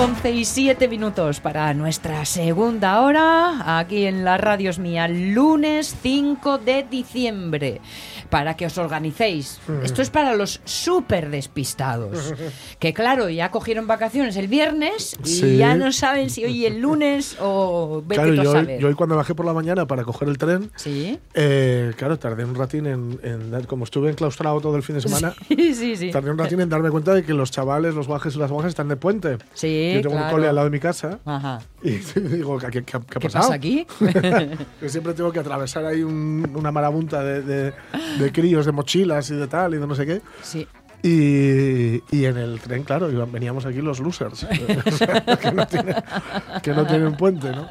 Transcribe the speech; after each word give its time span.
11 0.00 0.30
y 0.30 0.44
7 0.46 0.88
minutos 0.88 1.40
para 1.40 1.74
nuestra 1.74 2.24
segunda 2.24 3.02
hora, 3.02 3.78
aquí 3.78 4.06
en 4.06 4.24
la 4.24 4.38
Radio 4.38 4.70
es 4.70 4.78
mía, 4.78 5.06
lunes 5.08 5.94
5 6.02 6.56
de 6.56 6.84
diciembre 6.84 7.82
para 8.30 8.56
que 8.56 8.66
os 8.66 8.78
organicéis. 8.78 9.60
Esto 9.82 10.02
es 10.02 10.10
para 10.10 10.34
los 10.34 10.60
súper 10.64 11.30
despistados. 11.30 12.34
Que 12.78 12.94
claro, 12.94 13.28
ya 13.28 13.50
cogieron 13.50 13.86
vacaciones 13.86 14.36
el 14.36 14.48
viernes 14.48 15.16
y 15.24 15.58
ya 15.58 15.74
no 15.76 15.92
saben 15.92 16.30
si 16.30 16.44
hoy 16.44 16.64
el 16.64 16.80
lunes 16.80 17.36
o 17.40 18.02
vete 18.06 18.22
claro, 18.22 18.34
tú 18.34 18.40
a 18.40 18.44
yo, 18.44 18.52
saber. 18.52 18.80
yo 18.80 18.88
hoy 18.88 18.94
cuando 18.94 19.16
bajé 19.16 19.34
por 19.34 19.44
la 19.44 19.52
mañana 19.52 19.86
para 19.86 20.04
coger 20.04 20.28
el 20.28 20.38
tren, 20.38 20.70
Sí. 20.76 21.18
eh, 21.34 21.92
claro, 21.96 22.18
tardé 22.18 22.44
un 22.44 22.54
ratín 22.54 22.86
en, 22.86 23.20
en 23.22 23.50
dar- 23.50 23.66
como 23.66 23.84
estuve 23.84 24.10
enclaustrado 24.10 24.60
todo 24.60 24.76
el 24.76 24.82
fin 24.82 24.94
de 24.94 25.02
semana, 25.02 25.34
Sí, 25.48 25.74
sí, 25.74 25.96
sí. 25.96 26.10
tardé 26.10 26.30
un 26.30 26.38
ratín 26.38 26.60
en 26.60 26.68
darme 26.70 26.90
cuenta 26.90 27.12
de 27.12 27.22
que 27.22 27.34
los 27.34 27.50
chavales, 27.50 27.94
los 27.94 28.06
bajes 28.08 28.34
y 28.36 28.38
las 28.38 28.50
bajas 28.50 28.68
están 28.70 28.88
de 28.88 28.96
puente. 28.96 29.36
Sí, 29.52 29.92
yo 29.96 30.00
tengo 30.02 30.14
claro. 30.14 30.26
un 30.28 30.32
cole 30.32 30.48
al 30.48 30.54
lado 30.54 30.66
de 30.66 30.70
mi 30.70 30.80
casa 30.80 31.18
Ajá. 31.26 31.60
y 31.82 31.90
digo, 32.20 32.56
¿qué, 32.58 32.68
qué- 32.70 32.82
qué 32.84 32.96
ha 32.96 33.00
¿Qué 33.00 33.20
pasado? 33.20 33.44
pasa 33.44 33.54
aquí? 33.54 33.86
Yo 34.80 34.88
siempre 34.88 35.12
tengo 35.12 35.32
que 35.32 35.40
atravesar 35.40 35.84
ahí 35.84 36.02
un- 36.02 36.50
una 36.54 36.72
marabunta 36.72 37.22
de, 37.22 37.42
de- 37.42 37.72
de 38.20 38.32
críos, 38.32 38.66
de 38.66 38.72
mochilas 38.72 39.30
y 39.30 39.34
de 39.34 39.46
tal 39.48 39.74
y 39.74 39.78
de 39.78 39.86
no 39.86 39.94
sé 39.94 40.06
qué. 40.06 40.20
sí. 40.42 40.66
Y, 41.02 42.02
y 42.14 42.26
en 42.26 42.36
el 42.36 42.60
tren, 42.60 42.82
claro, 42.82 43.10
iban- 43.10 43.32
veníamos 43.32 43.64
aquí 43.64 43.80
los 43.80 44.00
losers, 44.00 44.44
que, 45.40 45.50
no 45.50 45.66
tienen, 45.66 45.96
que 46.62 46.72
no 46.74 46.86
tienen 46.86 47.16
puente, 47.16 47.50
¿no? 47.52 47.66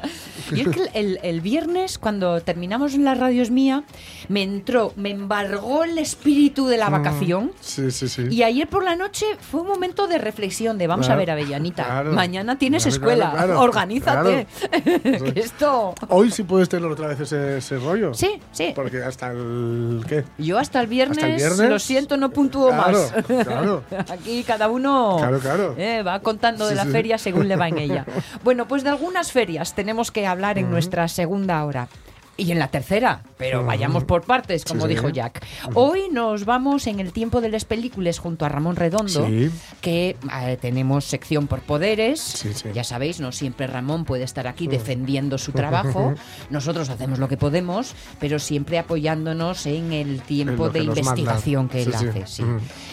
Y 0.56 0.60
es 0.62 0.68
que 0.68 0.90
el, 0.94 1.18
el- 1.22 1.40
viernes, 1.40 1.98
cuando 1.98 2.40
terminamos 2.42 2.94
en 2.94 3.04
la 3.04 3.14
radio 3.14 3.42
es 3.42 3.50
mía, 3.50 3.84
me 4.28 4.42
entró, 4.42 4.92
me 4.96 5.10
embargó 5.10 5.84
el 5.84 5.96
espíritu 5.98 6.66
de 6.66 6.76
la 6.76 6.88
vacación. 6.90 7.52
Sí, 7.60 7.90
sí, 7.90 8.08
sí. 8.08 8.26
Y 8.30 8.42
ayer 8.42 8.68
por 8.68 8.84
la 8.84 8.94
noche 8.96 9.24
fue 9.40 9.62
un 9.62 9.68
momento 9.68 10.06
de 10.06 10.18
reflexión 10.18 10.76
de 10.78 10.86
vamos 10.86 11.06
Claro, 11.06 11.18
a 11.20 11.24
ver, 11.24 11.30
Avellanita, 11.32 11.84
claro. 11.84 12.12
mañana 12.12 12.58
tienes 12.58 12.82
Claro, 12.84 12.94
escuela, 12.96 13.58
organízate. 13.58 14.46
que 14.92 15.32
esto... 15.36 15.94
Hoy 16.08 16.30
sí 16.30 16.42
puedes 16.42 16.68
tener 16.68 16.90
otra 16.90 17.08
vez 17.08 17.20
ese, 17.20 17.58
ese 17.58 17.78
rollo. 17.78 18.12
Sí, 18.14 18.40
sí. 18.52 18.72
Porque 18.74 19.02
hasta 19.02 19.30
el. 19.32 20.02
¿Qué? 20.08 20.24
Yo 20.38 20.58
hasta 20.58 20.80
el 20.80 20.86
viernes, 20.86 21.18
¿Hasta 21.18 21.28
el 21.28 21.36
viernes? 21.36 21.70
lo 21.70 21.78
siento, 21.78 22.16
no 22.16 22.30
puntúo 22.30 22.68
Claro, 22.68 22.98
más. 22.98 23.44
claro. 23.44 23.82
Aquí 24.10 24.42
cada 24.44 24.68
uno 24.68 25.16
Claro, 25.18 25.38
claro. 25.38 25.74
eh, 25.78 26.02
va 26.02 26.20
contando 26.20 26.66
de 26.66 26.74
la 26.74 26.84
feria 26.84 27.18
según 27.18 27.48
le 27.48 27.56
va 27.56 27.68
en 27.68 27.78
ella. 27.78 28.04
Bueno, 28.44 28.66
pues 28.68 28.82
de 28.84 28.90
algunas 28.90 29.32
ferias 29.32 29.74
tenemos 29.74 30.10
que 30.10 30.26
hablar 30.26 30.39
en 30.58 30.70
nuestra 30.70 31.06
segunda 31.08 31.64
hora. 31.64 31.88
Y 32.36 32.52
en 32.52 32.58
la 32.58 32.68
tercera, 32.68 33.22
pero 33.36 33.66
vayamos 33.66 34.04
por 34.04 34.22
partes, 34.22 34.64
como 34.64 34.84
Sí, 34.84 34.88
dijo 34.88 35.10
Jack. 35.10 35.44
Hoy 35.74 36.08
nos 36.10 36.46
vamos 36.46 36.86
en 36.86 36.98
el 36.98 37.12
tiempo 37.12 37.42
de 37.42 37.50
las 37.50 37.66
películas 37.66 38.18
junto 38.18 38.46
a 38.46 38.48
Ramón 38.48 38.76
Redondo, 38.76 39.26
Sí. 39.26 39.50
que 39.82 40.16
eh, 40.40 40.56
tenemos 40.58 41.04
sección 41.04 41.46
por 41.48 41.60
poderes. 41.60 42.18
Sí. 42.18 42.48
Ya 42.72 42.82
sabéis, 42.82 43.20
no 43.20 43.30
siempre 43.32 43.66
Ramón 43.66 44.06
puede 44.06 44.24
estar 44.24 44.46
aquí 44.46 44.68
defendiendo 44.68 45.36
su 45.36 45.52
trabajo. 45.52 46.14
Nosotros 46.48 46.88
hacemos 46.88 47.18
lo 47.18 47.28
que 47.28 47.36
podemos, 47.36 47.94
pero 48.18 48.38
siempre 48.38 48.78
apoyándonos 48.78 49.66
en 49.66 49.92
el 49.92 50.22
tiempo 50.22 50.68
En 50.68 50.72
de 50.72 50.82
manda. 50.84 51.00
investigación 51.00 51.68
que 51.68 51.82
él 51.82 51.94
hace. 51.94 52.24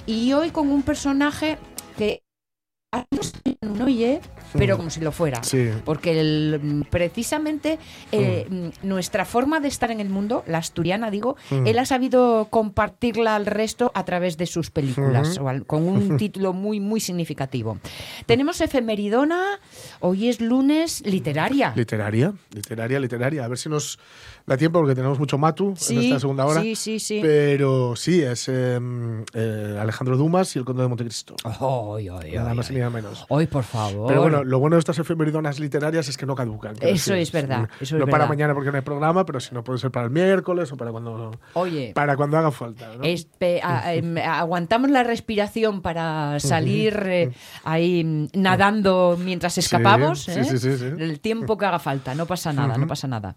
Y 0.06 0.34
hoy 0.34 0.50
con 0.50 0.68
un 0.70 0.82
personaje 0.84 1.58
que 1.98 2.22
no 3.62 3.86
oye, 3.86 4.20
pero 4.54 4.78
como 4.78 4.90
si 4.90 5.00
lo 5.02 5.12
fuera. 5.12 5.44
Sí. 5.44 5.70
Porque 5.86 6.20
el- 6.20 6.60
mm, 6.62 6.82
precisamente 6.90 7.80
eh, 8.12 8.46
mm, 8.50 8.88
nuestra 8.88 9.26
forma 9.26 9.60
de 9.60 9.68
estar 9.68 9.92
en 9.92 10.00
el 10.00 10.10
mundo, 10.10 10.44
la 10.48 10.60
asturiana 10.60 11.10
digo, 11.12 11.36
Mm. 11.50 11.68
él 11.68 11.80
ha 11.80 11.86
sabido 11.86 12.48
compartirla 12.50 13.36
al 13.36 13.46
resto 13.46 13.92
a 13.96 14.06
través 14.06 14.38
de 14.38 14.46
sus 14.46 14.72
películas, 14.72 15.36
Ujú. 15.38 15.46
o 15.46 15.50
al- 15.50 15.66
con 15.66 15.84
un 15.84 16.18
título 16.18 16.54
muy, 16.54 16.80
muy 16.80 17.00
significativo. 17.00 17.78
Tenemos 18.26 18.62
efemeridona, 18.62 19.60
hoy 20.00 20.30
es 20.30 20.42
lunes 20.42 21.02
literaria. 21.06 21.74
Literaria, 21.76 22.34
literaria, 22.54 23.00
literaria. 23.00 23.46
A 23.46 23.48
ver 23.48 23.58
si 23.58 23.70
nos 23.70 24.00
da 24.48 24.56
tiempo 24.56 24.80
porque 24.80 24.96
tenemos 24.96 25.20
mucho 25.20 25.38
matu 25.38 25.74
en 25.90 25.98
esta 26.00 26.20
segunda 26.22 26.46
hora. 26.46 26.62
sí, 26.62 26.74
sí, 26.76 27.00
sí. 27.00 27.20
Pero 27.22 27.96
sí, 27.98 28.22
es 28.22 28.48
eh, 28.48 28.80
eh, 29.34 29.78
Alejandro 29.80 30.16
Dumas 30.16 30.56
y 30.56 30.60
el 30.60 30.64
Conde 30.66 30.84
de 30.84 30.88
Montecristo. 30.88 31.36
Ay, 31.44 32.08
ay, 32.08 32.32
Nada 32.32 32.52
ay, 32.52 32.58
más 32.58 32.72
y 32.72 32.76
nada 32.76 32.90
menos. 32.90 33.26
Hoy, 33.28 33.46
por 33.48 33.64
favor. 33.66 34.08
Pero 34.08 34.22
bueno, 34.22 34.46
lo 34.46 34.60
bueno 34.60 34.78
de 34.78 34.80
estas 34.80 34.98
efemeridonas 35.00 35.60
literarias 35.60 36.08
es 36.08 36.16
que 36.16 36.26
no 36.26 36.34
caducan. 36.34 36.76
Eso 36.80 37.12
decir, 37.12 37.16
es 37.16 37.32
verdad, 37.34 37.70
eso 37.82 37.96
es 37.98 38.00
no 38.00 38.06
para 38.06 38.20
verdad. 38.20 38.30
mañana 38.30 38.54
porque 38.54 38.72
no 38.72 38.78
hay 38.78 38.84
programa, 38.84 39.26
pero 39.26 39.42
si 39.42 39.54
no 39.54 39.66
puede 39.66 39.80
ser 39.80 39.92
para 39.92 40.06
el 40.06 40.12
miércoles 40.12 40.72
o 40.72 40.78
para 40.78 40.92
cuando, 40.92 41.32
Oye, 41.54 41.92
para 41.94 42.16
cuando 42.16 42.38
haga 42.38 42.52
falta. 42.52 42.88
¿no? 42.96 43.04
Espe- 43.04 43.60
a- 43.62 43.94
em, 43.96 44.18
aguantamos 44.18 44.90
la 44.92 45.04
respiración 45.04 45.82
para 45.82 46.40
salir 46.40 46.98
eh, 47.06 47.32
ahí 47.66 48.02
mm, 48.04 48.28
nadando 48.36 49.18
mientras 49.22 49.58
escapamos. 49.58 50.22
sí, 50.24 50.32
¿eh? 50.32 50.46
sí, 50.46 50.58
sí, 50.58 50.78
sí. 50.78 50.86
El 50.98 51.20
tiempo 51.20 51.58
que 51.58 51.66
haga 51.66 51.80
falta, 51.80 52.16
no 52.16 52.26
pasa 52.26 52.54
nada, 52.54 52.78
no 52.78 52.88
pasa 52.88 53.10
nada. 53.10 53.36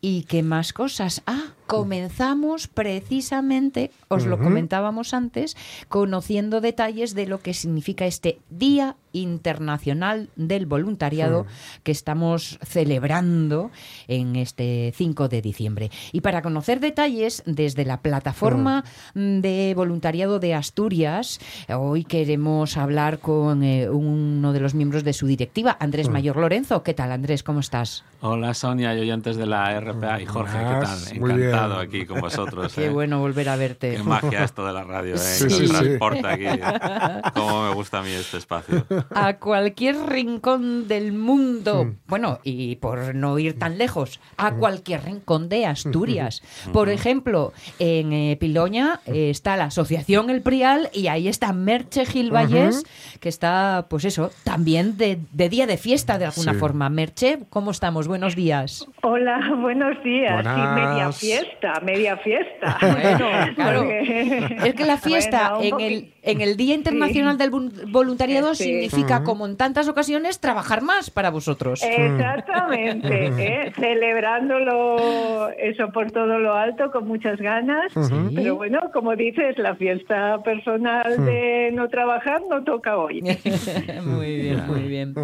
¿Y 0.00 0.24
más 0.42 0.72
cosas? 0.72 1.22
Ah, 1.26 1.54
comenzamos 1.70 2.66
precisamente, 2.66 3.92
os 4.08 4.26
lo 4.26 4.38
comentábamos 4.38 5.14
antes, 5.14 5.56
conociendo 5.88 6.60
detalles 6.60 7.14
de 7.14 7.26
lo 7.26 7.38
que 7.38 7.54
significa 7.54 8.06
este 8.06 8.40
Día 8.50 8.96
Internacional 9.12 10.28
del 10.36 10.66
Voluntariado 10.66 11.46
que 11.82 11.92
estamos 11.92 12.58
celebrando 12.62 13.70
en 14.08 14.36
este 14.36 14.92
5 14.96 15.28
de 15.28 15.42
diciembre. 15.42 15.90
Y 16.12 16.20
para 16.20 16.42
conocer 16.42 16.80
detalles 16.80 17.42
desde 17.46 17.84
la 17.84 18.00
plataforma 18.00 18.84
de 19.14 19.72
voluntariado 19.76 20.38
de 20.38 20.54
Asturias, 20.54 21.40
hoy 21.68 22.04
queremos 22.04 22.76
hablar 22.76 23.18
con 23.20 23.62
eh, 23.62 23.88
uno 23.88 24.52
de 24.52 24.60
los 24.60 24.74
miembros 24.74 25.04
de 25.04 25.12
su 25.12 25.26
directiva, 25.26 25.76
Andrés 25.80 26.08
Mayor 26.08 26.36
Lorenzo. 26.36 26.82
¿Qué 26.82 26.94
tal, 26.94 27.12
Andrés? 27.12 27.42
¿Cómo 27.42 27.60
estás? 27.60 28.04
Hola 28.22 28.54
Sonia 28.54 28.94
y 28.94 29.00
oyentes 29.00 29.36
de 29.36 29.46
la 29.46 29.80
RPA 29.80 30.20
y 30.20 30.26
Jorge, 30.26 30.58
¿qué 30.58 30.64
Buenas, 30.64 31.04
tal? 31.06 31.20
muy 31.20 31.32
bien. 31.34 31.59
Encantado 31.64 31.80
aquí 31.80 32.06
con 32.06 32.20
vosotros. 32.20 32.72
Qué 32.74 32.86
¿eh? 32.86 32.90
bueno 32.90 33.20
volver 33.20 33.48
a 33.48 33.56
verte. 33.56 33.96
Qué 33.96 34.02
magia 34.02 34.44
esto 34.44 34.66
de 34.66 34.72
la 34.72 34.84
radio, 34.84 35.14
¿eh? 35.14 35.18
Sí, 35.18 35.44
que 35.44 35.50
sí, 35.50 35.62
nos 35.62 35.70
sí. 35.70 35.74
transporta 35.84 36.30
aquí. 36.32 36.44
Cómo 37.34 37.68
me 37.68 37.74
gusta 37.74 37.98
a 38.00 38.02
mí 38.02 38.10
este 38.10 38.38
espacio. 38.38 38.84
a 39.14 39.34
cualquier 39.36 39.96
rincón 40.06 40.88
del 40.88 41.12
mundo, 41.12 41.84
Mm. 41.84 41.96
bueno, 42.06 42.38
y 42.42 42.76
por 42.76 43.14
no 43.14 43.38
ir 43.38 43.58
tan 43.58 43.78
lejos, 43.78 44.20
a 44.36 44.52
cualquier 44.54 45.04
rincón 45.04 45.48
de 45.48 45.66
Asturias. 45.66 46.42
Por 46.72 46.88
ejemplo, 46.88 47.52
en 47.78 48.12
eh, 48.12 48.36
Piloña 48.40 49.00
eh, 49.06 49.30
está 49.30 49.56
la 49.56 49.64
Asociación 49.64 50.30
El 50.30 50.42
Prial 50.42 50.88
y 50.92 51.06
ahí 51.08 51.28
está 51.28 51.52
Merche 51.52 52.04
Gil 52.06 52.30
Vallés, 52.34 52.84
que 53.20 53.28
está, 53.28 53.86
pues 53.88 54.04
eso, 54.04 54.30
también 54.44 54.96
de, 54.96 55.18
de 55.32 55.48
día 55.48 55.66
de 55.66 55.76
fiesta 55.76 56.18
de 56.18 56.26
alguna 56.26 56.52
Sí. 56.52 56.58
forma. 56.58 56.88
Merche, 56.88 57.40
¿cómo 57.50 57.70
estamos? 57.70 58.08
Buenos 58.08 58.34
días. 58.36 58.86
Hola, 59.02 59.38
buenos 59.60 60.02
días. 60.02 60.28
Sí, 60.30 60.34
Buenas. 60.34 60.74
media 60.74 61.12
fiesta, 61.12 61.49
media 61.82 62.16
fiesta. 62.18 62.78
Bueno, 63.00 63.54
claro. 63.54 63.80
Porque- 63.80 64.56
Es 64.64 64.74
que 64.74 64.84
la 64.84 64.96
fiesta 64.98 65.54
Bueno, 65.56 65.78
en, 65.80 65.84
el, 65.92 66.14
en 66.22 66.40
el 66.40 66.56
Día 66.56 66.74
Internacional 66.74 67.38
del 67.38 67.50
Vol- 67.50 67.90
Voluntariado 67.90 68.54
Sí. 68.54 68.64
significa, 68.64 69.22
como 69.22 69.46
en 69.46 69.56
tantas 69.56 69.88
ocasiones, 69.88 70.40
trabajar 70.40 70.82
más 70.82 71.10
para 71.10 71.30
vosotros. 71.30 71.82
Exactamente, 71.82 73.26
¿eh? 73.38 73.72
celebrándolo 73.76 75.48
eso 75.58 75.90
por 75.92 76.10
todo 76.10 76.38
lo 76.38 76.54
alto 76.54 76.90
con 76.90 77.06
muchas 77.08 77.38
ganas. 77.38 77.92
Pero 78.34 78.56
bueno, 78.56 78.80
como 78.92 79.16
dices, 79.16 79.58
la 79.58 79.74
fiesta 79.76 80.42
personal 80.42 81.24
de 81.24 81.70
no 81.72 81.88
trabajar 81.88 82.40
no 82.48 82.62
toca 82.64 82.96
hoy. 82.98 83.20
muy 84.04 84.36
bien, 84.40 84.66
muy 84.66 84.80
bien. 84.82 85.14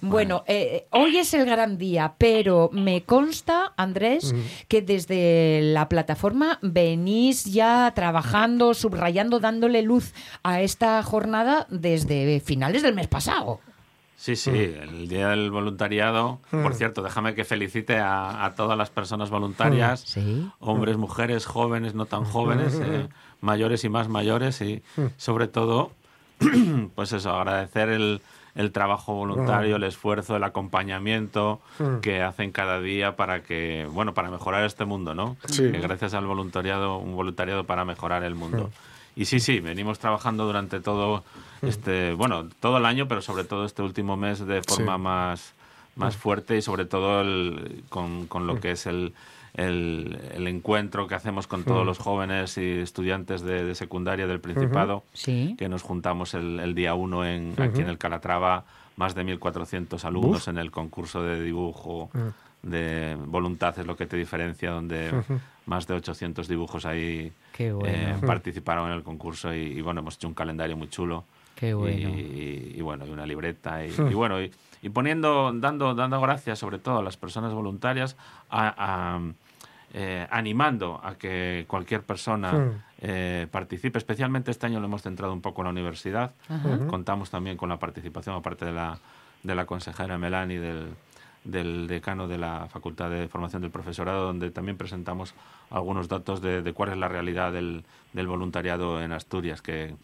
Bueno, 0.00 0.44
eh, 0.46 0.86
hoy 0.90 1.16
es 1.18 1.34
el 1.34 1.44
gran 1.46 1.78
día, 1.78 2.14
pero 2.18 2.70
me 2.72 3.02
consta, 3.02 3.72
Andrés, 3.76 4.34
que 4.68 4.82
desde 4.82 5.60
la 5.74 5.88
plataforma 5.88 6.58
venís 6.62 7.44
ya 7.44 7.92
trabajando, 7.94 8.74
subrayando, 8.74 9.40
dándole 9.40 9.82
luz 9.82 10.12
a 10.42 10.60
esta 10.60 11.02
jornada 11.02 11.66
desde 11.70 12.40
finales 12.40 12.82
del 12.82 12.94
mes 12.94 13.08
pasado. 13.08 13.60
Sí, 14.16 14.34
sí, 14.34 14.50
el 14.50 15.06
Día 15.08 15.28
del 15.28 15.52
Voluntariado. 15.52 16.40
Por 16.50 16.74
cierto, 16.74 17.02
déjame 17.02 17.36
que 17.36 17.44
felicite 17.44 17.98
a, 17.98 18.44
a 18.44 18.54
todas 18.56 18.76
las 18.76 18.90
personas 18.90 19.30
voluntarias, 19.30 20.00
Sí. 20.00 20.50
hombres, 20.58 20.96
mujeres, 20.96 21.46
jóvenes, 21.46 21.94
no 21.94 22.06
tan 22.06 22.24
jóvenes, 22.24 22.80
eh, 22.82 23.08
mayores 23.40 23.84
y 23.84 23.88
más 23.88 24.08
mayores, 24.08 24.60
y 24.60 24.82
sobre 25.16 25.46
todo, 25.46 25.92
pues 26.96 27.12
eso, 27.12 27.30
agradecer 27.30 27.90
el, 27.90 28.20
el 28.58 28.72
trabajo 28.72 29.14
voluntario, 29.14 29.76
el 29.76 29.84
esfuerzo, 29.84 30.36
el 30.36 30.44
acompañamiento 30.44 31.60
Mm. 31.78 32.00
que 32.00 32.22
hacen 32.22 32.50
cada 32.52 32.80
día 32.80 33.16
para 33.16 33.42
que, 33.42 33.88
bueno, 33.90 34.12
para 34.14 34.30
mejorar 34.30 34.64
este 34.64 34.84
mundo, 34.84 35.14
¿no? 35.14 35.36
Sí. 35.46 35.70
Que 35.72 35.78
gracias 35.78 36.12
al 36.14 36.26
voluntariado, 36.26 36.98
un 36.98 37.14
voluntariado 37.16 37.64
para 37.64 37.84
mejorar 37.84 38.24
el 38.24 38.34
mundo. 38.34 38.64
Mm. 39.16 39.20
Y 39.20 39.24
sí, 39.24 39.40
sí, 39.40 39.60
venimos 39.60 39.98
trabajando 39.98 40.44
durante 40.44 40.80
todo 40.80 41.24
este, 41.62 42.12
bueno, 42.12 42.48
todo 42.60 42.78
el 42.78 42.86
año, 42.86 43.08
pero 43.08 43.20
sobre 43.20 43.42
todo 43.44 43.64
este 43.64 43.82
último 43.82 44.16
mes 44.16 44.44
de 44.46 44.62
forma 44.62 44.94
Sí. 44.96 45.02
más, 45.02 45.54
más 45.96 46.16
fuerte 46.16 46.56
y 46.56 46.62
sobre 46.62 46.84
todo 46.84 47.20
el- 47.22 47.82
con, 47.88 48.26
con 48.28 48.46
lo 48.46 48.60
que 48.60 48.72
es 48.72 48.86
el, 48.86 49.12
el, 49.58 50.18
el 50.34 50.46
encuentro 50.46 51.06
que 51.06 51.14
hacemos 51.14 51.46
con 51.46 51.64
todos 51.64 51.84
los 51.84 51.98
jóvenes 51.98 52.56
y 52.58 52.78
estudiantes 52.78 53.42
de, 53.42 53.64
de 53.64 53.74
secundaria 53.74 54.26
del 54.26 54.40
Principado, 54.40 55.02
Sí. 55.12 55.54
que 55.58 55.68
nos 55.68 55.82
juntamos 55.82 56.32
el, 56.34 56.60
el 56.60 56.74
día 56.74 56.94
1 56.94 57.24
en, 57.26 57.54
aquí 57.58 57.80
en 57.80 57.88
el 57.88 57.98
Calatrava, 57.98 58.64
más 58.96 59.14
de 59.14 59.24
1.400 59.24 60.02
alumnos 60.04 60.48
en 60.48 60.58
el 60.58 60.70
concurso 60.70 61.22
de 61.22 61.42
dibujo 61.42 62.08
de 62.62 63.16
voluntad 63.26 63.78
es 63.78 63.86
lo 63.86 63.96
que 63.96 64.06
te 64.06 64.16
diferencia, 64.16 64.70
donde 64.70 65.12
más 65.66 65.86
de 65.86 65.94
800 65.94 66.48
dibujos 66.48 66.86
ahí 66.86 67.30
Qué 67.52 67.72
bueno. 67.72 67.88
eh, 67.92 68.16
participaron 68.26 68.90
en 68.90 68.96
el 68.96 69.02
concurso 69.02 69.54
y, 69.54 69.58
y, 69.58 69.80
bueno, 69.80 70.00
hemos 70.00 70.16
hecho 70.16 70.26
un 70.28 70.34
calendario 70.34 70.76
muy 70.76 70.88
chulo. 70.88 71.24
Qué 71.54 71.74
bueno. 71.74 72.08
Y, 72.10 72.74
y, 72.76 72.80
bueno, 72.80 73.06
y 73.06 73.10
una 73.10 73.26
libreta 73.26 73.84
y, 73.84 73.90
y 73.90 74.14
bueno, 74.14 74.40
y, 74.42 74.50
y 74.82 74.88
poniendo, 74.90 75.52
dando, 75.54 75.94
dando 75.94 76.20
gracias 76.20 76.58
sobre 76.60 76.78
todo 76.78 76.98
a 76.98 77.02
las 77.02 77.16
personas 77.16 77.52
voluntarias, 77.52 78.16
a, 78.50 78.74
a, 79.16 79.20
eh, 79.94 80.26
animando 80.30 81.00
a 81.02 81.14
que 81.16 81.64
cualquier 81.68 82.02
persona 82.02 82.82
eh, 83.00 83.46
participe. 83.50 83.98
Especialmente 83.98 84.50
este 84.50 84.66
año 84.66 84.80
lo 84.80 84.86
hemos 84.86 85.02
centrado 85.02 85.32
un 85.32 85.40
poco 85.40 85.62
en 85.62 85.66
la 85.66 85.70
universidad. 85.70 86.32
Contamos 86.88 87.30
también 87.30 87.56
con 87.56 87.68
la 87.68 87.78
participación, 87.78 88.36
aparte 88.36 88.64
de 88.64 88.72
la, 88.72 88.98
de 89.42 89.54
la 89.54 89.64
consejera 89.64 90.18
Melani, 90.18 90.56
del, 90.56 90.88
del 91.44 91.86
decano 91.86 92.28
de 92.28 92.38
la 92.38 92.66
Facultad 92.68 93.10
de 93.10 93.28
Formación 93.28 93.62
del 93.62 93.70
Profesorado, 93.70 94.26
donde 94.26 94.50
también 94.50 94.76
presentamos 94.76 95.34
algunos 95.70 96.08
datos 96.08 96.40
de, 96.42 96.62
de 96.62 96.72
cuál 96.72 96.90
es 96.90 96.98
la 96.98 97.08
realidad 97.08 97.52
del, 97.52 97.84
del 98.12 98.26
voluntariado 98.26 99.02
en 99.02 99.12
Asturias, 99.12 99.62
que 99.62 99.94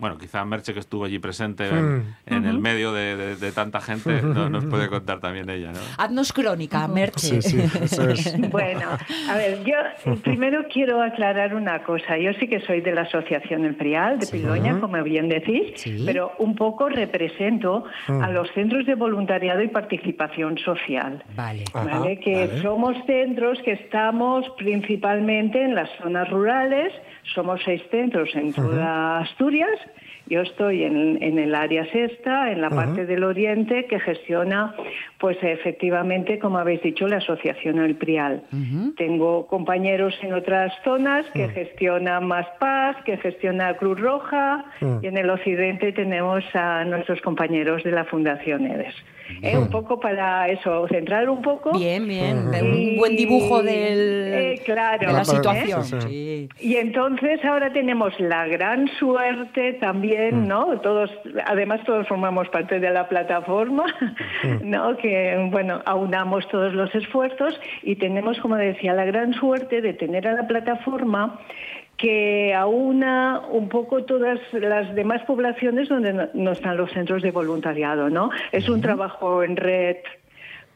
bueno, 0.00 0.18
quizá 0.18 0.44
Merche, 0.44 0.72
que 0.72 0.80
estuvo 0.80 1.04
allí 1.04 1.18
presente 1.18 1.68
en, 1.68 2.14
en 2.26 2.46
el 2.46 2.58
medio 2.58 2.92
de, 2.92 3.16
de- 3.16 3.36
de 3.36 3.52
tanta 3.52 3.80
gente, 3.80 4.22
no- 4.22 4.48
nos 4.48 4.64
puede 4.66 4.88
contar 4.88 5.20
también 5.20 5.48
ella, 5.50 5.72
¿no? 5.72 5.78
Haznos 5.98 6.32
crónica, 6.32 6.88
Merche. 6.88 7.40
Sí, 7.42 7.42
sí, 7.42 7.60
eso 7.82 8.08
es. 8.08 8.36
Bueno, 8.50 8.88
a 9.28 9.36
ver, 9.36 9.62
yo 9.64 10.14
primero 10.22 10.64
quiero 10.72 11.02
aclarar 11.02 11.54
una 11.54 11.82
cosa. 11.84 12.18
Yo 12.18 12.32
sí 12.40 12.48
que 12.48 12.60
soy 12.60 12.80
de 12.80 12.92
la 12.92 13.02
Asociación 13.02 13.64
El 13.64 13.76
Prial 13.76 14.18
de 14.18 14.26
Piloña, 14.26 14.80
como 14.80 15.00
bien 15.04 15.28
decís, 15.28 15.72
Sí. 15.76 16.02
pero 16.06 16.32
un 16.38 16.56
poco 16.56 16.88
represento 16.88 17.84
a 18.08 18.30
los 18.30 18.50
centros 18.52 18.86
de 18.86 18.94
voluntariado 18.94 19.62
y 19.62 19.68
participación 19.68 20.58
social. 20.58 21.22
Vale. 21.36 21.64
Ajá, 21.74 21.98
¿vale? 22.00 22.18
Que 22.20 22.46
vale. 22.46 22.62
somos 22.62 22.96
centros 23.06 23.58
que 23.64 23.72
estamos 23.72 24.46
principalmente 24.58 25.62
en 25.62 25.74
las 25.74 25.88
zonas 26.02 26.28
rurales, 26.30 26.92
somos 27.34 27.60
seis 27.64 27.82
centros 27.90 28.28
en 28.34 28.52
toda 28.52 29.20
Asturias. 29.20 29.70
Yo 30.30 30.42
estoy 30.42 30.84
en, 30.84 31.20
en 31.22 31.40
el 31.40 31.56
área 31.56 31.84
sexta, 31.90 32.52
en 32.52 32.60
la 32.60 32.70
parte 32.70 33.04
del 33.04 33.24
oriente, 33.24 33.86
que 33.86 33.98
gestiona, 33.98 34.76
pues 35.18 35.36
efectivamente, 35.42 36.38
como 36.38 36.58
habéis 36.58 36.80
dicho, 36.82 37.08
la 37.08 37.16
Asociación 37.16 37.80
El 37.80 37.96
Prial. 37.96 38.44
Tengo 38.96 39.48
compañeros 39.48 40.14
en 40.22 40.32
otras 40.32 40.72
zonas 40.84 41.26
que 41.34 41.48
gestionan 41.48 42.28
Más 42.28 42.46
Paz, 42.60 42.96
que 43.04 43.16
gestiona 43.16 43.74
Cruz 43.76 43.98
Roja, 44.00 44.64
y 45.02 45.06
en 45.08 45.18
el 45.18 45.28
occidente 45.30 45.90
tenemos 45.92 46.44
a 46.54 46.84
nuestros 46.84 47.20
compañeros 47.22 47.82
de 47.82 47.90
la 47.90 48.04
Fundación 48.04 48.66
EDES. 48.66 48.94
Eh, 49.42 49.56
un 49.56 49.70
poco 49.70 50.00
para 50.00 50.48
eso, 50.48 50.88
centrar 50.88 51.30
un 51.30 51.40
poco. 51.40 51.70
Bien, 51.78 52.04
bien. 52.06 52.50
Y- 52.52 52.90
Un 52.94 52.96
buen 52.96 53.14
dibujo 53.16 53.62
del, 53.62 54.32
Eh, 54.34 54.60
claro, 54.64 55.06
de 55.06 55.12
la 55.12 55.22
¿eh? 55.22 55.24
situación. 55.24 55.84
Sí, 55.84 56.00
Sí. 56.00 56.48
Y 56.68 56.76
entonces 56.76 57.38
ahora 57.44 57.72
tenemos 57.72 58.12
la 58.18 58.48
gran 58.48 58.88
suerte 58.98 59.74
también, 59.74 60.19
¿no? 60.32 60.80
Todos, 60.80 61.10
además 61.46 61.80
todos 61.84 62.06
formamos 62.06 62.48
parte 62.48 62.80
de 62.80 62.90
la 62.90 63.08
plataforma, 63.08 63.84
¿no? 64.62 64.96
Que 64.96 65.48
bueno, 65.50 65.80
aunamos 65.86 66.46
todos 66.48 66.72
los 66.74 66.94
esfuerzos 66.94 67.58
y 67.82 67.96
tenemos, 67.96 68.38
como 68.40 68.56
decía, 68.56 68.94
la 68.94 69.04
gran 69.04 69.32
suerte 69.34 69.80
de 69.80 69.94
tener 69.94 70.28
a 70.28 70.34
la 70.34 70.46
plataforma 70.46 71.40
que 71.96 72.54
aúna 72.54 73.42
un 73.50 73.68
poco 73.68 74.04
todas 74.04 74.38
las 74.52 74.94
demás 74.94 75.22
poblaciones 75.26 75.88
donde 75.88 76.14
no, 76.14 76.28
no 76.32 76.52
están 76.52 76.78
los 76.78 76.90
centros 76.92 77.22
de 77.22 77.30
voluntariado, 77.30 78.08
¿no? 78.08 78.30
Es 78.52 78.68
un 78.70 78.80
trabajo 78.80 79.42
en 79.42 79.56
red 79.56 79.96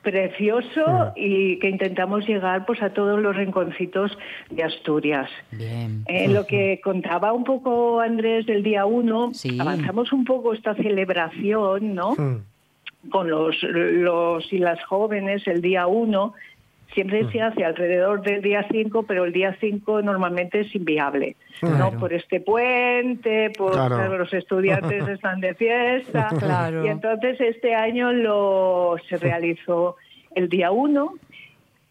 precioso 0.04 1.12
y 1.16 1.58
que 1.58 1.68
intentamos 1.68 2.26
llegar 2.28 2.64
pues 2.66 2.80
a 2.82 2.90
todos 2.90 3.20
los 3.20 3.34
rinconcitos 3.34 4.16
de 4.50 4.62
Asturias. 4.62 5.28
Bien. 5.50 6.04
Eh, 6.06 6.28
lo 6.28 6.46
que 6.46 6.80
contaba 6.84 7.32
un 7.32 7.42
poco 7.44 8.00
Andrés 8.00 8.46
del 8.46 8.62
día 8.62 8.86
uno, 8.86 9.30
Sí. 9.32 9.58
avanzamos 9.60 10.12
un 10.12 10.24
poco 10.24 10.52
esta 10.54 10.74
celebración, 10.74 11.94
¿no? 11.94 12.12
Mm. 12.12 13.10
Con 13.10 13.28
los, 13.28 13.60
los 13.64 14.52
y 14.52 14.58
las 14.58 14.82
jóvenes 14.84 15.46
el 15.46 15.60
día 15.60 15.86
uno. 15.86 16.34
Siempre 16.94 17.28
se 17.32 17.40
hace 17.42 17.64
alrededor 17.64 18.22
del 18.22 18.40
día 18.40 18.64
5, 18.70 19.02
pero 19.02 19.24
el 19.24 19.32
día 19.32 19.56
5 19.60 20.00
normalmente 20.02 20.60
es 20.60 20.74
inviable, 20.74 21.34
Claro. 21.58 21.76
¿no? 21.78 21.98
Por 21.98 22.12
este 22.12 22.40
puente, 22.40 23.50
por 23.50 23.72
Claro. 23.72 24.16
los 24.16 24.32
estudiantes 24.32 25.06
están 25.08 25.40
de 25.40 25.54
fiesta. 25.54 26.28
Claro. 26.38 26.84
Y 26.86 26.88
entonces 26.88 27.40
este 27.40 27.74
año 27.74 28.12
lo 28.12 28.96
se 29.08 29.16
realizó 29.16 29.96
el 30.36 30.48
día 30.48 30.70
1 30.70 31.14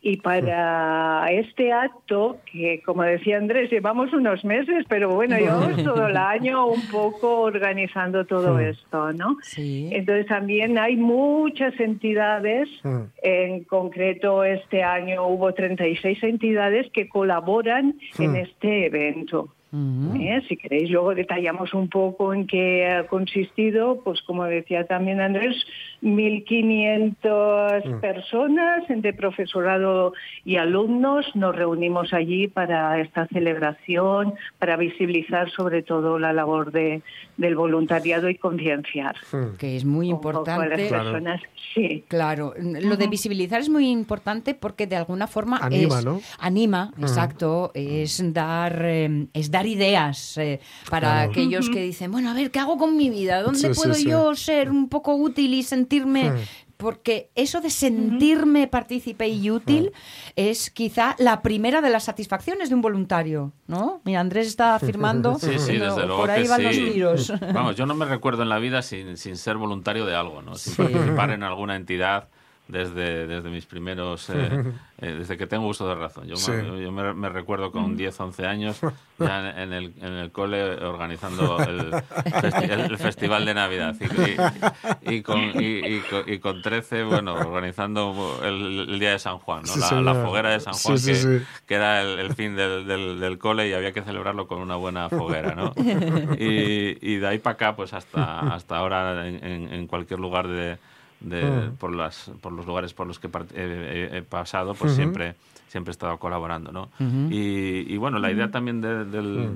y 0.05 0.17
para 0.17 1.25
este 1.31 1.71
acto, 1.71 2.37
que 2.51 2.81
como 2.85 3.03
decía 3.03 3.37
Andrés, 3.37 3.71
llevamos 3.71 4.11
unos 4.11 4.43
meses, 4.43 4.85
pero 4.89 5.09
bueno, 5.15 5.37
llevamos 5.37 5.81
todo 5.81 6.07
el 6.07 6.17
año 6.35 6.67
un 6.67 6.85
poco 6.91 7.39
organizando 7.39 8.25
todo 8.25 8.59
esto, 8.59 9.13
¿no? 9.13 9.37
Sí. 9.43 9.89
Entonces 9.93 10.27
también 10.27 10.77
hay 10.77 10.97
muchas 10.97 11.79
entidades, 11.79 12.67
Mm. 12.83 13.01
en 13.21 13.63
concreto 13.63 14.43
este 14.43 14.83
año 14.83 15.25
hubo 15.27 15.53
36 15.53 16.21
entidades 16.23 16.91
que 16.91 17.07
colaboran 17.07 17.95
en 18.19 18.35
este 18.35 18.87
evento. 18.87 19.47
¿Eh? 19.73 20.41
Si 20.47 20.55
queréis, 20.57 20.89
luego 20.89 21.15
detallamos 21.15 21.73
un 21.73 21.89
poco 21.89 22.33
en 22.33 22.45
qué 22.47 22.87
ha 22.87 23.07
consistido, 23.07 24.01
pues 24.03 24.21
como 24.21 24.43
decía 24.45 24.85
también 24.85 25.19
Andrés, 25.19 25.55
1.500 26.01 27.99
personas 27.99 28.89
entre 28.89 29.13
profesorado 29.13 30.13
y 30.45 30.57
alumnos 30.57 31.25
nos 31.35 31.55
reunimos 31.55 32.13
allí 32.13 32.47
para 32.47 32.99
esta 32.99 33.27
celebración, 33.27 34.33
para 34.59 34.75
visibilizar 34.77 35.49
sobre 35.51 35.81
todo 35.83 36.19
la 36.19 36.33
labor 36.33 36.71
de, 36.71 37.01
del 37.37 37.55
voluntariado 37.55 38.29
y 38.29 38.35
concienciar. 38.35 39.15
Que 39.57 39.75
es 39.75 39.85
muy 39.85 40.07
las 40.09 40.15
importante. 40.15 40.87
Claro. 40.87 41.03
personas. 41.11 41.41
Sí. 41.73 42.03
Claro, 42.07 42.53
lo 42.59 42.97
de 42.97 43.07
visibilizar 43.07 43.59
es 43.61 43.69
muy 43.69 43.89
importante 43.89 44.53
porque 44.53 44.85
de 44.85 44.95
alguna 44.95 45.25
forma 45.27 45.57
Anima, 45.57 45.99
es- 45.99 46.05
¿no? 46.05 46.21
anima, 46.39 46.93
exacto, 46.99 47.71
es 47.73 48.21
dar 48.33 48.79
eh, 48.85 49.27
es 49.33 49.49
dar 49.49 49.62
ideas 49.65 50.37
eh, 50.37 50.59
para 50.89 51.09
Claro. 51.09 51.31
aquellos 51.31 51.69
que 51.69 51.81
dicen, 51.81 52.11
bueno, 52.11 52.29
a 52.29 52.33
ver, 52.33 52.51
¿qué 52.51 52.59
hago 52.59 52.77
con 52.77 52.95
mi 52.97 53.09
vida? 53.09 53.41
¿Dónde 53.41 53.59
Sí, 53.59 53.79
puedo 53.79 53.93
sí. 53.93 54.05
yo 54.05 54.35
ser 54.35 54.69
un 54.69 54.89
poco 54.89 55.15
útil 55.15 55.53
y 55.53 55.63
sentirme 55.63 56.31
porque 56.77 57.29
eso 57.35 57.61
de 57.61 57.69
sentirme 57.69 58.67
partícipe 58.67 59.27
y 59.29 59.49
útil 59.51 59.91
es 60.35 60.69
quizá 60.69 61.15
la 61.17 61.41
primera 61.41 61.79
de 61.81 61.89
las 61.89 62.03
satisfacciones 62.03 62.67
de 62.67 62.75
un 62.75 62.81
voluntario, 62.81 63.53
¿no? 63.67 64.01
Mira, 64.03 64.19
Andrés 64.19 64.47
está 64.47 64.75
afirmando, 64.75 65.37
Sí, 65.39 65.59
sí, 65.59 65.73
pero 65.79 65.95
desde 65.95 66.05
luego 66.07 66.21
por 66.23 66.31
ahí 66.31 66.43
que 66.43 66.49
van 66.49 66.59
sí. 66.59 66.65
los 66.65 66.75
tiros. 66.93 67.33
Vamos, 67.53 67.75
yo 67.77 67.85
no 67.85 67.93
me 67.95 68.05
recuerdo 68.05 68.43
en 68.43 68.49
la 68.49 68.59
vida 68.59 68.81
sin, 68.81 69.15
sin 69.15 69.37
ser 69.37 69.55
voluntario 69.57 70.05
de 70.05 70.15
algo, 70.15 70.41
¿no? 70.41 70.55
Sin 70.55 70.73
Sí. 70.73 70.81
participar 70.83 71.29
en 71.31 71.43
alguna 71.43 71.77
entidad 71.77 72.27
desde, 72.67 73.27
desde 73.27 73.49
mis 73.49 73.65
primeros... 73.65 74.29
eh, 74.29 74.63
eh, 74.99 75.15
desde 75.19 75.37
que 75.37 75.47
tengo 75.47 75.67
uso 75.67 75.87
de 75.87 75.95
razón. 75.95 76.27
Yo, 76.27 76.35
Sí. 76.37 76.51
me, 76.51 76.81
yo 76.81 76.91
me, 76.91 77.13
me 77.13 77.29
recuerdo 77.29 77.71
con 77.71 77.97
10, 77.97 78.17
11 78.19 78.45
años 78.47 78.79
ya 79.19 79.49
en, 79.51 79.59
en 79.59 79.73
el, 79.73 79.93
en 80.01 80.13
el 80.13 80.31
cole 80.31 80.63
organizando 80.85 81.59
el, 81.59 81.91
festi- 81.91 82.69
el 82.71 82.97
Festival 82.97 83.45
de 83.45 83.53
Navidad 83.53 83.95
y, 83.99 85.11
y- 85.11 85.17
y 85.17 85.21
con, 85.21 85.39
y, 85.55 85.99
con, 86.09 86.23
y 86.25 86.39
con 86.39 86.61
13, 86.61 87.03
bueno, 87.03 87.33
organizando 87.35 88.39
el, 88.43 88.87
el 88.89 88.99
Día 88.99 89.11
de 89.11 89.19
San 89.19 89.37
Juan, 89.39 89.63
¿no? 89.63 90.01
La, 90.01 90.13
foguera 90.15 90.51
de 90.51 90.59
San 90.61 90.73
Juan 90.73 90.97
sí, 90.97 91.11
que, 91.11 91.15
sí. 91.15 91.45
que 91.67 91.75
era 91.75 92.01
el, 92.01 92.19
el 92.19 92.33
fin 92.33 92.55
del, 92.55 92.87
del, 92.87 93.19
del 93.19 93.37
cole 93.37 93.67
y 93.67 93.73
había 93.73 93.91
que 93.91 94.01
celebrarlo 94.01 94.47
con 94.47 94.59
una 94.61 94.75
buena 94.77 95.09
foguera, 95.09 95.53
¿no? 95.53 95.73
Y, 96.39 97.15
de 97.17 97.27
ahí 97.27 97.39
para 97.39 97.53
acá, 97.55 97.75
pues 97.75 97.93
hasta, 97.93 98.53
hasta 98.53 98.77
ahora 98.77 99.27
en 99.27 99.87
cualquier 99.87 100.19
lugar 100.19 100.47
de, 100.47 100.77
de- 101.23 101.41
por, 101.79 101.95
las, 101.95 102.31
por 102.41 102.51
los 102.51 102.65
lugares 102.65 102.93
por 102.93 103.07
los 103.07 103.17
que 103.19 103.29
part- 103.31 103.51
he, 103.55 104.21
pasado, 104.21 104.73
pues 104.75 104.91
siempre, 104.95 105.35
siempre 105.67 105.91
he 105.91 105.93
estado 105.93 106.17
colaborando, 106.19 106.71
¿no? 106.71 106.89
y, 107.31 107.91
y 107.93 107.97
bueno, 107.97 108.19
la 108.19 108.31
idea 108.31 108.51
también 108.51 108.81
de, 108.81 109.05
del- 109.05 109.49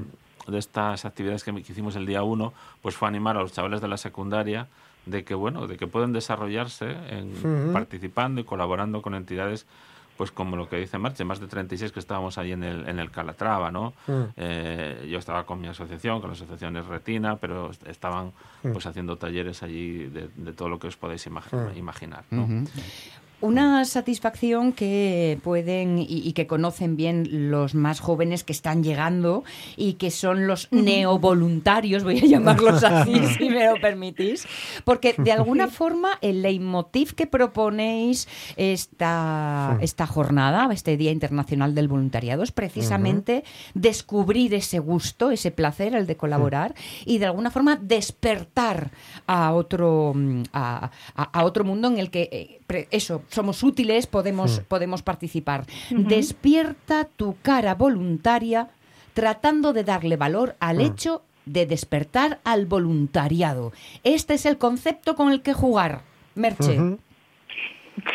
de 0.48 0.58
estas 0.58 1.04
actividades 1.06 1.44
que, 1.44 1.52
que 1.54 1.72
hicimos 1.72 1.96
el 1.98 2.06
día 2.06 2.24
1, 2.24 2.54
pues 2.82 2.96
fue 2.96 3.08
animar 3.08 3.36
a 3.38 3.42
los 3.42 3.52
chavales 3.52 3.82
de 3.82 3.88
la 3.90 3.98
secundaria 3.98 4.68
de 5.06 5.24
que 5.24 5.36
bueno, 5.36 5.68
de 5.68 5.78
que 5.78 5.88
pueden 5.88 6.12
desarrollarse 6.14 6.86
en, 7.10 7.34
participando 7.74 8.42
y 8.42 8.44
colaborando 8.44 9.02
con 9.02 9.14
entidades 9.16 9.66
pues 10.18 10.32
como 10.32 10.56
lo 10.56 10.68
que 10.68 10.78
dice 10.78 10.98
Marche, 10.98 11.24
más 11.24 11.40
de 11.40 11.48
36 11.48 11.92
que 11.92 12.00
estábamos 12.00 12.38
ahí 12.38 12.52
en 12.52 12.64
el, 12.64 12.88
en 12.88 13.00
el 13.00 13.12
Calatrava, 13.12 13.72
¿no? 13.72 13.94
Eh, 14.36 15.08
yo 15.10 15.20
estaba 15.20 15.46
con 15.46 15.62
mi 15.62 15.68
asociación, 15.68 16.20
con 16.20 16.32
la 16.32 16.34
asociación 16.36 16.76
es 16.78 16.86
Retina, 16.86 17.38
pero 17.38 17.72
estaban 17.86 18.34
pues 18.62 18.86
haciendo 18.86 19.18
talleres 19.18 19.64
allí 19.64 20.08
de, 20.08 20.54
todo 20.54 20.70
lo 20.70 20.80
que 20.80 20.88
os 20.88 20.98
podéis 20.98 21.28
imaginar, 21.28 22.24
¿no? 22.32 22.48
Una 23.40 23.86
satisfacción 23.86 24.74
que 24.74 25.40
pueden 25.44 26.00
y, 26.00 26.34
que 26.34 26.48
conocen 26.48 26.96
bien 26.96 27.52
los 27.52 27.76
más 27.76 28.00
jóvenes 28.00 28.44
que 28.44 28.52
están 28.52 28.84
llegando 28.84 29.44
y 29.76 29.94
que 29.94 30.10
son 30.10 30.48
los 30.48 30.72
neovoluntarios, 30.72 32.04
voy 32.04 32.18
a 32.18 32.26
llamarlos 32.26 32.84
así, 32.84 33.14
si 33.38 33.50
me 33.50 33.68
lo 33.68 33.80
permitís, 33.80 34.48
porque 34.84 35.14
de 35.16 35.32
alguna 35.32 35.68
forma 35.68 36.18
el 36.22 36.42
leitmotiv 36.42 37.14
que 37.14 37.28
proponéis 37.28 38.28
esta, 38.56 39.78
esta 39.82 40.08
jornada, 40.08 40.68
este 40.74 40.98
Día 40.98 41.12
Internacional 41.12 41.76
del 41.76 41.88
Voluntariado, 41.88 42.42
es 42.42 42.52
precisamente 42.52 43.44
descubrir 43.76 44.56
ese 44.56 44.80
gusto, 44.80 45.30
ese 45.30 45.52
placer, 45.52 45.94
el 45.94 46.08
de 46.08 46.18
colaborar 46.18 46.74
y 47.06 47.20
de 47.20 47.28
alguna 47.28 47.52
forma 47.52 47.76
despertar 47.76 48.90
a 49.28 49.54
otro, 49.54 50.16
a, 50.54 50.90
otro 51.44 51.64
mundo 51.64 51.88
en 51.88 52.00
el 52.00 52.10
que 52.10 52.30
eh, 52.32 52.88
eso 52.90 53.22
somos 53.30 53.64
útiles, 53.64 54.08
podemos, 54.08 54.62
podemos 54.68 55.02
participar. 55.02 55.66
Despierta 55.90 57.06
tu 57.06 57.36
cara 57.42 57.76
voluntaria 57.76 58.70
tratando 59.14 59.74
de 59.74 59.84
darle 59.84 60.16
valor 60.16 60.56
al 60.60 60.82
hecho 60.82 61.24
de 61.46 61.66
despertar 61.66 62.40
al 62.44 62.66
voluntariado. 62.66 63.72
Este 64.04 64.36
es 64.36 64.46
el 64.46 64.58
concepto 64.58 65.16
con 65.16 65.32
el 65.32 65.42
que 65.42 65.54
jugar. 65.54 66.02
Merche. 66.36 66.98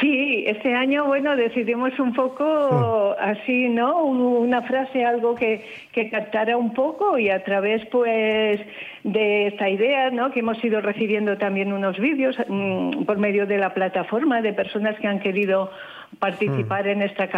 Sí, 0.00 0.44
este 0.46 0.74
año, 0.74 1.04
bueno, 1.04 1.36
decidimos 1.36 1.98
un 1.98 2.12
poco 2.12 3.14
así, 3.18 3.68
¿no? 3.68 4.04
Una 4.04 4.62
frase, 4.62 5.04
algo 5.04 5.34
que, 5.34 5.64
que 5.92 6.08
captara 6.10 6.56
un 6.56 6.72
poco 6.72 7.18
y 7.18 7.30
a 7.30 7.44
través, 7.44 7.84
pues, 7.86 8.60
de 9.04 9.46
esta 9.48 9.68
idea, 9.68 10.10
¿no? 10.10 10.30
Que 10.30 10.40
hemos 10.40 10.62
ido 10.64 10.80
recibiendo 10.80 11.36
también 11.36 11.72
unos 11.72 11.98
vídeos 11.98 12.36
mm, 12.48 13.04
por 13.04 13.18
medio 13.18 13.46
de 13.46 13.58
la 13.58 13.74
plataforma 13.74 14.40
de 14.40 14.52
personas 14.52 14.98
que 14.98 15.08
han 15.08 15.20
querido 15.20 15.70
participar 16.18 16.88
en 16.88 17.02
esta 17.02 17.28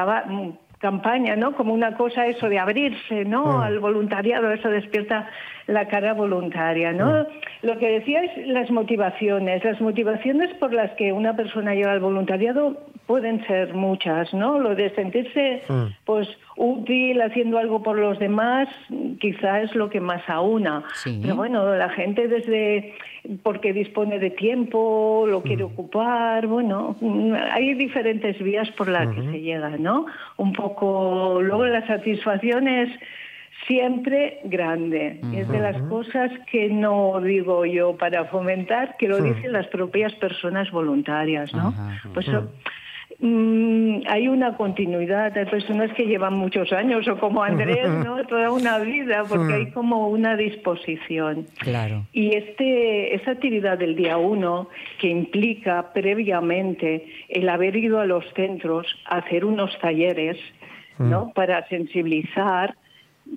campaña, 0.84 1.34
¿no? 1.34 1.54
Como 1.56 1.72
una 1.72 1.96
cosa 1.96 2.26
eso 2.26 2.50
de 2.50 2.58
abrirse, 2.58 3.24
¿no? 3.24 3.62
Al 3.62 3.78
voluntariado, 3.78 4.52
eso 4.52 4.68
despierta 4.68 5.26
la 5.66 5.88
cara 5.88 6.12
voluntaria, 6.12 6.92
¿no? 6.92 7.26
Lo 7.62 7.78
que 7.78 7.88
decíais, 7.88 8.30
las 8.46 8.70
motivaciones, 8.70 9.64
las 9.64 9.80
motivaciones 9.80 10.52
por 10.58 10.74
las 10.74 10.90
que 10.98 11.10
una 11.10 11.34
persona 11.34 11.74
llega 11.74 11.90
al 11.90 12.00
voluntariado 12.00 12.76
pueden 13.06 13.46
ser 13.46 13.74
muchas, 13.74 14.32
¿no? 14.32 14.58
Lo 14.58 14.74
de 14.74 14.94
sentirse, 14.94 15.62
pues, 16.04 16.28
útil 16.56 17.20
haciendo 17.20 17.58
algo 17.58 17.82
por 17.82 17.98
los 17.98 18.18
demás, 18.18 18.68
quizá 19.20 19.60
es 19.60 19.74
lo 19.74 19.90
que 19.90 20.00
más 20.00 20.22
aúna. 20.28 20.84
Pero 21.04 21.36
bueno, 21.36 21.74
la 21.74 21.90
gente 21.90 22.28
desde 22.28 22.94
porque 23.42 23.72
dispone 23.72 24.18
de 24.18 24.30
tiempo, 24.30 25.24
lo 25.26 25.42
quiere 25.42 25.64
ocupar, 25.64 26.46
bueno, 26.46 26.96
hay 27.52 27.74
diferentes 27.74 28.38
vías 28.42 28.70
por 28.72 28.88
las 28.88 29.08
que 29.14 29.22
se 29.22 29.40
llega, 29.40 29.70
¿no? 29.78 30.06
Un 30.36 30.52
poco, 30.52 31.40
luego 31.40 31.66
la 31.66 31.86
satisfacción 31.86 32.68
es 32.68 32.90
siempre 33.66 34.40
grande. 34.44 35.20
Es 35.34 35.48
de 35.48 35.58
las 35.58 35.80
cosas 35.88 36.30
que 36.50 36.68
no 36.68 37.20
digo 37.20 37.64
yo 37.64 37.96
para 37.96 38.26
fomentar, 38.26 38.96
que 38.98 39.08
lo 39.08 39.22
dicen 39.22 39.52
las 39.52 39.66
propias 39.68 40.14
personas 40.14 40.70
voluntarias, 40.70 41.52
¿no? 41.54 41.74
Pues 42.12 42.26
mm, 43.18 44.00
hay 44.08 44.28
una 44.28 44.56
continuidad, 44.56 45.36
hay 45.36 45.46
personas 45.46 45.92
que 45.92 46.06
llevan 46.06 46.34
muchos 46.34 46.72
años, 46.72 47.06
o 47.08 47.18
como 47.18 47.42
Andrés, 47.42 47.88
¿no? 48.04 48.24
Toda 48.26 48.50
una 48.50 48.78
vida, 48.78 49.24
porque 49.28 49.54
hay 49.54 49.70
como 49.70 50.08
una 50.08 50.36
disposición. 50.36 51.46
Claro. 51.58 52.06
Y 52.12 52.34
este, 52.34 53.14
esa 53.14 53.32
actividad 53.32 53.78
del 53.78 53.96
día 53.96 54.16
uno, 54.16 54.68
que 55.00 55.08
implica 55.08 55.92
previamente 55.92 57.06
el 57.28 57.48
haber 57.48 57.76
ido 57.76 58.00
a 58.00 58.06
los 58.06 58.24
centros 58.34 58.86
a 59.06 59.18
hacer 59.18 59.44
unos 59.44 59.78
talleres, 59.80 60.38
¿no? 60.98 61.32
Para 61.34 61.66
sensibilizar 61.68 62.76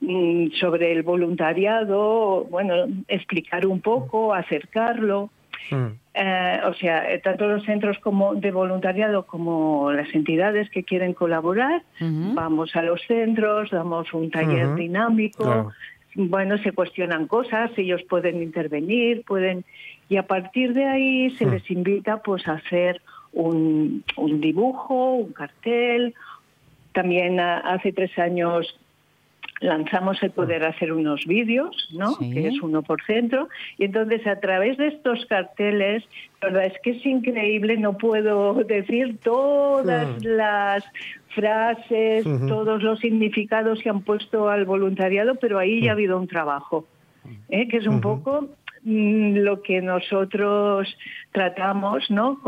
Mm, 0.01 0.51
sobre 0.59 0.91
el 0.91 1.03
voluntariado, 1.03 2.43
bueno, 2.45 2.73
explicar 3.07 3.65
un 3.65 3.79
poco, 3.81 4.33
acercarlo. 4.33 5.29
Mm. 5.69 5.87
Eh, 6.13 6.61
o 6.65 6.73
sea, 6.73 7.11
eh, 7.11 7.19
tanto 7.19 7.47
los 7.47 7.63
centros 7.63 7.99
como 7.99 8.35
de 8.35 8.51
voluntariado 8.51 9.25
como 9.25 9.91
las 9.91 10.13
entidades 10.15 10.69
que 10.69 10.83
quieren 10.83 11.13
colaborar, 11.13 11.83
vamos 11.99 12.75
a 12.75 12.81
los 12.81 13.01
centros, 13.07 13.69
damos 13.69 14.13
un 14.13 14.31
taller 14.31 14.73
dinámico, 14.75 15.71
bueno, 16.15 16.57
se 16.57 16.71
cuestionan 16.71 17.27
cosas, 17.27 17.69
ellos 17.77 18.01
pueden 18.09 18.41
intervenir, 18.41 19.23
pueden 19.23 19.63
y 20.09 20.17
a 20.17 20.25
partir 20.25 20.73
de 20.73 20.85
ahí 20.85 21.29
se 21.31 21.45
mm. 21.45 21.51
les 21.51 21.71
invita 21.71 22.17
pues 22.23 22.47
a 22.47 22.53
hacer 22.53 23.01
un, 23.33 24.03
un 24.15 24.41
dibujo, 24.41 25.13
un 25.13 25.33
cartel. 25.33 26.15
También 26.93 27.39
hace 27.39 27.91
tres 27.91 28.17
años 28.17 28.79
lanzamos 29.59 30.21
el 30.21 30.31
poder 30.31 30.63
hacer 30.63 30.93
unos 30.93 31.25
vídeos, 31.25 31.89
¿no? 31.91 32.17
Que 32.17 32.47
es 32.47 32.61
uno 32.61 32.83
por 32.83 33.03
centro. 33.03 33.49
Y 33.77 33.85
entonces 33.85 34.25
a 34.27 34.39
través 34.39 34.77
de 34.77 34.87
estos 34.87 35.25
carteles, 35.25 36.03
la 36.41 36.49
verdad 36.49 36.65
es 36.65 36.73
que 36.83 36.91
es 36.91 37.05
increíble, 37.05 37.77
no 37.77 37.97
puedo 37.97 38.53
decir 38.67 39.17
todas 39.23 40.23
las 40.23 40.83
frases, 41.29 42.23
todos 42.47 42.81
los 42.81 42.99
significados 42.99 43.79
que 43.81 43.89
han 43.89 44.01
puesto 44.01 44.49
al 44.49 44.65
voluntariado, 44.65 45.35
pero 45.35 45.59
ahí 45.59 45.81
ya 45.81 45.91
ha 45.91 45.93
habido 45.93 46.19
un 46.19 46.27
trabajo, 46.27 46.85
¿eh? 47.49 47.67
que 47.67 47.77
es 47.77 47.85
un 47.85 48.01
poco 48.01 48.41
mm, 48.41 48.47
lo 48.87 49.61
que 49.61 49.81
nosotros 49.81 50.87
tratamos, 51.33 52.09
¿no? 52.09 52.39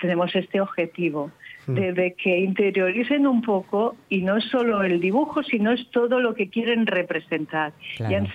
tenemos 0.00 0.34
este 0.34 0.60
objetivo 0.60 1.30
de, 1.68 2.16
que 2.20 2.40
interioricen 2.40 3.24
un 3.24 3.40
poco 3.42 3.94
y 4.08 4.22
no 4.22 4.36
es 4.38 4.44
solo 4.46 4.82
el 4.82 5.00
dibujo, 5.00 5.44
sino 5.44 5.70
es 5.70 5.88
todo 5.92 6.18
lo 6.18 6.34
que 6.34 6.48
quieren 6.48 6.86
representar. 6.86 7.72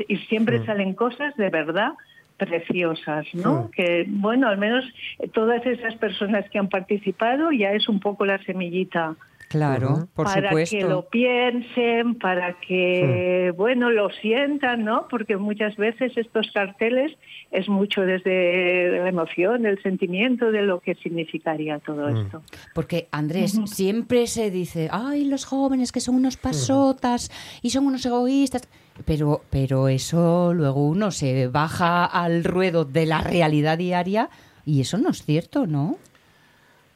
Y, 0.07 0.15
siempre 0.29 0.65
salen 0.65 0.93
cosas 0.93 1.35
de 1.35 1.49
verdad 1.49 1.93
preciosas, 2.37 3.25
¿no? 3.33 3.69
Que, 3.71 4.05
bueno, 4.07 4.47
al 4.47 4.57
menos 4.57 4.85
todas 5.33 5.65
esas 5.65 5.95
personas 5.95 6.49
que 6.49 6.57
han 6.57 6.69
participado 6.69 7.51
ya 7.51 7.71
es 7.71 7.89
un 7.89 7.99
poco 7.99 8.25
la 8.25 8.37
semillita 8.43 9.15
Claro, 9.55 10.07
por 10.13 10.25
para 10.25 10.49
supuesto. 10.49 10.77
que 10.77 10.83
lo 10.83 11.07
piensen, 11.07 12.15
para 12.15 12.59
que, 12.59 13.53
bueno, 13.55 13.89
lo 13.89 14.09
sientan, 14.09 14.83
¿no? 14.83 15.07
Porque 15.07 15.37
muchas 15.37 15.75
veces 15.77 16.11
estos 16.17 16.51
carteles 16.53 17.17
es 17.51 17.69
mucho 17.69 18.01
desde 18.01 18.99
la 18.99 19.09
emoción, 19.09 19.65
el 19.65 19.81
sentimiento 19.81 20.51
de 20.51 20.63
lo 20.63 20.79
que 20.81 20.95
significaría 20.95 21.79
todo 21.79 22.09
hmm. 22.09 22.17
esto. 22.17 22.41
Porque, 22.73 23.07
Andrés, 23.11 23.59
siempre 23.65 24.27
se 24.27 24.51
dice, 24.51 24.89
ay, 24.91 25.25
los 25.25 25.45
jóvenes 25.45 25.91
que 25.91 26.01
son 26.01 26.15
unos 26.15 26.37
pasotas 26.37 27.31
y 27.61 27.69
son 27.69 27.87
unos 27.87 28.05
egoístas. 28.05 28.67
Pero, 29.05 29.41
pero 29.49 29.89
eso 29.89 30.53
luego 30.53 30.85
uno 30.85 31.11
se 31.11 31.47
baja 31.47 32.05
al 32.05 32.43
ruedo 32.43 32.85
de 32.85 33.05
la 33.05 33.21
realidad 33.21 33.77
diaria 33.77 34.29
y 34.65 34.81
eso 34.81 34.97
no 34.97 35.09
es 35.09 35.23
cierto, 35.23 35.67
¿no? 35.67 35.97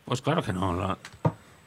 Pues 0.10 0.24
claro 0.24 0.42
que 0.42 0.51
no. 0.51 0.98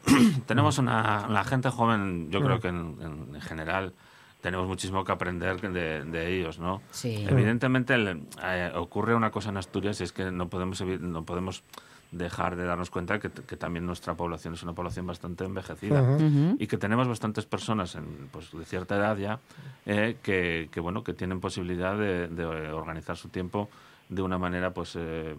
tenemos 0.47 0.79
una, 0.79 1.29
la 1.29 1.45
gente 1.45 1.71
joven, 1.71 2.31
yo 2.31 2.41
creo 2.43 2.61
que 2.61 2.69
en, 2.69 3.41
general 3.41 3.93
tenemos 4.41 4.67
muchísimo 4.67 5.05
que 5.05 5.13
aprender 5.13 5.61
de, 5.61 6.37
ellos, 6.37 6.59
¿no? 6.59 6.83
Evidentemente 7.29 7.95
eh, 8.43 8.73
ocurre 8.75 9.15
una 9.15 9.31
cosa 9.31 9.51
en 9.51 9.57
Asturias 9.57 10.01
y 10.01 10.05
es 10.05 10.13
que 10.13 10.31
no 10.31 10.49
podemos 10.49 10.81
no 10.81 11.25
podemos 11.25 11.63
dejar 12.11 12.57
de 12.57 12.65
darnos 12.65 12.91
cuenta 12.91 13.19
que, 13.19 13.31
que 13.31 13.57
también 13.57 13.87
nuestra 13.87 14.15
población 14.15 14.53
es 14.53 14.63
una 14.63 14.75
población 14.75 15.07
bastante 15.07 15.45
envejecida 15.45 16.19
y 16.59 16.67
que 16.67 16.77
tenemos 16.77 17.09
bastantes 17.09 17.47
personas 17.47 17.95
en, 17.95 18.29
pues, 18.31 18.53
de 18.53 18.65
cierta 18.67 18.97
edad 18.97 19.17
ya 19.17 19.39
eh, 19.87 20.19
que, 20.23 20.69
que, 20.71 20.81
bueno 20.81 21.03
que 21.03 21.15
tienen 21.15 21.41
posibilidad 21.41 21.97
de, 21.97 22.29
de, 22.29 22.45
organizar 22.45 23.17
su 23.17 23.31
tiempo 23.31 23.71
de 24.11 24.21
una 24.21 24.37
manera 24.37 24.75
pues 24.75 24.95
eh, 24.97 25.35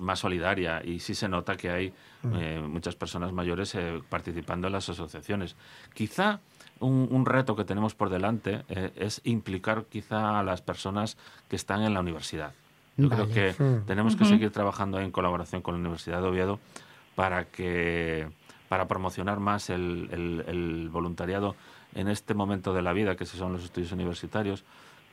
más 0.00 0.18
solidaria. 0.18 0.82
Y 0.84 1.00
sí 1.00 1.14
se 1.14 1.28
nota 1.28 1.56
que 1.56 1.70
hay. 1.70 1.92
Eh, 2.34 2.60
muchas 2.66 2.96
personas 2.96 3.32
mayores 3.32 3.74
eh, 3.74 4.00
participando 4.08 4.66
en 4.66 4.72
las 4.72 4.88
asociaciones. 4.88 5.56
Quizá 5.92 6.40
un, 6.80 7.24
reto 7.26 7.56
que 7.56 7.64
tenemos 7.64 7.94
por 7.94 8.10
delante 8.10 8.64
eh, 8.68 8.92
es 8.96 9.20
implicar 9.24 9.84
quizá 9.84 10.38
a 10.38 10.42
las 10.42 10.62
personas 10.62 11.16
que 11.48 11.56
están 11.56 11.82
en 11.82 11.94
la 11.94 12.00
universidad. 12.00 12.52
Yo 12.96 13.08
creo 13.08 13.28
que 13.28 13.54
mm. 13.58 13.86
tenemos 13.86 14.16
que 14.16 14.24
seguir 14.24 14.50
trabajando 14.50 15.00
en 15.00 15.10
colaboración 15.10 15.62
con 15.62 15.74
la 15.74 15.80
Universidad 15.80 16.22
de 16.22 16.28
Oviedo 16.28 16.60
para 17.14 17.44
que 17.44 18.28
para 18.68 18.88
promocionar 18.88 19.40
más 19.40 19.70
el, 19.70 20.08
el 20.46 20.88
voluntariado 20.90 21.54
en 21.94 22.08
este 22.08 22.34
momento 22.34 22.72
de 22.72 22.82
la 22.82 22.92
vida 22.92 23.16
que 23.16 23.26
son 23.26 23.52
los 23.52 23.64
estudios 23.64 23.92
universitarios 23.92 24.64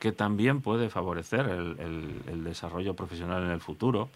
que 0.01 0.12
también 0.12 0.62
puede 0.62 0.89
favorecer 0.89 1.41
el, 1.48 1.79
el- 1.79 2.22
el 2.25 2.43
desarrollo 2.43 2.96
profesional 2.96 3.43
en 3.43 3.51
el 3.51 3.62
futuro 3.62 4.10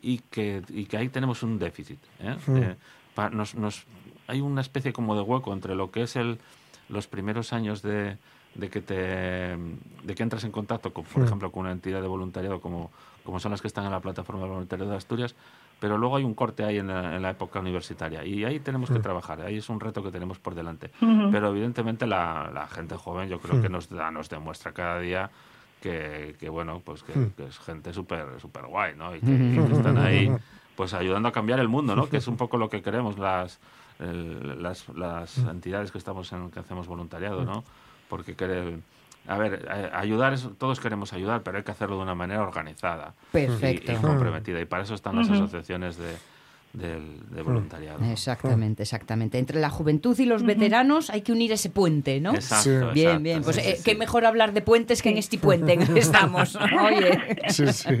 y, 0.00 0.18
que, 0.30 0.62
y 0.70 0.86
que 0.86 0.96
ahí 0.96 1.10
tenemos 1.10 1.42
un 1.42 1.58
déficit. 1.58 1.98
¿eh? 2.20 2.36
Eh, 2.62 2.76
pa- 3.14 3.28
nos, 3.28 3.54
nos- 3.54 3.84
hay 4.28 4.40
una 4.40 4.62
especie 4.62 4.94
como 4.94 5.14
de 5.14 5.20
hueco 5.20 5.52
entre 5.52 5.74
lo 5.74 5.90
que 5.90 6.02
es 6.04 6.16
el, 6.16 6.38
los 6.88 7.06
primeros 7.06 7.52
años 7.52 7.82
de, 7.82 8.16
de 8.54 8.70
que 8.70 8.80
te 8.80 8.94
de 8.96 10.14
que 10.14 10.22
entras 10.22 10.44
en 10.44 10.52
contacto 10.52 10.94
con, 10.94 11.04
por 11.04 11.22
ejemplo, 11.26 11.52
con 11.52 11.60
una 11.64 11.72
entidad 11.72 12.00
de 12.00 12.08
voluntariado 12.08 12.60
como, 12.62 12.90
como 13.22 13.38
son 13.38 13.50
las 13.52 13.60
que 13.60 13.68
están 13.68 13.84
en 13.84 13.90
la 13.92 14.00
plataforma 14.00 14.42
de 14.44 14.48
voluntariado 14.48 14.90
de 14.90 14.96
Asturias, 14.96 15.34
pero 15.80 15.98
luego 15.98 16.16
hay 16.16 16.24
un 16.24 16.34
corte 16.34 16.64
ahí 16.64 16.78
en 16.78 16.88
la, 16.88 17.16
en 17.16 17.22
la 17.22 17.30
época 17.30 17.60
universitaria 17.60 18.24
y 18.24 18.44
ahí 18.44 18.60
tenemos 18.60 18.90
Mm. 18.90 18.94
que 18.94 19.00
trabajar, 19.00 19.40
ahí 19.42 19.56
es 19.58 19.68
un 19.68 19.78
reto 19.80 20.02
que 20.02 20.10
tenemos 20.10 20.38
por 20.38 20.54
delante. 20.54 20.90
Ujú. 21.02 21.30
Pero 21.30 21.48
evidentemente 21.48 22.06
la, 22.06 22.50
la 22.52 22.66
gente 22.66 22.96
joven 22.96 23.28
yo 23.28 23.38
creo 23.40 23.60
que 23.60 23.68
nos, 23.68 23.88
da, 23.88 24.10
nos 24.10 24.28
demuestra 24.30 24.72
cada 24.72 24.98
día 25.00 25.30
que, 25.82 26.34
que, 26.40 26.48
bueno, 26.48 26.80
pues 26.84 27.02
que, 27.02 27.12
que 27.36 27.46
es 27.46 27.58
gente 27.58 27.92
súper 27.92 28.40
súper 28.40 28.66
guay, 28.66 28.94
¿no? 28.96 29.14
Y 29.14 29.20
que, 29.20 29.30
y 29.30 29.54
que 29.66 29.72
están 29.74 29.98
ahí 29.98 30.30
pues 30.74 30.92
ayudando 30.94 31.28
a 31.28 31.32
cambiar 31.32 31.58
el 31.60 31.68
mundo, 31.68 31.94
¿no? 31.94 32.06
Que 32.10 32.16
es 32.18 32.26
un 32.28 32.36
poco 32.36 32.56
lo 32.56 32.68
que 32.70 32.80
queremos 32.82 33.18
las 33.18 33.60
el- 33.98 34.62
las, 34.62 34.88
las 34.90 35.38
entidades 35.38 35.90
que 35.92 35.98
estamos 35.98 36.32
en 36.32 36.50
que 36.50 36.60
hacemos 36.60 36.86
voluntariado, 36.86 37.44
¿no? 37.44 37.64
Porque 38.08 38.34
querer 38.34 38.78
a 39.28 39.38
ver, 39.38 39.66
eh, 39.70 39.90
ayudar 39.92 40.32
es, 40.32 40.48
todos 40.58 40.80
queremos 40.80 41.12
ayudar, 41.12 41.42
pero 41.42 41.58
hay 41.58 41.64
que 41.64 41.70
hacerlo 41.72 41.96
de 41.96 42.02
una 42.02 42.14
manera 42.14 42.42
organizada 42.42 43.14
y- 43.30 43.32
Perfecto. 43.32 43.92
y, 43.92 43.96
comprometida. 43.96 44.60
Y 44.60 44.64
para 44.64 44.82
eso 44.84 44.94
están 44.94 45.16
las 45.16 45.28
asociaciones 45.30 45.96
de, 45.96 46.14
del- 46.76 47.20
de 47.30 47.42
voluntariado. 47.42 48.04
Exactamente, 48.04 48.82
exactamente. 48.82 49.38
Entre 49.38 49.58
la 49.60 49.70
juventud 49.70 50.18
y 50.18 50.24
los 50.26 50.42
veteranos 50.42 51.10
hay 51.10 51.22
que 51.22 51.32
unir 51.32 51.52
ese 51.52 51.70
puente, 51.70 52.20
¿no? 52.20 52.34
Exacto, 52.34 52.62
Sí. 52.64 52.70
Bien, 52.70 53.06
exacto, 53.08 53.22
bien. 53.22 53.42
Pues 53.42 53.56
sí, 53.56 53.62
eh, 53.64 53.74
sí, 53.76 53.82
qué 53.84 53.94
mejor 53.94 54.24
hablar 54.26 54.52
de 54.52 54.62
puentes 54.62 55.02
que 55.02 55.08
en 55.10 55.18
este 55.18 55.38
puente 55.38 55.72
en 55.72 55.82
el 55.82 55.92
que 55.94 56.00
estamos. 56.00 56.56
Oye. 56.84 57.38
Sí, 57.48 57.64
sí. 57.72 57.94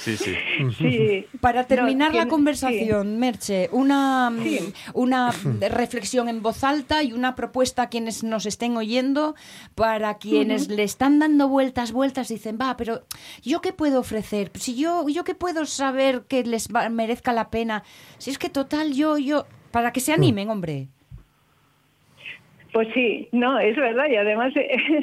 Sí, 0.00 0.16
sí. 0.16 1.26
Para 1.40 1.64
terminar 1.64 2.12
No, 2.12 2.18
la 2.18 2.28
conversación, 2.28 3.18
Merche, 3.18 3.68
una, 3.72 4.30
mm, 4.30 4.42
Sí. 4.42 4.72
una 4.94 5.32
reflexión 5.70 6.28
en 6.28 6.42
voz 6.42 6.62
alta 6.64 7.02
y 7.02 7.12
una 7.12 7.34
propuesta 7.34 7.82
a 7.82 7.88
quienes 7.88 8.22
nos 8.22 8.46
estén 8.46 8.76
oyendo, 8.76 9.34
para 9.74 10.18
quienes 10.18 10.68
le 10.68 10.82
están 10.84 11.18
dando 11.18 11.48
vueltas, 11.48 11.92
vueltas, 11.92 12.28
dicen, 12.28 12.58
va, 12.60 12.76
pero 12.76 13.04
¿yo 13.42 13.60
qué 13.60 13.72
puedo 13.72 14.00
ofrecer? 14.00 14.50
Si 14.54 14.76
yo, 14.76 15.08
¿yo 15.08 15.24
qué 15.24 15.34
puedo 15.34 15.64
saber 15.66 16.24
que 16.28 16.44
les 16.44 16.68
va- 16.68 16.88
merezca 16.88 17.32
la 17.32 17.50
pena? 17.50 17.82
Si 18.18 18.30
es 18.30 18.38
que 18.38 18.48
total, 18.48 18.92
yo, 18.92 19.18
yo, 19.18 19.44
para 19.72 19.92
que 19.92 20.00
se 20.00 20.12
animen, 20.12 20.48
hombre. 20.50 20.88
Pues 22.72 22.88
sí, 22.92 23.26
no, 23.32 23.58
es 23.58 23.74
verdad. 23.74 24.04
Y 24.10 24.16
además, 24.16 24.52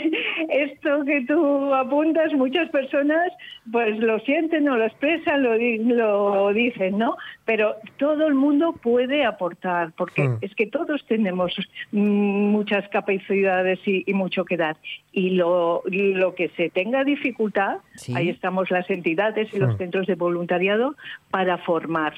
esto 0.50 1.04
que 1.06 1.22
tú 1.26 1.74
apuntas, 1.74 2.32
muchas 2.34 2.70
personas 2.70 3.32
pues 3.72 3.98
lo 3.98 4.20
sienten 4.20 4.70
o 4.70 4.78
lo 4.78 4.86
expresan, 4.86 5.42
lo, 5.42 5.56
lo 5.98 6.54
dicen, 6.54 7.00
¿no? 7.00 7.18
Pero 7.46 7.76
todo 7.98 8.28
el 8.28 8.36
mundo 8.36 8.74
puede 8.74 9.26
aportar, 9.26 9.92
porque 9.98 10.24
Mm. 10.30 10.38
es 10.42 10.54
que 10.54 10.68
todos 10.68 11.04
tenemos 11.08 11.52
mm, 11.92 11.98
muchas 12.52 12.88
capacidades 12.90 13.80
y, 13.88 14.04
y 14.06 14.14
mucho 14.14 14.46
que 14.46 14.58
dar. 14.58 14.78
Y 15.12 15.32
lo, 15.32 15.82
lo 15.88 16.36
que 16.36 16.50
se 16.50 16.70
tenga 16.70 17.04
dificultad, 17.04 17.78
Sí. 17.96 18.14
ahí 18.16 18.30
estamos 18.30 18.70
las 18.70 18.88
entidades 18.92 19.52
y 19.52 19.58
los 19.58 19.74
Mm. 19.74 19.78
centros 19.78 20.06
de 20.08 20.14
voluntariado 20.16 20.96
para 21.32 21.58
formar. 21.60 22.14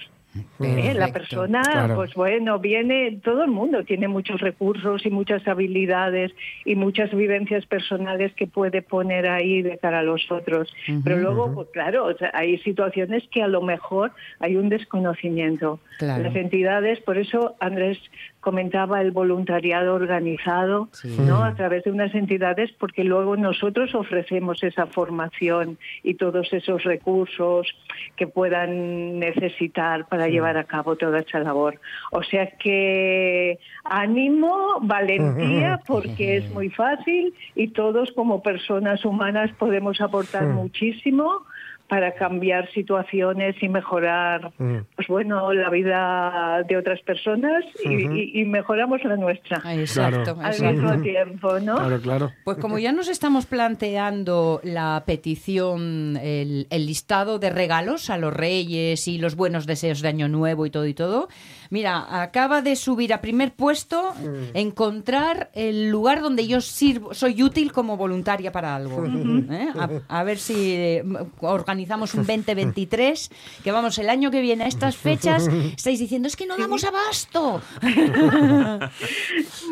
¿Eh? 0.61 0.93
La 0.95 1.09
persona, 1.09 1.61
Claro. 1.61 1.95
pues 1.95 2.13
bueno, 2.13 2.59
viene, 2.59 3.19
todo 3.23 3.43
el 3.43 3.51
mundo 3.51 3.83
tiene 3.83 4.07
muchos 4.07 4.41
recursos 4.41 5.05
y 5.05 5.09
muchas 5.09 5.47
habilidades 5.47 6.31
y 6.65 6.75
muchas 6.75 7.13
vivencias 7.13 7.65
personales 7.65 8.33
que 8.33 8.47
puede 8.47 8.81
poner 8.81 9.27
ahí 9.27 9.61
de 9.61 9.77
cara 9.77 9.99
a 9.99 10.03
los 10.03 10.31
otros. 10.31 10.73
Pero 11.03 11.17
luego, 11.17 11.53
pues 11.53 11.67
claro, 11.73 12.05
o 12.05 12.17
sea, 12.17 12.31
hay 12.33 12.57
situaciones 12.59 13.23
que 13.31 13.41
a 13.41 13.47
lo 13.47 13.61
mejor 13.61 14.11
hay 14.39 14.55
un 14.55 14.69
desconocimiento. 14.69 15.79
Claro. 15.97 16.23
Las 16.23 16.35
entidades, 16.35 16.99
por 17.01 17.17
eso 17.17 17.55
Andrés 17.59 17.97
comentaba 18.45 19.01
el 19.01 19.09
voluntariado 19.11 19.95
organizado, 19.95 20.87
Sí. 20.91 21.17
¿no? 21.19 21.43
A 21.43 21.55
través 21.55 21.83
de 21.83 21.89
unas 21.91 22.13
entidades, 22.13 22.71
porque 22.79 23.03
luego 23.03 23.35
nosotros 23.35 23.95
ofrecemos 23.95 24.61
esa 24.63 24.85
formación 24.85 25.79
y 26.03 26.13
todos 26.13 26.53
esos 26.53 26.83
recursos 26.83 27.67
que 28.15 28.27
puedan 28.27 29.17
necesitar 29.17 30.07
para 30.07 30.27
llevar 30.27 30.57
a 30.57 30.65
cabo 30.65 30.95
toda 30.95 31.21
esa 31.21 31.39
labor. 31.39 31.79
O 32.11 32.21
sea 32.21 32.45
que 32.51 33.57
ánimo, 33.83 34.77
valentía, 34.81 35.81
porque 35.87 36.37
es 36.37 36.53
muy 36.53 36.69
fácil 36.69 37.33
y 37.55 37.69
todos 37.69 38.11
como 38.11 38.43
personas 38.43 39.03
humanas 39.05 39.49
podemos 39.57 39.99
aportar 40.01 40.45
muchísimo 40.45 41.41
para 41.87 42.15
cambiar 42.15 42.67
situaciones 42.73 43.55
y 43.61 43.69
mejorar, 43.69 44.51
Mm. 44.57 44.77
pues 44.95 45.07
bueno, 45.07 45.53
la 45.53 45.69
vida 45.69 46.63
de 46.67 46.77
otras 46.77 46.99
personas 47.01 47.63
y, 47.83 47.89
y- 48.07 48.41
y 48.41 48.45
mejoramos 48.45 49.03
la 49.03 49.17
nuestra 49.17 49.57
Exacto, 49.73 50.35
al 50.41 50.47
exacto. 50.51 50.73
mismo 50.81 51.01
tiempo, 51.03 51.59
¿no? 51.59 51.75
Claro, 51.75 52.01
claro. 52.01 52.31
Pues 52.43 52.57
como 52.57 52.79
ya 52.79 52.91
nos 52.91 53.07
estamos 53.07 53.45
planteando 53.45 54.61
la 54.63 55.03
petición, 55.05 56.17
el, 56.17 56.65
el 56.69 56.85
listado 56.87 57.37
de 57.39 57.49
regalos 57.51 58.09
a 58.09 58.17
los 58.17 58.33
reyes 58.33 59.07
y 59.07 59.17
los 59.19 59.35
buenos 59.35 59.67
deseos 59.67 60.01
de 60.01 60.07
Año 60.07 60.27
Nuevo 60.27 60.65
y 60.65 60.71
todo 60.71 60.87
y 60.87 60.93
todo, 60.95 61.27
mira, 61.69 62.21
acaba 62.21 62.61
de 62.61 62.75
subir 62.75 63.13
a 63.13 63.21
primer 63.21 63.53
puesto 63.53 64.13
encontrar 64.53 65.49
el 65.53 65.89
lugar 65.89 66.21
donde 66.21 66.47
yo 66.47 66.61
sirvo, 66.61 67.13
soy 67.13 67.41
útil 67.43 67.71
como 67.71 67.97
voluntaria 67.97 68.51
para 68.51 68.75
algo. 68.75 69.05
¿Eh? 69.05 69.67
A, 69.77 70.19
a 70.19 70.23
ver 70.23 70.37
si 70.37 70.73
eh, 70.73 71.03
organizamos 71.41 72.13
un 72.13 72.25
2023, 72.25 73.31
que 73.63 73.71
vamos, 73.71 73.97
el 73.97 74.09
año 74.09 74.31
que 74.31 74.41
viene 74.41 74.65
a 74.65 74.67
estas 74.67 74.95
fechas 74.95 75.47
estáis 75.77 75.99
diciendo, 75.99 76.27
es 76.27 76.35
que 76.35 76.45
no 76.45 76.57
damos 76.57 76.83
abasto. 76.83 77.61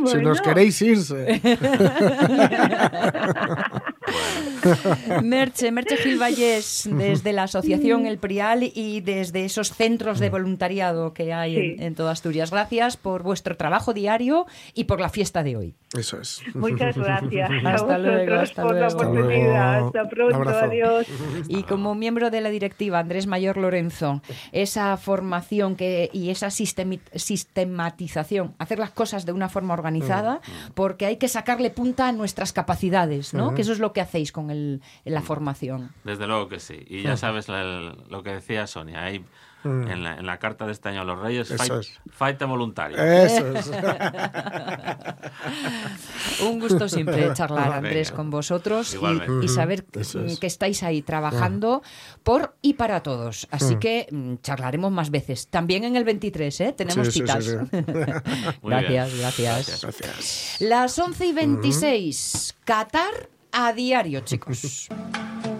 Si 0.05 0.17
nos 0.17 0.41
queréis 0.41 0.81
irse. 0.81 1.41
Merche, 5.23 5.71
Merche 5.71 5.97
Gil 5.97 6.19
Vallés, 6.21 6.87
desde 6.91 7.33
la 7.33 7.43
Asociación 7.43 8.05
El 8.05 8.17
Prial 8.17 8.63
y 8.63 9.01
desde 9.01 9.45
esos 9.45 9.73
centros 9.73 10.19
de 10.19 10.29
voluntariado 10.29 11.13
que 11.13 11.33
hay 11.33 11.55
en, 11.57 11.63
Sí. 11.63 11.75
en 11.83 11.95
toda 11.95 12.11
Asturias. 12.11 12.51
Gracias 12.51 12.97
por 12.97 13.23
vuestro 13.23 13.55
trabajo 13.57 13.93
diario 13.93 14.45
y 14.73 14.83
por 14.85 14.99
la 14.99 15.09
fiesta 15.09 15.43
de 15.43 15.55
hoy. 15.57 15.75
Eso 15.97 16.19
es. 16.19 16.41
Muchas 16.55 16.97
gracias 16.97 17.49
a 17.65 17.73
Hasta 17.73 17.97
luego, 17.97 18.17
vosotros 18.19 18.49
hasta 18.49 18.61
por 18.63 18.75
la 18.75 18.87
luego. 18.89 19.01
Oportunidad. 19.01 19.85
Hasta 19.87 20.09
pronto, 20.09 20.49
adiós. 20.49 21.07
Y 21.47 21.63
como 21.63 21.95
miembro 21.95 22.29
de 22.31 22.41
la 22.41 22.49
directiva, 22.49 22.99
Andrés 22.99 23.27
Mayor 23.27 23.57
Lorenzo, 23.57 24.21
esa 24.51 24.95
formación 24.97 25.75
que, 25.75 26.09
y 26.13 26.29
esa 26.29 26.49
sistematización, 26.49 28.53
hacer 28.57 28.79
las 28.79 28.91
cosas 28.91 29.25
de 29.25 29.31
una 29.31 29.49
forma 29.49 29.73
organizada, 29.73 30.41
porque 30.73 31.05
hay 31.05 31.17
que 31.17 31.27
sacarle 31.27 31.69
punta 31.69 32.07
a 32.07 32.11
nuestras 32.11 32.53
capacidades, 32.53 33.33
¿no? 33.33 33.53
Que 33.53 33.61
eso 33.61 33.73
es 33.73 33.79
lo 33.79 33.93
que 33.93 34.01
hacéis 34.03 34.31
con 34.31 34.51
el, 34.51 34.81
la 35.03 35.21
formación. 35.21 35.91
Desde 36.03 36.27
luego 36.27 36.47
que 36.47 36.59
sí. 36.59 36.77
Y 36.87 37.01
ya 37.01 37.17
sabes 37.17 37.49
la- 37.49 37.95
lo 38.09 38.23
que 38.23 38.33
decía 38.35 38.67
Sonia, 38.67 39.03
ahí 39.03 39.25
en, 39.65 40.03
la, 40.03 40.17
en 40.17 40.25
la 40.25 40.39
carta 40.39 40.65
de 40.65 40.73
este 40.73 40.89
año 40.89 41.01
a 41.01 41.03
los 41.05 41.17
Reyes, 41.19 41.47
fight, 41.55 41.71
es. 41.71 41.99
fight 42.11 42.41
voluntario. 42.43 42.97
Eso 42.97 43.47
es. 43.55 43.71
Un 46.41 46.59
gusto 46.59 46.89
siempre 46.89 47.31
charlar, 47.33 47.63
Venga. 47.65 47.77
Andrés, 47.77 48.11
con 48.11 48.29
vosotros 48.29 48.95
y, 48.95 49.45
y 49.45 49.47
saber 49.47 49.85
que, 49.85 50.01
es. 50.01 50.17
que 50.39 50.47
estáis 50.47 50.83
ahí 50.83 51.01
trabajando 51.01 51.81
por 52.23 52.55
y 52.61 52.73
para 52.73 53.03
todos. 53.03 53.47
Así 53.51 53.77
que 53.77 54.07
mm, 54.11 54.35
charlaremos 54.41 54.91
más 54.91 55.09
veces. 55.11 55.47
También 55.47 55.83
en 55.85 55.95
el 55.95 56.03
23, 56.03 56.61
¿eh? 56.61 56.73
Tenemos 56.73 57.07
Sí, 57.07 57.13
citas. 57.13 57.45
sí, 57.45 57.51
sí. 57.51 57.77
Muy 58.61 58.71
gracias, 58.71 59.17
gracias, 59.17 59.81
Gracias. 59.81 60.57
Las 60.59 60.99
11 60.99 61.25
y 61.27 61.33
26. 61.33 62.55
Qatar 62.65 63.29
a 63.53 63.71
diario, 63.71 64.21
chicos. 64.21 64.89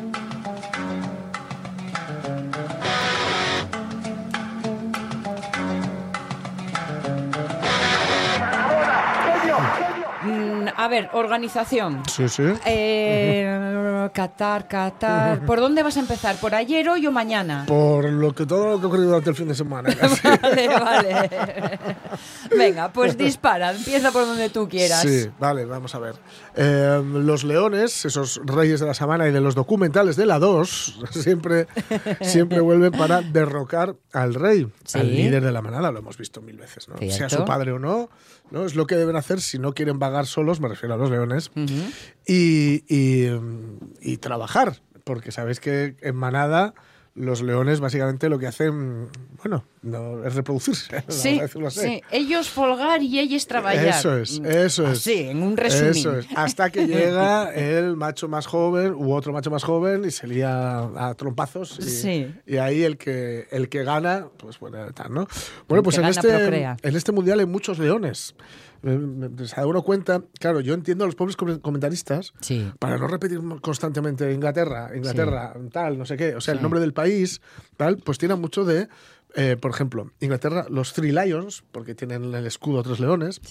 A 10.83 10.89
ver, 10.89 11.09
organización. 11.13 12.03
Sí, 12.11 12.27
sí. 12.27 12.43
Eh, 12.65 14.09
Qatar, 14.13 14.67
Qatar. 14.67 15.45
¿Por 15.45 15.61
dónde 15.61 15.81
vas 15.81 15.95
a 15.95 16.01
empezar? 16.01 16.35
¿Por 16.35 16.53
ayer, 16.53 16.89
hoy 16.89 17.07
o 17.07 17.11
mañana? 17.13 17.63
Por 17.69 18.09
lo 18.09 18.35
que 18.35 18.45
todo 18.45 18.71
lo 18.71 18.79
que 18.79 18.83
ha 18.83 18.87
ocurrido 18.87 19.07
durante 19.07 19.29
el 19.29 19.35
fin 19.37 19.47
de 19.47 19.55
semana. 19.55 19.95
casi. 19.95 20.27
Vale, 20.27 20.67
vale. 20.67 21.29
Venga, 22.57 22.91
pues 22.91 23.17
dispara, 23.17 23.71
empieza 23.71 24.11
por 24.11 24.25
donde 24.25 24.49
tú 24.49 24.67
quieras. 24.67 25.03
Sí, 25.03 25.29
vale, 25.39 25.63
vamos 25.63 25.95
a 25.95 25.99
ver. 25.99 26.15
Eh, 26.57 27.01
los 27.13 27.45
leones, 27.45 28.03
esos 28.03 28.41
reyes 28.43 28.81
de 28.81 28.87
la 28.87 28.93
semana 28.93 29.25
y 29.29 29.31
de 29.31 29.39
los 29.39 29.55
documentales 29.55 30.17
de 30.17 30.25
la 30.25 30.37
2, 30.37 30.99
siempre, 31.11 31.67
siempre 32.19 32.59
vuelven 32.59 32.91
para 32.91 33.21
derrocar 33.21 33.95
al 34.11 34.33
rey, 34.33 34.67
Sí. 34.83 34.99
al 34.99 35.15
líder 35.15 35.45
de 35.45 35.51
la 35.53 35.61
manada, 35.61 35.93
lo 35.93 35.99
hemos 35.99 36.17
visto 36.17 36.41
mil 36.41 36.57
veces, 36.57 36.89
¿no? 36.89 36.97
Sea 37.09 37.29
su 37.29 37.45
padre 37.45 37.71
o 37.71 37.79
no, 37.79 38.09
¿no? 38.51 38.65
Es 38.65 38.75
lo 38.75 38.85
que 38.85 38.95
deben 38.95 39.15
hacer 39.15 39.39
si 39.39 39.59
no 39.59 39.73
quieren 39.73 39.97
vagar 39.97 40.25
solos, 40.25 40.59
refiero 40.73 40.95
a 40.95 40.97
los 40.97 41.09
leones. 41.09 41.51
Y, 42.25 42.83
y, 42.87 43.29
mm, 43.29 43.79
y 44.01 44.17
trabajar, 44.17 44.77
porque 45.03 45.31
sabéis 45.31 45.59
que 45.59 45.95
en 46.01 46.15
manada 46.15 46.73
los 47.15 47.43
leones 47.43 47.79
básicamente 47.79 48.27
lo 48.27 48.39
que 48.39 48.47
hacen, 48.47 49.07
bueno, 49.37 49.63
no, 49.83 50.25
es 50.25 50.33
reproducirse. 50.33 51.03
Sí, 51.13 51.39
sí, 51.69 52.01
ellos 52.11 52.49
folgar 52.49 53.03
y 53.03 53.19
ellos 53.19 53.45
trabajar. 53.45 53.87
Eso 53.87 54.17
es, 54.17 54.41
eso 54.43 54.91
es. 54.91 54.99
Sí, 54.99 55.27
en 55.29 55.43
un 55.43 55.55
resumen. 55.55 55.91
Eso 55.91 56.17
es, 56.17 56.27
hasta 56.35 56.71
que 56.71 56.87
llega 56.87 57.53
el 57.55 57.95
macho 57.95 58.27
más 58.27 58.47
joven 58.47 58.93
u 58.93 59.13
otro 59.13 59.31
macho 59.31 59.51
más 59.51 59.63
joven 59.63 60.05
y 60.05 60.11
se 60.11 60.27
lía 60.27 60.79
a 60.79 61.13
trompazos. 61.15 61.77
Y, 61.79 61.83
sí. 61.83 62.33
y 62.47 62.57
ahí 62.57 62.83
el 62.83 62.97
que, 62.97 63.47
el 63.51 63.69
que 63.69 63.83
gana, 63.83 64.27
pues 64.37 64.59
bueno, 64.59 64.91
tal, 64.93 65.13
¿no? 65.13 65.27
Bueno, 65.67 65.83
pues 65.83 65.97
en, 65.97 66.05
este, 66.05 66.63
en 66.63 66.95
este 66.95 67.11
mundial 67.11 67.39
hay 67.39 67.45
muchos 67.45 67.77
leones 67.77 68.35
se 68.83 69.55
da 69.55 69.65
uno 69.65 69.81
cuenta, 69.81 70.23
claro, 70.39 70.59
yo 70.59 70.73
entiendo 70.73 71.05
a 71.05 71.07
los 71.07 71.15
pobres 71.15 71.37
comentaristas 71.37 72.33
para 72.79 72.97
no 72.97 73.07
repetir 73.07 73.39
constantemente 73.61 74.31
Inglaterra, 74.33 74.91
Inglaterra, 74.95 75.53
tal, 75.71 75.97
no 75.97 76.05
sé 76.05 76.17
qué, 76.17 76.35
o 76.35 76.41
sea, 76.41 76.53
el 76.53 76.61
nombre 76.61 76.79
del 76.81 76.93
país, 76.93 77.41
tal, 77.77 77.97
pues 77.97 78.17
tiene 78.17 78.35
mucho 78.35 78.65
de 78.65 78.89
eh, 79.35 79.57
por 79.59 79.71
ejemplo, 79.71 80.11
Inglaterra, 80.19 80.67
los 80.69 80.93
Three 80.93 81.11
Lions, 81.11 81.63
porque 81.71 81.95
tienen 81.95 82.33
el 82.35 82.45
escudo 82.45 82.83
tres 82.83 82.99
leones. 82.99 83.41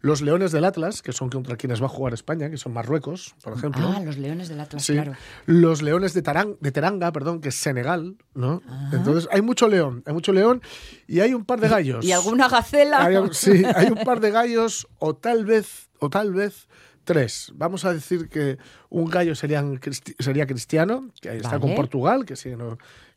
Los 0.00 0.20
Leones 0.20 0.52
del 0.52 0.64
Atlas, 0.64 1.00
que 1.00 1.12
son 1.12 1.30
contra 1.30 1.56
quienes 1.56 1.80
va 1.80 1.86
a 1.86 1.88
jugar 1.88 2.12
España, 2.12 2.50
que 2.50 2.58
son 2.58 2.72
Marruecos, 2.74 3.34
por 3.42 3.54
ejemplo. 3.54 3.82
Ah, 3.88 4.00
los 4.04 4.18
Leones 4.18 4.48
del 4.48 4.60
Atlas, 4.60 4.86
claro. 4.86 5.14
Los 5.46 5.80
Leones 5.80 6.12
de, 6.12 6.22
de 6.60 6.72
Teranga, 6.72 7.12
perdón, 7.12 7.40
que 7.40 7.48
es 7.48 7.54
Senegal, 7.54 8.16
¿no? 8.34 8.62
Ah. 8.68 8.90
Entonces, 8.92 9.28
hay 9.32 9.40
mucho 9.40 9.68
león, 9.68 10.02
hay 10.06 10.12
mucho 10.12 10.32
león 10.32 10.60
y 11.06 11.20
hay 11.20 11.32
un 11.32 11.44
par 11.44 11.60
de 11.60 11.68
gallos. 11.68 12.04
¿Y 12.04 12.12
alguna 12.12 12.48
gacela? 12.48 13.28
sí, 13.32 13.62
hay 13.74 13.86
un 13.86 14.04
par 14.04 14.20
de 14.20 14.30
gallos 14.30 14.86
o 14.98 15.14
tal 15.14 15.46
vez, 15.46 15.88
o 15.98 16.10
tal 16.10 16.32
vez 16.32 16.68
tres. 17.04 17.52
Vamos 17.54 17.84
a 17.84 17.92
decir 17.92 18.28
que 18.28 18.58
un 18.88 19.06
gallo 19.06 19.34
serían, 19.34 19.80
sería 20.18 20.46
Cristiano, 20.46 21.10
que 21.20 21.30
ahí 21.30 21.38
está 21.38 21.58
con 21.58 21.74
Portugal, 21.74 22.24
que, 22.24 22.36
sí, 22.36 22.50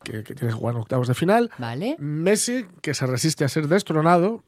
que, 0.06 0.24
tiene 0.24 0.48
que 0.48 0.52
jugar 0.52 0.76
en 0.76 0.82
octavos 0.82 1.08
de 1.08 1.16
final. 1.16 1.52
Vale. 1.58 1.98
Messi, 2.00 2.66
que 2.82 2.94
se 2.94 3.06
resiste 3.06 3.44
a 3.44 3.50
ser 3.50 3.68
destronado. 3.68 4.44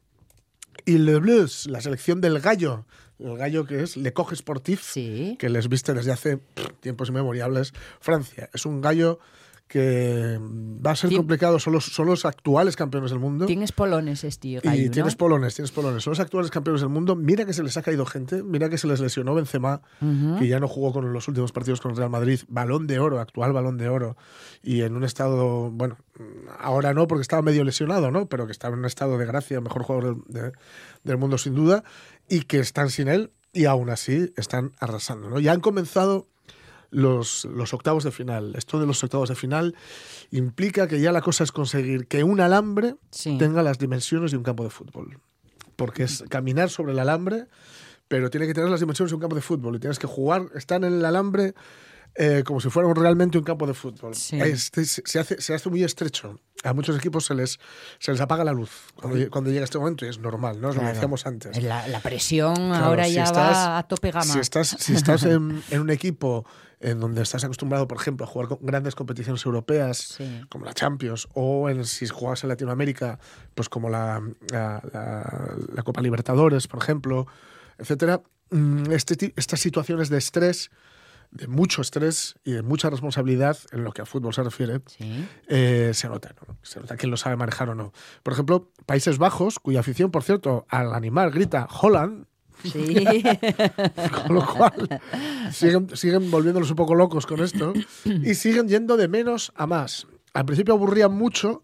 Y 0.85 0.99
Le 0.99 1.17
Blues, 1.17 1.65
la 1.67 1.81
selección 1.81 2.21
del 2.21 2.39
gallo, 2.39 2.85
el 3.19 3.35
gallo 3.37 3.65
que 3.65 3.83
es 3.83 3.97
Le 3.97 4.13
Coge 4.13 4.35
Sportif, 4.35 4.93
que 4.93 5.49
les 5.49 5.67
viste 5.67 5.93
desde 5.93 6.11
hace 6.11 6.39
tiempos 6.79 7.09
inmemoriales 7.09 7.73
Francia. 7.99 8.49
Es 8.53 8.65
un 8.65 8.79
gallo 8.79 9.19
que 9.67 10.39
va 10.41 10.91
a 10.91 10.95
ser 10.95 11.13
complicado, 11.13 11.59
son 11.59 11.73
los, 11.73 11.85
son 11.85 12.05
los 12.07 12.25
actuales 12.25 12.75
campeones 12.75 13.11
del 13.11 13.19
mundo. 13.19 13.45
Tienes 13.45 13.73
polones, 13.73 14.23
este 14.23 14.47
Y 14.47 14.89
tienes 14.89 15.15
polones, 15.15 15.55
tienes 15.55 15.71
polones. 15.71 16.03
Son 16.03 16.11
los 16.11 16.19
actuales 16.19 16.51
campeones 16.51 16.81
del 16.81 16.89
mundo. 16.89 17.15
Mira 17.15 17.45
que 17.45 17.53
se 17.53 17.63
les 17.63 17.75
ha 17.75 17.81
caído 17.81 18.05
gente, 18.05 18.43
mira 18.43 18.69
que 18.69 18.77
se 18.77 18.87
les 18.87 18.99
lesionó 18.99 19.35
Benzema, 19.35 19.81
que 20.39 20.47
ya 20.47 20.59
no 20.59 20.67
jugó 20.67 20.93
con 20.93 21.11
los 21.11 21.27
últimos 21.27 21.51
partidos 21.51 21.81
con 21.81 21.91
el 21.91 21.97
Real 21.97 22.09
Madrid. 22.09 22.39
Balón 22.47 22.87
de 22.87 22.99
oro, 22.99 23.19
actual 23.19 23.51
balón 23.51 23.77
de 23.77 23.89
oro. 23.89 24.15
Y 24.63 24.81
en 24.81 24.95
un 24.95 25.03
estado, 25.03 25.69
bueno, 25.69 25.97
ahora 26.59 26.93
no 26.93 27.07
porque 27.07 27.21
estaba 27.21 27.41
medio 27.41 27.63
lesionado, 27.63 28.09
¿no? 28.09 28.27
Pero 28.27 28.45
que 28.45 28.53
estaba 28.53 28.73
en 28.73 28.79
un 28.79 28.85
estado 28.85 29.17
de 29.17 29.25
gracia, 29.25 29.59
mejor 29.59 29.83
jugador 29.83 30.23
del 31.03 31.17
mundo 31.17 31.37
sin 31.37 31.55
duda. 31.55 31.83
Y 32.29 32.41
que 32.41 32.59
están 32.59 32.89
sin 32.89 33.09
él 33.09 33.31
y 33.53 33.65
aún 33.65 33.89
así 33.89 34.31
están 34.37 34.71
arrasando, 34.79 35.29
¿no? 35.29 35.39
Ya 35.39 35.51
han 35.51 35.61
comenzado 35.61 36.27
los, 36.89 37.45
los 37.45 37.73
octavos 37.73 38.03
de 38.03 38.11
final. 38.11 38.53
Esto 38.55 38.79
de 38.79 38.85
los 38.85 39.03
octavos 39.03 39.29
de 39.29 39.35
final 39.35 39.75
implica 40.31 40.87
que 40.87 40.99
ya 40.99 41.11
la 41.11 41.21
cosa 41.21 41.43
es 41.43 41.51
conseguir 41.51 42.07
que 42.07 42.23
un 42.23 42.39
alambre 42.39 42.95
tenga 43.39 43.63
las 43.63 43.77
dimensiones 43.79 44.31
de 44.31 44.37
un 44.37 44.43
campo 44.43 44.63
de 44.63 44.69
fútbol. 44.69 45.19
Porque 45.75 46.03
es 46.03 46.23
caminar 46.29 46.69
sobre 46.69 46.93
el 46.93 46.99
alambre, 46.99 47.45
pero 48.07 48.29
tiene 48.29 48.47
que 48.47 48.53
tener 48.53 48.69
las 48.69 48.79
dimensiones 48.79 49.11
de 49.11 49.15
un 49.15 49.21
campo 49.21 49.35
de 49.35 49.41
fútbol. 49.41 49.75
Y 49.75 49.79
tienes 49.79 49.99
que 49.99 50.07
jugar, 50.07 50.47
estar 50.55 50.83
en 50.83 50.93
el 50.93 51.05
alambre 51.05 51.53
eh, 52.19 52.41
como 52.43 52.59
si 52.59 52.69
fuera 52.69 52.91
realmente 52.95 53.37
un 53.37 53.43
campo 53.43 53.67
de 53.67 53.75
fútbol. 53.75 54.13
Este 54.13 54.85
se, 54.85 55.19
hace, 55.19 55.39
se 55.39 55.53
hace 55.53 55.69
muy 55.69 55.83
estrecho. 55.83 56.39
A 56.63 56.73
muchos 56.73 56.97
equipos 56.97 57.25
se 57.25 57.35
les, 57.35 57.59
se 57.99 58.11
les 58.11 58.19
apaga 58.19 58.43
la 58.43 58.53
luz 58.53 58.71
cuando, 58.95 59.51
llega 59.51 59.63
este 59.63 59.77
momento 59.77 60.03
y 60.03 60.09
es 60.09 60.17
normal, 60.17 60.59
¿no? 60.59 60.71
Es 60.71 60.75
lo 60.75 60.81
que 60.81 60.87
decíamos 60.87 61.27
antes. 61.27 61.61
La, 61.61 61.99
presión 62.01 62.73
ahora 62.73 63.07
ya 63.07 63.31
va 63.31 63.77
a 63.77 63.87
tope 63.87 64.09
gama. 64.09 64.25
Si 64.25 64.39
estás, 64.39 64.69
si 64.79 64.93
estás 64.93 65.23
en, 65.23 65.61
en, 65.69 65.81
un 65.81 65.91
equipo 65.91 66.43
en 66.79 66.99
donde 66.99 67.23
estás 67.23 67.43
acostumbrado, 67.43 67.87
por 67.87 67.97
ejemplo, 67.97 68.25
a 68.25 68.29
jugar 68.29 68.47
con 68.49 68.59
grandes 68.61 68.95
competiciones 68.95 69.45
europeas, 69.45 70.19
como 70.49 70.65
la 70.65 70.73
Champions, 70.73 71.27
o 71.33 71.69
en, 71.69 71.85
si 71.85 72.07
juegas 72.07 72.43
en 72.43 72.49
Latinoamérica, 72.49 73.19
pues 73.55 73.69
como 73.69 73.89
la, 73.89 74.21
la, 74.51 75.83
Copa 75.83 76.01
Libertadores, 76.01 76.67
por 76.67 76.81
ejemplo, 76.81 77.27
etcétera, 77.77 78.21
mm, 78.51 78.91
este, 78.91 79.33
estas 79.35 79.59
situaciones 79.59 80.09
de 80.09 80.17
estrés 80.17 80.69
de 81.31 81.47
mucho 81.47 81.81
estrés 81.81 82.35
y 82.43 82.53
de 82.53 82.61
mucha 82.61 82.89
responsabilidad 82.89 83.57
en 83.71 83.83
lo 83.83 83.91
que 83.91 84.01
a 84.01 84.05
fútbol 84.05 84.33
se 84.33 84.43
refiere, 84.43 84.81
eh, 85.47 85.91
se 85.93 86.07
nota, 86.07 86.33
Se 86.61 86.79
nota 86.79 86.95
quién 86.95 87.11
lo 87.11 87.17
sabe 87.17 87.35
manejar 87.35 87.69
o 87.69 87.75
no. 87.75 87.91
Por 88.23 88.33
ejemplo, 88.33 88.71
Países 88.85 89.17
Bajos, 89.17 89.59
cuya 89.59 89.81
afición, 89.81 90.11
por 90.11 90.23
cierto, 90.23 90.65
al 90.69 90.93
animal 90.93 91.31
grita 91.31 91.67
Holland. 91.69 92.25
Sí. 92.63 92.95
con 94.25 94.35
lo 94.35 94.45
cual 94.45 95.01
siguen, 95.51 95.95
siguen 95.95 96.31
volviéndolos 96.31 96.69
un 96.69 96.75
poco 96.75 96.95
locos 96.95 97.25
con 97.25 97.41
esto 97.41 97.73
y 98.05 98.33
siguen 98.35 98.67
yendo 98.67 98.97
de 98.97 99.07
menos 99.07 99.51
a 99.55 99.67
más. 99.67 100.07
Al 100.33 100.45
principio 100.45 100.73
aburrían 100.73 101.13
mucho, 101.13 101.63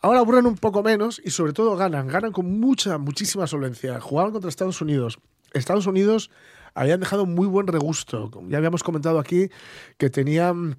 ahora 0.00 0.20
aburren 0.20 0.46
un 0.46 0.56
poco 0.56 0.82
menos 0.82 1.20
y 1.24 1.30
sobre 1.30 1.52
todo 1.52 1.76
ganan, 1.76 2.08
ganan 2.08 2.32
con 2.32 2.60
mucha, 2.60 2.98
muchísima 2.98 3.46
solvencia. 3.46 4.00
Jugaban 4.00 4.32
contra 4.32 4.48
Estados 4.48 4.80
Unidos. 4.80 5.18
Estados 5.52 5.86
Unidos 5.86 6.30
habían 6.74 7.00
dejado 7.00 7.26
muy 7.26 7.46
buen 7.46 7.66
regusto. 7.66 8.30
Ya 8.48 8.58
habíamos 8.58 8.82
comentado 8.82 9.18
aquí 9.18 9.48
que 9.96 10.10
tenían 10.10 10.78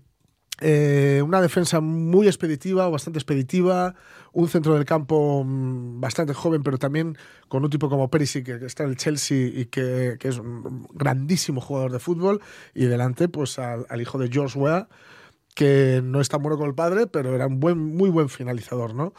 eh, 0.61 1.21
una 1.25 1.41
defensa 1.41 1.81
muy 1.81 2.27
expeditiva 2.27 2.87
bastante 2.87 3.19
expeditiva, 3.19 3.95
un 4.31 4.47
centro 4.47 4.75
del 4.75 4.85
campo 4.85 5.43
mm, 5.45 5.99
bastante 5.99 6.33
joven, 6.33 6.63
pero 6.63 6.77
también 6.77 7.17
con 7.47 7.63
un 7.63 7.69
tipo 7.69 7.89
como 7.89 8.09
Perisic, 8.09 8.45
que 8.45 8.65
está 8.65 8.83
en 8.83 8.89
el 8.89 8.97
Chelsea 8.97 9.47
y 9.47 9.65
que, 9.65 10.17
es 10.21 10.37
un 10.37 10.87
grandísimo 10.93 11.59
jugador 11.59 11.91
de 11.91 11.99
fútbol, 11.99 12.41
y 12.73 12.85
delante 12.85 13.27
pues 13.27 13.59
al, 13.59 14.01
hijo 14.01 14.17
de 14.17 14.29
George 14.29 14.57
Weah, 14.57 14.87
que 15.55 16.01
no 16.03 16.21
es 16.21 16.29
tan 16.29 16.41
bueno 16.41 16.57
como 16.57 16.69
el 16.69 16.75
padre, 16.75 17.07
pero 17.07 17.35
era 17.35 17.47
un 17.47 17.59
buen, 17.59 17.77
muy 17.77 18.09
buen 18.09 18.29
finalizador, 18.29 18.93
¿no? 18.93 19.13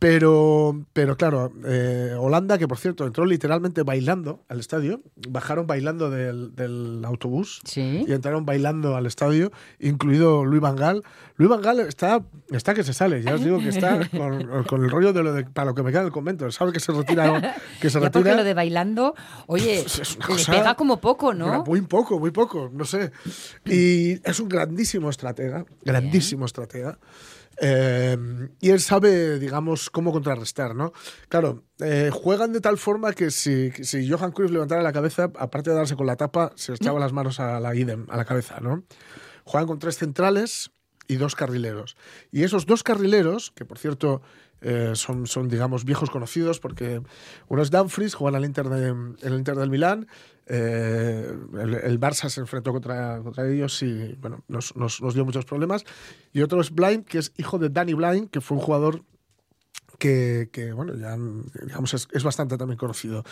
Pero, 0.00 0.86
pero 0.94 1.18
claro, 1.18 1.52
eh, 1.66 2.16
Holanda, 2.18 2.56
que 2.56 2.66
por 2.66 2.78
cierto 2.78 3.06
entró 3.06 3.26
literalmente 3.26 3.82
bailando 3.82 4.42
al 4.48 4.58
estadio, 4.58 5.02
bajaron 5.28 5.66
bailando 5.66 6.08
del, 6.08 7.02
autobús 7.04 7.60
y 7.76 8.10
entraron 8.10 8.46
bailando 8.46 8.96
al 8.96 9.04
estadio, 9.04 9.52
incluido 9.78 10.46
Luis 10.46 10.62
Van 10.62 10.76
Gaal. 10.76 11.02
Luis 11.36 11.50
Van 11.50 11.60
Gaal 11.60 11.80
está, 11.80 12.22
está 12.50 12.72
que 12.72 12.82
se 12.82 12.94
sale, 12.94 13.22
ya 13.22 13.34
os 13.34 13.44
digo 13.44 13.58
que 13.58 13.68
está 13.68 14.08
con, 14.66 14.82
el 14.82 14.90
rollo 14.90 15.12
de 15.12 15.22
lo 15.22 15.34
de 15.34 15.44
para 15.44 15.66
lo 15.66 15.74
que 15.74 15.82
me 15.82 15.92
queda 15.92 16.00
el 16.00 16.12
convento. 16.12 16.50
Sabe 16.50 16.72
que 16.72 16.80
se 16.80 16.92
retira. 16.92 17.56
Que 17.78 17.90
se 17.90 18.00
retira. 18.00 18.36
lo 18.36 18.44
de 18.44 18.54
bailando, 18.54 19.14
oye, 19.48 19.84
le 19.84 20.44
pega 20.46 20.76
como 20.76 20.98
poco, 21.02 21.34
¿no? 21.34 21.62
Muy 21.64 21.82
poco, 21.82 22.18
muy 22.18 22.30
poco, 22.30 22.70
no 22.72 22.86
sé. 22.86 23.12
Y 23.66 24.12
es 24.26 24.40
un 24.40 24.48
grandísimo 24.48 25.10
estratega, 25.10 25.66
grandísimo 25.84 26.46
estratega. 26.46 26.98
Em, 27.62 28.48
y 28.58 28.70
él 28.70 28.80
sabe, 28.80 29.38
digamos, 29.38 29.90
cómo 29.90 30.12
contrarrestar, 30.12 30.74
¿no? 30.74 30.94
Claro, 31.28 31.64
eh, 31.80 32.10
juegan 32.10 32.54
de 32.54 32.62
tal 32.62 32.78
forma 32.78 33.12
que 33.12 33.30
si, 33.30 33.70
si, 33.70 34.10
Johan 34.10 34.32
Cruyff 34.32 34.50
levantara 34.50 34.82
la 34.82 34.94
cabeza, 34.94 35.24
aparte 35.38 35.68
de 35.68 35.76
darse 35.76 35.94
con 35.94 36.06
la 36.06 36.16
tapa, 36.16 36.52
se 36.56 36.72
echaba 36.72 36.98
las 36.98 37.12
manos 37.12 37.38
a 37.38 37.60
la 37.60 37.74
idem, 37.74 38.06
a 38.08 38.16
la 38.16 38.24
cabeza, 38.24 38.60
¿no? 38.60 38.84
Juegan 39.44 39.66
con 39.66 39.78
tres 39.78 39.98
centrales 39.98 40.70
y 41.06 41.16
dos 41.16 41.34
carrileros. 41.34 41.98
Y 42.32 42.44
esos 42.44 42.64
dos 42.64 42.82
carrileros, 42.82 43.50
que 43.50 43.66
por 43.66 43.76
cierto 43.76 44.22
eh, 44.62 44.92
son, 44.94 45.26
son, 45.26 45.48
digamos, 45.48 45.84
viejos 45.84 46.08
conocidos, 46.08 46.60
porque 46.60 47.02
uno 47.48 47.60
es 47.60 47.70
Dumfries, 47.70 48.14
juega 48.14 48.38
en 48.38 48.42
el 48.42 48.48
Inter, 48.48 48.66
el 48.66 49.34
Inter 49.34 49.56
del 49.56 49.68
Milán, 49.68 50.06
eh, 50.52 51.32
el, 51.84 52.00
Barça 52.00 52.28
se 52.28 52.40
enfrentó 52.40 52.72
contra, 52.72 53.20
contra 53.22 53.48
ellos 53.48 53.80
y 53.84 54.14
bueno, 54.20 54.42
nos, 54.48 54.74
nos, 54.74 55.14
dio 55.14 55.24
muchos 55.24 55.44
problemas. 55.44 55.84
Y 56.32 56.42
otro 56.42 56.60
es 56.60 56.72
Blind, 56.72 57.04
que 57.04 57.18
es 57.18 57.32
hijo 57.36 57.58
de 57.60 57.68
Danny 57.68 57.94
Blind, 57.94 58.30
que 58.30 58.40
fue 58.40 58.56
un 58.56 58.62
jugador 58.64 59.04
que, 59.98 60.48
que, 60.50 60.72
bueno, 60.72 60.96
ya 60.96 61.16
digamos 61.64 61.94
es, 61.94 62.08
es, 62.10 62.24
bastante 62.24 62.58
también 62.58 62.78
conocido. 62.78 63.22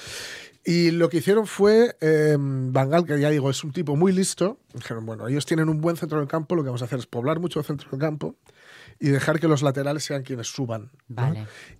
Y 0.64 0.92
lo 0.92 1.08
que 1.08 1.16
hicieron 1.16 1.48
fue, 1.48 1.96
eh, 2.00 2.36
Bangal, 2.38 3.04
que 3.04 3.18
ya 3.18 3.30
digo, 3.30 3.50
es 3.50 3.64
un 3.64 3.72
tipo 3.72 3.96
muy 3.96 4.12
listo, 4.12 4.60
dijeron, 4.72 5.04
bueno, 5.04 5.26
ellos 5.26 5.44
tienen 5.44 5.68
un 5.68 5.80
buen 5.80 5.96
centro 5.96 6.20
del 6.20 6.28
campo, 6.28 6.54
lo 6.54 6.62
que 6.62 6.68
vamos 6.68 6.82
a 6.82 6.84
hacer 6.84 7.00
es 7.00 7.06
poblar 7.06 7.40
mucho 7.40 7.58
el 7.58 7.66
centro 7.66 7.90
del 7.90 7.98
campo 7.98 8.36
y 9.00 9.08
dejar 9.08 9.40
que 9.40 9.48
los 9.48 9.62
laterales 9.62 10.04
sean 10.04 10.22
quienes 10.22 10.46
suban. 10.46 10.92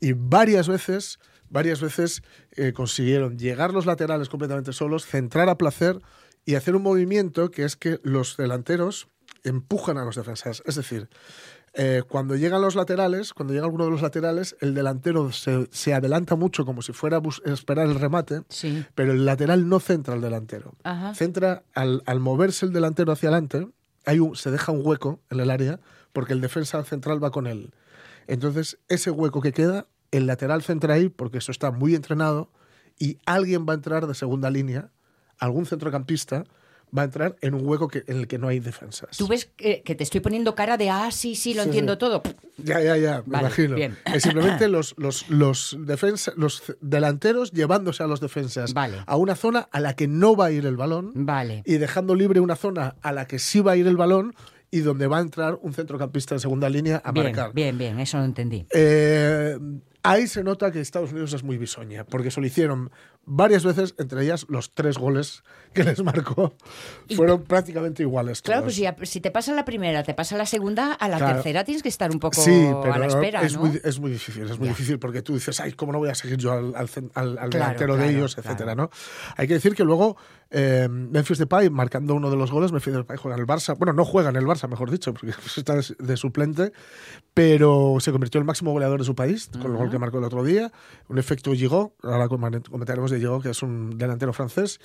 Y 0.01 0.15
varias 0.15 0.67
veces 0.67 1.21
varias 1.51 1.81
veces 1.81 2.23
eh, 2.53 2.73
consiguieron 2.73 3.39
llegar 3.39 3.73
los 3.73 3.87
laterales 3.87 4.29
completamente 4.29 4.73
solos, 4.73 5.07
centrar 5.07 5.49
a 5.49 5.59
placer 5.59 6.01
y 6.45 6.55
hacer 6.55 6.77
un 6.77 6.83
movimiento 6.83 7.51
que 7.51 7.65
es 7.65 7.77
que 7.77 8.01
los 8.03 8.37
delanteros 8.37 9.09
empujan 9.45 9.99
a 9.99 10.05
los 10.05 10.17
defensas. 10.17 10.63
Es 10.67 10.77
decir, 10.77 11.09
eh, 11.75 12.03
cuando 12.09 12.35
llegan 12.37 12.63
los 12.63 12.75
laterales, 12.75 13.35
cuando 13.35 13.53
llega 13.53 13.67
alguno 13.67 13.85
de 13.85 13.91
los 13.91 14.03
laterales, 14.03 14.57
el 14.61 14.75
delantero 14.75 15.31
se, 15.33 15.95
adelanta 15.95 16.35
mucho 16.35 16.65
como 16.65 16.83
si 16.83 16.93
fuera 16.93 17.19
a 17.19 17.51
esperar 17.53 17.87
el 17.87 17.95
remate, 17.95 18.43
pero 18.95 19.13
el 19.13 19.25
lateral 19.25 19.69
no 19.69 19.79
centra 19.79 20.15
al 20.15 20.21
delantero. 20.21 20.75
Centra 21.15 21.63
al, 21.75 22.03
al 22.07 22.21
moverse 22.21 22.67
el 22.67 22.73
delantero 22.73 23.13
hacia 23.13 23.29
adelante, 23.29 23.69
hay 24.07 24.21
un, 24.21 24.37
se 24.37 24.51
deja 24.51 24.73
un 24.73 24.81
hueco 24.85 25.21
en 25.31 25.41
el 25.41 25.51
área 25.51 25.81
porque 26.13 26.33
el 26.33 26.41
defensa 26.41 26.83
central 26.85 27.23
va 27.23 27.31
con 27.31 27.47
él. 27.47 27.73
Entonces, 28.27 28.79
ese 28.89 29.11
hueco 29.11 29.41
que 29.41 29.53
queda, 29.53 29.87
el 30.11 30.27
lateral 30.27 30.63
centra 30.63 30.95
ahí, 30.95 31.09
porque 31.09 31.39
eso 31.39 31.53
está 31.53 31.71
muy 31.71 31.95
entrenado, 31.95 32.51
y 32.99 33.19
alguien 33.27 33.67
va 33.69 33.73
a 33.73 33.77
entrar 33.77 34.07
de 34.07 34.15
segunda 34.15 34.51
línea, 34.51 34.91
algún 35.39 35.67
centrocampista, 35.67 36.45
va 36.97 37.03
a 37.03 37.05
entrar 37.05 37.37
en 37.43 37.53
un 37.55 37.67
hueco 37.67 37.87
que, 37.89 38.03
en 38.07 38.17
el 38.17 38.27
que 38.27 38.39
no 38.39 38.49
hay 38.49 38.61
defensas. 38.61 39.17
Tú 39.19 39.29
ves 39.29 39.45
que, 39.57 39.83
que 39.83 39.95
te 39.95 40.03
estoy 40.03 40.21
poniendo 40.21 40.55
cara 40.55 40.79
de, 40.79 40.89
ah, 40.89 41.11
sí, 41.13 41.35
sí, 41.35 41.53
lo 41.53 41.63
Sí, 41.63 41.69
entiendo 41.69 41.93
sí. 41.93 41.99
todo. 41.99 42.23
Ya, 42.57 42.81
ya, 42.81 42.97
ya, 42.97 43.23
me 43.27 43.33
Vale, 43.35 43.47
imagino. 43.47 43.77
bien. 43.77 43.99
Es 44.07 44.23
simplemente 44.23 44.69
los, 44.69 44.95
los, 44.97 45.29
los, 45.29 45.77
defensa, 45.81 46.33
los 46.37 46.63
delanteros 46.81 47.53
llevándose 47.53 48.03
a 48.03 48.07
los 48.07 48.21
defensas 48.21 48.73
Vale. 48.73 49.03
a 49.07 49.17
una 49.17 49.35
zona 49.37 49.69
a 49.71 49.81
la 49.81 49.95
que 49.95 50.09
no 50.09 50.35
va 50.35 50.47
a 50.47 50.51
ir 50.51 50.65
el 50.65 50.79
balón 50.79 51.13
Vale. 51.15 51.63
y 51.67 51.75
dejando 51.77 52.15
libre 52.15 52.41
una 52.41 52.57
zona 52.57 52.97
a 53.03 53.13
la 53.13 53.27
que 53.27 53.39
sí 53.39 53.61
va 53.61 53.73
a 53.73 53.77
ir 53.77 53.87
el 53.87 53.99
balón 53.99 54.35
y 54.71 54.81
donde 54.81 55.07
va 55.09 55.19
a 55.19 55.21
entrar 55.21 55.59
un 55.61 55.75
centrocampista 55.75 56.35
en 56.35 56.41
segunda 56.41 56.71
línea 56.71 57.03
a 57.05 57.13
Bien, 57.13 57.27
marcar. 57.27 57.53
bien, 57.53 57.77
bien, 57.77 58.01
eso 58.01 58.17
lo 58.19 58.25
entendí. 58.25 58.67
Eh, 58.75 59.59
ahí 60.03 60.27
se 60.27 60.43
nota 60.45 60.71
que 60.71 60.81
Estados 60.81 61.13
Unidos 61.13 61.33
es 61.33 61.43
muy 61.43 61.59
bisoña, 61.59 62.05
porque 62.05 62.29
eso 62.29 62.41
lo 62.41 62.47
hicieron 62.47 62.91
varias 63.29 63.65
veces, 63.65 63.95
entre 63.99 64.23
ellas 64.25 64.47
los 64.49 64.73
tres 64.75 64.97
goles 64.99 65.43
que 65.75 65.85
les 65.85 66.03
marcó 66.03 66.55
fueron 67.15 67.43
prácticamente 67.45 68.03
iguales. 68.03 68.41
Claro, 68.43 68.63
pues 68.65 68.75
si, 68.77 68.87
si 69.03 69.21
te 69.21 69.31
pasa 69.31 69.53
la 69.53 69.65
primera, 69.65 70.03
te 70.03 70.15
pasa 70.15 70.37
la 70.37 70.47
segunda, 70.47 70.95
a 70.95 71.09
la 71.09 71.19
Claro. 71.19 71.35
tercera 71.35 71.63
tienes 71.65 71.83
que 71.83 71.89
estar 71.91 72.11
un 72.11 72.19
poco 72.19 72.41
Sí, 72.41 72.69
pero 72.83 72.95
a 72.95 72.99
la 72.99 73.07
espera, 73.07 73.43
es, 73.43 73.55
¿no? 73.55 73.61
muy, 73.67 73.81
es 73.85 74.01
muy 74.01 74.11
difícil, 74.11 74.45
es 74.45 74.59
muy 74.59 74.69
Ya. 74.69 74.73
difícil 74.73 74.99
porque 74.99 75.21
tú 75.23 75.35
dices, 75.35 75.61
ay, 75.61 75.73
¿cómo 75.73 75.93
no 75.93 75.99
voy 75.99 76.09
a 76.09 76.15
seguir 76.15 76.39
yo 76.39 76.53
al, 76.53 76.75
al, 76.75 76.89
al- 77.15 77.39
al 77.39 77.51
Claro, 77.51 77.51
delantero 77.51 77.95
de 77.95 78.03
claro, 78.05 78.17
ellos, 78.19 78.35
claro. 78.35 78.49
etcétera, 78.51 78.75
¿no? 78.75 78.91
Hay 79.37 79.47
que 79.47 79.55
decir 79.55 79.75
que 79.75 79.85
luego 79.85 80.17
eh, 80.51 80.89
Memphis 80.91 81.37
Depay, 81.39 81.69
marcando 81.69 82.15
uno 82.15 82.31
de 82.31 82.37
los 82.37 82.51
goles, 82.51 82.73
Memphis 82.73 82.95
Depay 82.95 83.19
juega 83.19 83.37
en 83.37 83.41
el 83.43 83.47
Barça, 83.47 83.77
bueno, 83.77 83.93
no 83.93 84.05
juega 84.07 84.31
en 84.31 84.37
el 84.37 84.47
Barça, 84.47 84.67
mejor 84.69 84.91
dicho, 84.91 85.13
porque 85.13 85.35
está 85.57 85.75
de, 85.77 85.85
de 85.99 86.17
suplente, 86.17 86.73
pero 87.35 87.97
se 88.01 88.11
convirtió 88.13 88.39
en 88.39 88.43
el 88.43 88.47
máximo 88.47 88.73
goleador 88.73 88.99
de 88.99 89.05
su 89.05 89.15
país 89.15 89.51
con 89.61 89.71
el 89.73 89.77
gol 89.77 89.91
que 89.91 89.99
marcó 89.99 90.19
el 90.19 90.25
otro 90.25 90.43
día, 90.45 90.73
un 91.09 91.19
efecto 91.19 91.53
Gigot, 91.53 91.93
ahora 92.03 92.27
comen- 92.29 92.69
comentaremos 92.69 93.11
de 93.11 93.18
Gigot, 93.19 93.43
que 93.43 93.51
es 93.51 93.63
un 93.63 93.99
delantero 93.99 94.33
francés, 94.33 94.81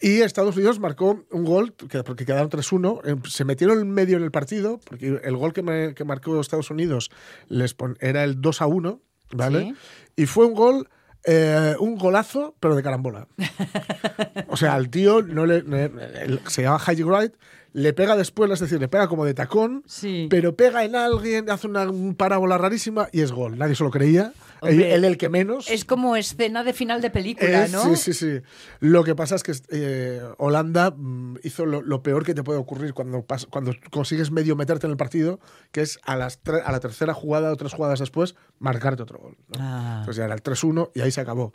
y 0.00 0.20
Estados 0.20 0.56
Unidos 0.56 0.78
marcó 0.80 1.24
un 1.30 1.44
gol, 1.44 1.72
que, 1.74 2.02
porque 2.02 2.24
quedaron 2.24 2.50
3-1, 2.50 3.00
eh, 3.04 3.16
se 3.28 3.44
metieron 3.44 3.78
en 3.80 3.90
medio 3.90 4.16
en 4.16 4.22
el 4.24 4.30
partido, 4.30 4.80
porque 4.84 5.20
el 5.22 5.36
gol 5.36 5.52
que, 5.52 5.62
me- 5.62 5.94
que 5.94 6.04
marcó 6.04 6.40
Estados 6.40 6.70
Unidos 6.70 7.10
les 7.48 7.74
pon- 7.74 7.96
era 8.00 8.24
el 8.24 8.40
2-1, 8.40 9.00
¿vale? 9.32 9.60
Sí. 9.60 9.74
Y 10.22 10.26
fue 10.26 10.46
un 10.46 10.54
gol... 10.54 10.88
eh, 11.24 11.76
un 11.78 11.96
golazo, 11.96 12.56
pero 12.58 12.74
de 12.74 12.82
carambola. 12.82 13.28
O 14.48 14.56
sea, 14.56 14.74
al 14.74 14.90
tío 14.90 15.22
no 15.22 15.46
le, 15.46 15.62
se 16.48 16.62
llama 16.62 16.78
Haji 16.84 17.02
Wright, 17.04 17.32
le 17.74 17.92
pega 17.92 18.16
después, 18.16 18.50
es 18.50 18.60
decir, 18.60 18.78
le 18.80 18.88
pega 18.88 19.08
como 19.08 19.24
de 19.24 19.34
tacón, 19.34 19.82
Sí. 19.86 20.26
pero 20.30 20.54
pega 20.56 20.84
en 20.84 20.94
alguien, 20.94 21.48
hace 21.50 21.66
una 21.66 21.88
un 21.88 22.14
parábola 22.14 22.58
rarísima 22.58 23.08
y 23.12 23.20
es 23.22 23.32
gol. 23.32 23.56
Nadie 23.58 23.74
se 23.74 23.82
lo 23.84 23.90
creía. 23.90 24.32
Hombre, 24.60 24.94
él, 24.94 25.04
el 25.04 25.16
que 25.18 25.28
menos. 25.28 25.68
Es 25.70 25.84
como 25.84 26.14
escena 26.14 26.62
de 26.64 26.72
final 26.72 27.00
de 27.00 27.10
película, 27.10 27.64
Es- 27.64 27.72
¿no? 27.72 27.82
Sí, 27.82 27.96
sí, 27.96 28.12
sí. 28.12 28.40
Lo 28.80 29.02
que 29.04 29.14
pasa 29.16 29.34
es 29.34 29.42
que 29.42 29.52
eh, 29.70 30.20
Holanda 30.38 30.92
mm, 30.96 31.38
hizo 31.42 31.66
lo, 31.66 31.82
lo 31.82 32.02
peor 32.02 32.24
que 32.24 32.34
te 32.34 32.42
puede 32.44 32.58
ocurrir 32.60 32.94
cuando, 32.94 33.24
cuando 33.50 33.72
consigues 33.90 34.30
medio 34.30 34.54
meterte 34.54 34.86
en 34.86 34.92
el 34.92 34.96
partido, 34.96 35.40
que 35.72 35.80
es 35.80 35.98
a, 36.04 36.14
las 36.16 36.38
a 36.64 36.70
la 36.70 36.78
tercera 36.80 37.12
jugada 37.14 37.50
o 37.50 37.56
tres 37.56 37.72
jugadas 37.72 37.98
después, 37.98 38.36
marcarte 38.60 39.02
otro 39.02 39.18
gol. 39.18 39.36
¿no? 39.48 39.54
Ah. 39.58 39.96
Entonces 40.00 40.16
ya 40.18 40.24
era 40.26 40.34
el 40.34 40.42
3-1 40.42 40.90
y 40.94 41.00
ahí 41.00 41.10
se 41.10 41.20
acabó. 41.22 41.52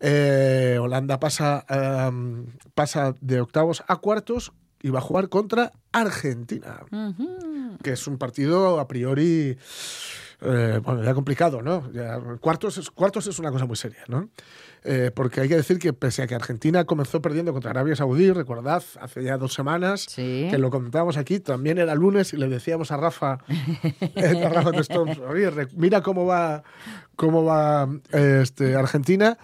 Eh, 0.00 0.78
Holanda 0.80 1.20
pasa, 1.20 1.66
pasa 2.74 3.14
de 3.20 3.40
octavos 3.40 3.82
a 3.86 3.96
cuartos 3.96 4.52
y 4.82 4.90
va 4.90 4.98
a 4.98 5.02
jugar 5.02 5.28
contra 5.28 5.72
Argentina, 5.92 6.80
Ujú. 6.90 7.76
que 7.82 7.92
es 7.92 8.06
un 8.06 8.18
partido 8.18 8.80
a 8.80 8.88
priori 8.88 9.56
eh, 10.42 10.80
bueno, 10.82 11.02
ya 11.04 11.12
complicado, 11.12 11.60
¿no? 11.60 11.90
Ya, 11.92 12.18
cuartos, 12.40 12.78
es, 12.78 12.90
cuartos 12.90 13.26
es 13.26 13.38
una 13.38 13.50
cosa 13.52 13.66
muy 13.66 13.76
seria, 13.76 14.04
¿no? 14.08 14.30
Eh, 14.82 15.10
porque 15.14 15.42
hay 15.42 15.48
que 15.50 15.56
decir 15.56 15.78
que 15.78 15.92
pese 15.92 16.22
a 16.22 16.26
que 16.26 16.34
Argentina 16.34 16.84
comenzó 16.86 17.20
perdiendo 17.20 17.52
contra 17.52 17.72
Arabia 17.72 17.94
Saudí, 17.94 18.32
recordad, 18.32 18.82
hace 19.02 19.22
ya 19.22 19.36
dos 19.36 19.52
semanas, 19.52 20.06
Sí. 20.08 20.48
que 20.50 20.56
lo 20.56 20.70
comentábamos 20.70 21.18
aquí, 21.18 21.40
también 21.40 21.76
era 21.76 21.94
lunes 21.94 22.32
y 22.32 22.38
le 22.38 22.48
decíamos 22.48 22.90
a 22.90 22.96
Rafa, 22.96 23.38
eh, 24.16 24.42
a 24.42 24.48
Rafa 24.48 24.70
Storms, 24.80 25.18
oye, 25.18 25.50
mira 25.76 26.00
cómo 26.00 26.24
va, 26.24 26.62
cómo 27.16 27.44
va 27.44 27.86
eh, 28.12 28.40
este, 28.42 28.74
Argentina. 28.76 29.36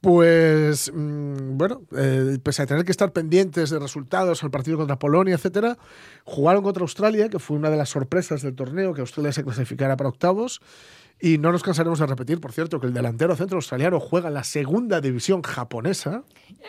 Pues 0.00 0.92
mm, 0.94 1.56
bueno, 1.56 1.82
eh, 1.96 2.38
pese 2.42 2.62
a 2.62 2.66
tener 2.66 2.84
que 2.84 2.92
estar 2.92 3.12
pendientes 3.12 3.70
de 3.70 3.80
resultados 3.80 4.44
al 4.44 4.50
partido 4.50 4.78
contra 4.78 4.98
Polonia, 4.98 5.34
etcétera, 5.34 5.76
jugaron 6.24 6.62
contra 6.62 6.82
Australia, 6.82 7.28
que 7.28 7.40
fue 7.40 7.56
una 7.56 7.68
de 7.68 7.76
las 7.76 7.88
sorpresas 7.88 8.42
del 8.42 8.54
torneo, 8.54 8.94
que 8.94 9.00
Australia 9.00 9.32
se 9.32 9.42
clasificara 9.42 9.96
para 9.96 10.08
octavos. 10.10 10.60
Y 11.20 11.38
no 11.38 11.50
nos 11.50 11.64
cansaremos 11.64 11.98
de 11.98 12.06
repetir, 12.06 12.40
por 12.40 12.52
cierto, 12.52 12.78
que 12.78 12.86
el 12.86 12.94
delantero 12.94 13.34
centro 13.34 13.56
australiano 13.56 13.98
juega 13.98 14.28
en 14.28 14.34
la 14.34 14.44
segunda 14.44 15.00
división 15.00 15.42
japonesa. 15.42 16.22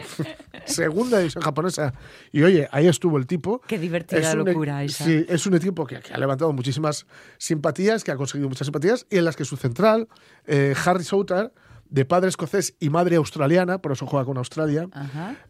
segunda 0.65 1.19
división 1.19 1.43
japonesa. 1.43 1.93
Y 2.31 2.41
oye, 2.41 2.67
ahí 2.71 2.87
estuvo 2.87 3.19
el 3.19 3.27
tipo. 3.27 3.61
Qué 3.67 3.77
divertida 3.77 4.21
Es 4.21 4.33
un 4.33 4.41
e- 4.41 4.51
locura 4.51 4.83
esa. 4.83 5.03
Sí, 5.03 5.23
es 5.29 5.45
un 5.45 5.53
equipo 5.53 5.85
que, 5.85 5.99
que 5.99 6.11
ha 6.11 6.17
levantado 6.17 6.51
muchísimas 6.51 7.05
simpatías, 7.37 8.03
que 8.03 8.09
ha 8.09 8.15
conseguido 8.15 8.49
muchas 8.49 8.65
simpatías, 8.65 9.05
y 9.11 9.17
en 9.19 9.25
las 9.25 9.35
que 9.35 9.45
su 9.45 9.55
central, 9.55 10.07
eh, 10.47 10.73
Harry 10.83 11.03
Souter, 11.03 11.53
de 11.89 12.05
padre 12.05 12.29
escocés 12.29 12.75
y 12.79 12.89
madre 12.89 13.15
australiana, 13.15 13.79
por 13.79 13.91
eso 13.91 14.05
juega 14.05 14.25
con 14.25 14.37
Australia, 14.37 14.87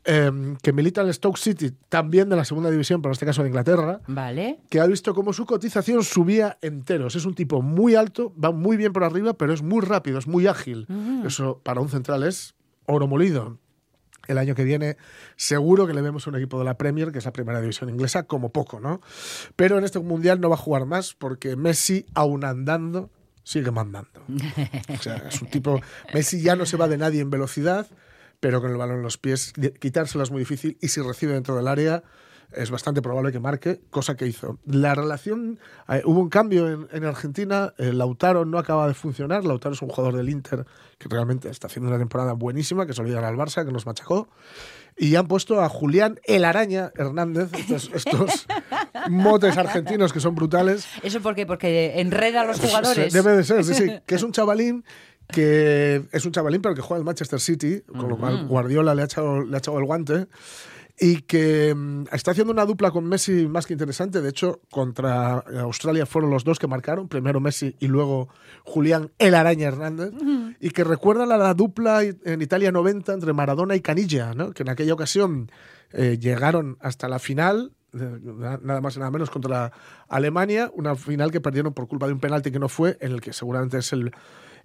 eh, 0.06 0.56
que 0.62 0.74
milita 0.74 1.02
en 1.02 1.08
el 1.08 1.14
Stoke 1.14 1.38
City, 1.38 1.72
también 1.90 2.30
de 2.30 2.36
la 2.36 2.46
segunda 2.46 2.72
división, 2.72 3.02
pero 3.02 3.12
en 3.12 3.14
este 3.14 3.26
caso 3.26 3.44
de 3.44 3.50
Inglaterra, 3.50 4.02
Vale. 4.08 4.60
que 4.70 4.80
ha 4.80 4.86
visto 4.88 5.14
cómo 5.14 5.34
su 5.34 5.46
cotización 5.46 6.04
subía 6.04 6.58
enteros. 6.62 7.16
Es 7.16 7.26
un 7.26 7.36
tipo 7.36 7.62
muy 7.62 7.96
alto, 7.96 8.34
va 8.42 8.52
muy 8.52 8.78
bien 8.78 8.94
por 8.94 9.04
arriba, 9.04 9.34
pero 9.34 9.54
es 9.54 9.62
muy 9.62 9.82
rápido, 9.82 10.18
es 10.18 10.28
muy 10.28 10.48
ágil. 10.48 10.88
Eso 11.26 11.60
para 11.64 11.82
un 11.82 11.90
central 11.90 12.24
es 12.24 12.56
oro 12.86 13.08
molido. 13.08 13.58
El 14.28 14.38
año 14.38 14.54
que 14.54 14.64
viene 14.64 14.96
seguro 15.38 15.88
que 15.88 15.94
le 15.94 16.02
vemos 16.02 16.28
un 16.28 16.36
equipo 16.36 16.60
de 16.60 16.66
la 16.66 16.78
Premier, 16.78 17.12
que 17.12 17.18
es 17.18 17.26
la 17.26 17.34
primera 17.34 17.60
división 17.62 17.90
inglesa, 17.90 18.24
como 18.24 18.50
poco, 18.52 18.80
¿no? 18.80 19.02
Pero 19.56 19.80
en 19.80 19.84
este 19.84 20.00
mundial 20.00 20.40
no 20.40 20.50
va 20.50 20.56
a 20.56 20.60
jugar 20.60 20.86
más 20.86 21.16
porque 21.16 21.56
Messi, 21.56 22.06
aún 22.14 22.46
andando, 22.46 23.10
sigue 23.44 23.72
mandando. 23.72 24.22
O 24.90 25.02
sea, 25.02 25.18
es 25.30 25.42
un 25.42 25.50
tipo. 25.50 25.80
Messi 26.14 26.42
ya 26.42 26.56
no 26.56 26.66
se 26.66 26.78
va 26.78 26.88
de 26.88 26.98
nadie 26.98 27.22
en 27.22 27.30
velocidad, 27.30 27.88
pero 28.40 28.62
con 28.62 28.72
el 28.72 28.78
balón 28.78 28.98
en 28.98 29.04
los 29.04 29.18
pies, 29.18 29.54
quitárselo 29.80 30.24
es 30.24 30.32
muy 30.32 30.40
difícil 30.40 30.78
y 30.82 30.90
si 30.90 31.02
recibe 31.02 31.34
dentro 31.34 31.56
del 31.56 31.68
área 31.68 32.04
es 32.52 32.72
bastante 32.72 33.02
probable 33.02 33.32
que 33.32 33.40
marque, 33.40 33.82
cosa 33.90 34.16
que 34.16 34.26
hizo. 34.26 34.60
La 34.66 34.96
relación, 34.96 35.60
eh, 35.88 36.02
hubo 36.06 36.20
un 36.20 36.30
cambio 36.30 36.68
en, 36.68 36.88
en 36.92 37.06
Argentina, 37.06 37.74
eh, 37.78 37.94
Lautaro 37.94 38.46
no 38.46 38.58
acaba 38.58 38.88
de 38.88 38.94
funcionar, 38.94 39.46
Lautaro 39.46 39.76
es 39.76 39.82
un 39.82 39.90
jugador 39.90 40.16
del 40.16 40.30
Inter 40.30 40.66
que 40.98 41.10
realmente 41.10 41.50
está 41.50 41.68
haciendo 41.68 41.90
una 41.90 42.00
temporada 42.00 42.34
buenísima, 42.34 42.86
que 42.86 42.94
se 42.94 43.02
olvida 43.02 43.26
al 43.28 43.36
Barça, 43.36 43.66
que 43.66 43.72
nos 43.72 43.86
machacó, 43.86 44.30
y 45.00 45.16
han 45.16 45.28
puesto 45.28 45.62
a 45.62 45.70
Julián 45.70 46.20
El 46.26 46.44
Araña 46.44 46.92
Hernández, 46.96 47.50
estos, 47.54 47.90
estos 47.94 48.46
motes 49.10 49.58
argentinos 49.58 50.12
que 50.12 50.20
son 50.20 50.36
brutales, 50.36 50.86
¿Eso 51.02 51.22
por 51.22 51.36
qué? 51.36 51.46
Porque 51.46 52.02
enreda 52.02 52.42
a 52.42 52.46
los 52.46 52.60
jugadores. 52.60 53.14
Debe 53.14 53.32
de 53.32 53.44
ser, 53.44 53.64
sí, 53.64 53.74
sí. 53.74 53.90
Que 54.06 54.16
es 54.16 54.24
un 54.24 54.34
chavalín 54.34 54.84
que 55.32 56.02
es 56.12 56.26
un 56.26 56.32
chavalín, 56.32 56.62
pero 56.62 56.74
que 56.74 56.82
juega 56.82 57.00
en 57.00 57.06
Manchester 57.06 57.40
City, 57.40 57.82
con 57.86 58.10
lo 58.10 58.18
cual 58.18 58.48
Guardiola 58.48 58.96
le 58.96 59.04
ha 59.04 59.06
echado, 59.06 59.46
le 59.46 59.56
ha 59.56 59.60
echado 59.60 59.78
el 59.78 59.86
guante. 59.86 60.26
Y 61.00 61.22
que 61.22 61.74
mm, 61.74 62.06
está 62.12 62.32
haciendo 62.32 62.52
una 62.52 62.66
dupla 62.66 62.92
con 62.92 63.06
Messi 63.06 63.48
más 63.48 63.66
que 63.66 63.74
interesante. 63.74 64.22
De 64.22 64.30
hecho, 64.30 64.62
contra 64.70 65.40
Australia 65.62 66.06
fueron 66.06 66.30
los 66.30 66.44
dos 66.44 66.60
que 66.60 66.68
marcaron, 66.68 67.08
primero 67.08 67.40
Messi 67.40 67.76
y 67.80 67.88
luego 67.88 68.30
Julián 68.64 69.12
El 69.18 69.36
Araña 69.36 69.68
Hernández. 69.68 70.12
Y 70.60 70.72
que 70.72 70.84
recuerdan 70.84 71.32
a 71.32 71.38
la 71.38 71.54
dupla 71.54 72.04
en 72.04 72.42
Italia 72.42 72.72
90 72.72 73.14
entre 73.14 73.34
Maradona 73.34 73.76
y 73.76 73.82
Canilla, 73.82 74.34
¿no? 74.34 74.52
que 74.52 74.64
en 74.64 74.70
aquella 74.70 74.94
ocasión 74.94 75.50
eh, 75.94 76.18
llegaron 76.20 76.78
hasta 76.82 77.08
la 77.08 77.20
final, 77.20 77.72
eh, 77.94 78.20
nada 78.62 78.82
más 78.82 78.96
y 78.96 79.00
nada 79.00 79.12
menos 79.12 79.30
contra 79.30 79.72
Alemania, 80.08 80.70
una 80.76 80.96
final 80.96 81.32
que 81.32 81.42
perdieron 81.42 81.74
por 81.74 81.88
culpa 81.88 82.08
de 82.08 82.14
un 82.14 82.20
penalti 82.20 82.52
que 82.52 82.60
no 82.60 82.70
fue, 82.70 82.98
en 83.00 83.14
el 83.14 83.22
que 83.22 83.34
seguramente 83.34 83.78
es 83.78 83.94
el, 83.94 84.12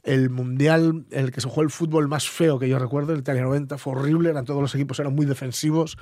el 0.05 0.31
mundial 0.31 1.05
en 1.11 1.25
el 1.25 1.31
que 1.33 1.40
se 1.40 1.49
jugó 1.49 1.62
el 1.62 1.71
fútbol 1.71 2.09
más 2.09 2.29
feo 2.29 2.59
que 2.59 2.69
yo 2.69 2.79
recuerdo, 2.79 3.12
el 3.14 3.21
Italia 3.21 3.43
90, 3.43 3.79
fue 3.79 3.95
horrible, 3.95 4.31
eran 4.31 4.45
todos 4.45 4.61
los 4.61 4.75
equipos 4.75 4.99
eran 5.01 5.14
muy 5.14 5.27
defensivos 5.27 5.97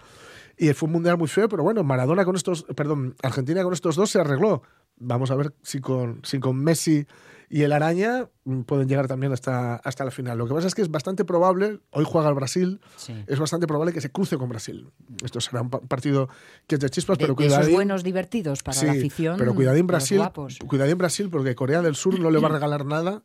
y 0.59 0.73
fue 0.75 0.87
un 0.89 0.93
mundial 0.93 1.17
muy 1.19 1.29
feo, 1.29 1.49
pero 1.49 1.63
bueno, 1.63 1.83
Maradona 1.85 2.25
con 2.25 2.37
estos, 2.37 2.65
perdón, 2.77 3.15
Argentina 3.23 3.63
con 3.63 3.73
estos 3.73 3.97
dos 3.97 4.11
se 4.11 4.21
arregló. 4.21 4.63
Vamos 4.99 5.31
a 5.31 5.35
ver 5.37 5.55
si 5.63 5.81
con, 5.81 6.21
si 6.25 6.39
con 6.39 6.57
Messi 6.63 7.07
y 7.49 7.63
el 7.63 7.73
Araña 7.73 8.29
pueden 8.67 8.89
llegar 8.89 9.09
también 9.09 9.33
hasta, 9.33 9.77
hasta 9.77 10.05
la 10.05 10.11
final. 10.11 10.39
Lo 10.39 10.47
que 10.47 10.55
pasa 10.55 10.67
es 10.67 10.75
que 10.75 10.83
es 10.83 10.91
bastante 10.91 11.25
probable, 11.25 11.81
hoy 11.91 12.05
juega 12.07 12.29
el 12.29 12.35
Brasil, 12.35 12.81
Sí. 12.97 13.15
es 13.27 13.39
bastante 13.39 13.67
probable 13.67 13.93
que 13.93 14.01
se 14.01 14.11
cruce 14.11 14.37
con 14.39 14.49
Brasil. 14.49 14.91
Esto 15.25 15.41
será 15.41 15.63
un 15.63 15.71
pa- 15.71 15.81
partido 15.81 16.29
que 16.67 16.75
es 16.77 16.81
de 16.81 16.89
chispas, 16.91 17.19
De, 17.19 17.25
pero 17.25 17.35
de 17.35 17.47
esos 17.47 17.71
buenos 17.71 18.03
divertidos 18.05 18.63
para 18.63 18.77
la 18.77 18.81
Sí, 18.93 18.99
afición. 18.99 19.37
Pero 19.39 19.55
cuidadín 19.55 19.87
Brasil, 19.87 20.21
cuidadín 20.67 20.99
Brasil 20.99 21.29
porque 21.31 21.55
Corea 21.55 21.83
del 21.83 21.95
Sur 21.95 22.19
no 22.21 22.31
le 22.31 22.39
va 22.39 22.49
a 22.49 22.53
regalar 22.53 22.85
nada, 22.87 23.23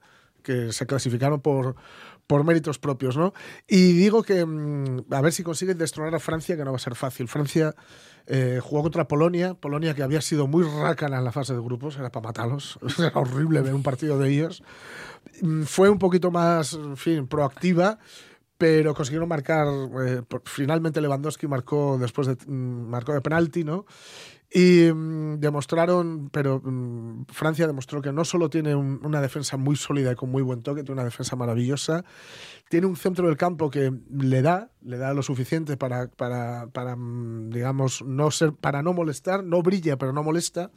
que 0.47 0.71
se 0.71 0.85
clasificaron 0.85 1.41
por, 1.41 1.75
por 2.25 2.45
méritos 2.45 2.79
propios, 2.79 3.17
¿no? 3.17 3.33
Y 3.67 3.91
digo 3.91 4.23
que 4.23 4.45
mm, 4.45 5.11
a 5.11 5.19
ver 5.19 5.33
si 5.33 5.43
consigue 5.43 5.73
destronar 5.75 6.15
a 6.15 6.19
Francia, 6.19 6.55
que 6.55 6.63
no 6.63 6.71
va 6.71 6.77
a 6.77 6.79
ser 6.79 6.95
fácil. 6.95 7.27
Francia 7.27 7.75
eh, 8.27 8.61
jugó 8.63 8.83
contra 8.83 9.09
Polonia, 9.09 9.55
Polonia 9.55 9.93
que 9.93 10.03
había 10.03 10.21
sido 10.21 10.47
muy 10.47 10.63
rácana 10.63 11.17
en 11.17 11.25
la 11.25 11.33
fase 11.33 11.53
de 11.53 11.59
grupos, 11.59 11.97
era 11.97 12.09
para 12.09 12.27
matarlos, 12.27 12.79
era 12.97 13.11
horrible 13.19 13.59
ver 13.61 13.73
un 13.73 13.83
partido 13.83 14.17
de 14.17 14.29
ellos. 14.29 14.63
Mm, 15.41 15.63
Fue 15.63 15.89
un 15.89 15.99
poquito 15.99 16.31
más, 16.31 16.73
en 16.73 16.95
fin, 16.95 17.27
proactiva, 17.27 17.99
pero 18.57 18.93
consiguieron 18.95 19.27
marcar. 19.27 19.67
eh, 20.05 20.21
finalmente 20.45 21.01
Lewandowski 21.01 21.45
marcó 21.47 21.97
después 21.99 22.27
de 22.27 22.37
mm, 22.47 22.89
marcó 22.89 23.13
de 23.13 23.19
penalti, 23.21 23.65
¿no? 23.65 23.85
Y 24.53 24.89
mm, 24.93 25.39
demostraron, 25.41 26.29
pero 26.31 26.61
mm, 26.63 27.25
Francia 27.27 27.67
demostró 27.67 28.01
que 28.01 28.13
no 28.13 28.23
solo 28.23 28.49
tiene 28.49 28.75
un- 28.75 29.01
una 29.03 29.19
defensa 29.19 29.57
muy 29.57 29.75
sólida 29.75 30.13
y 30.13 30.15
con 30.15 30.29
muy 30.31 30.41
buen 30.41 30.61
toque, 30.63 30.83
tiene 30.83 30.93
una 31.01 31.03
defensa 31.03 31.35
maravillosa, 31.35 32.05
tiene 32.69 32.87
un 32.87 32.95
centro 32.95 33.27
del 33.27 33.35
campo 33.35 33.69
que 33.69 33.91
le 34.09 34.41
da, 34.41 34.69
le 34.81 34.97
da 34.97 35.13
lo 35.13 35.21
suficiente 35.21 35.75
para, 35.75 36.07
para, 36.07 36.67
para, 36.71 36.95
mm, 36.95 37.49
digamos, 37.49 38.01
no 38.05 38.31
ser, 38.31 38.53
para 38.53 38.81
no 38.83 38.93
molestar, 38.93 39.43
no 39.43 39.61
brilla, 39.61 39.97
pero 39.97 40.13
no 40.13 40.23
molesta, 40.23 40.71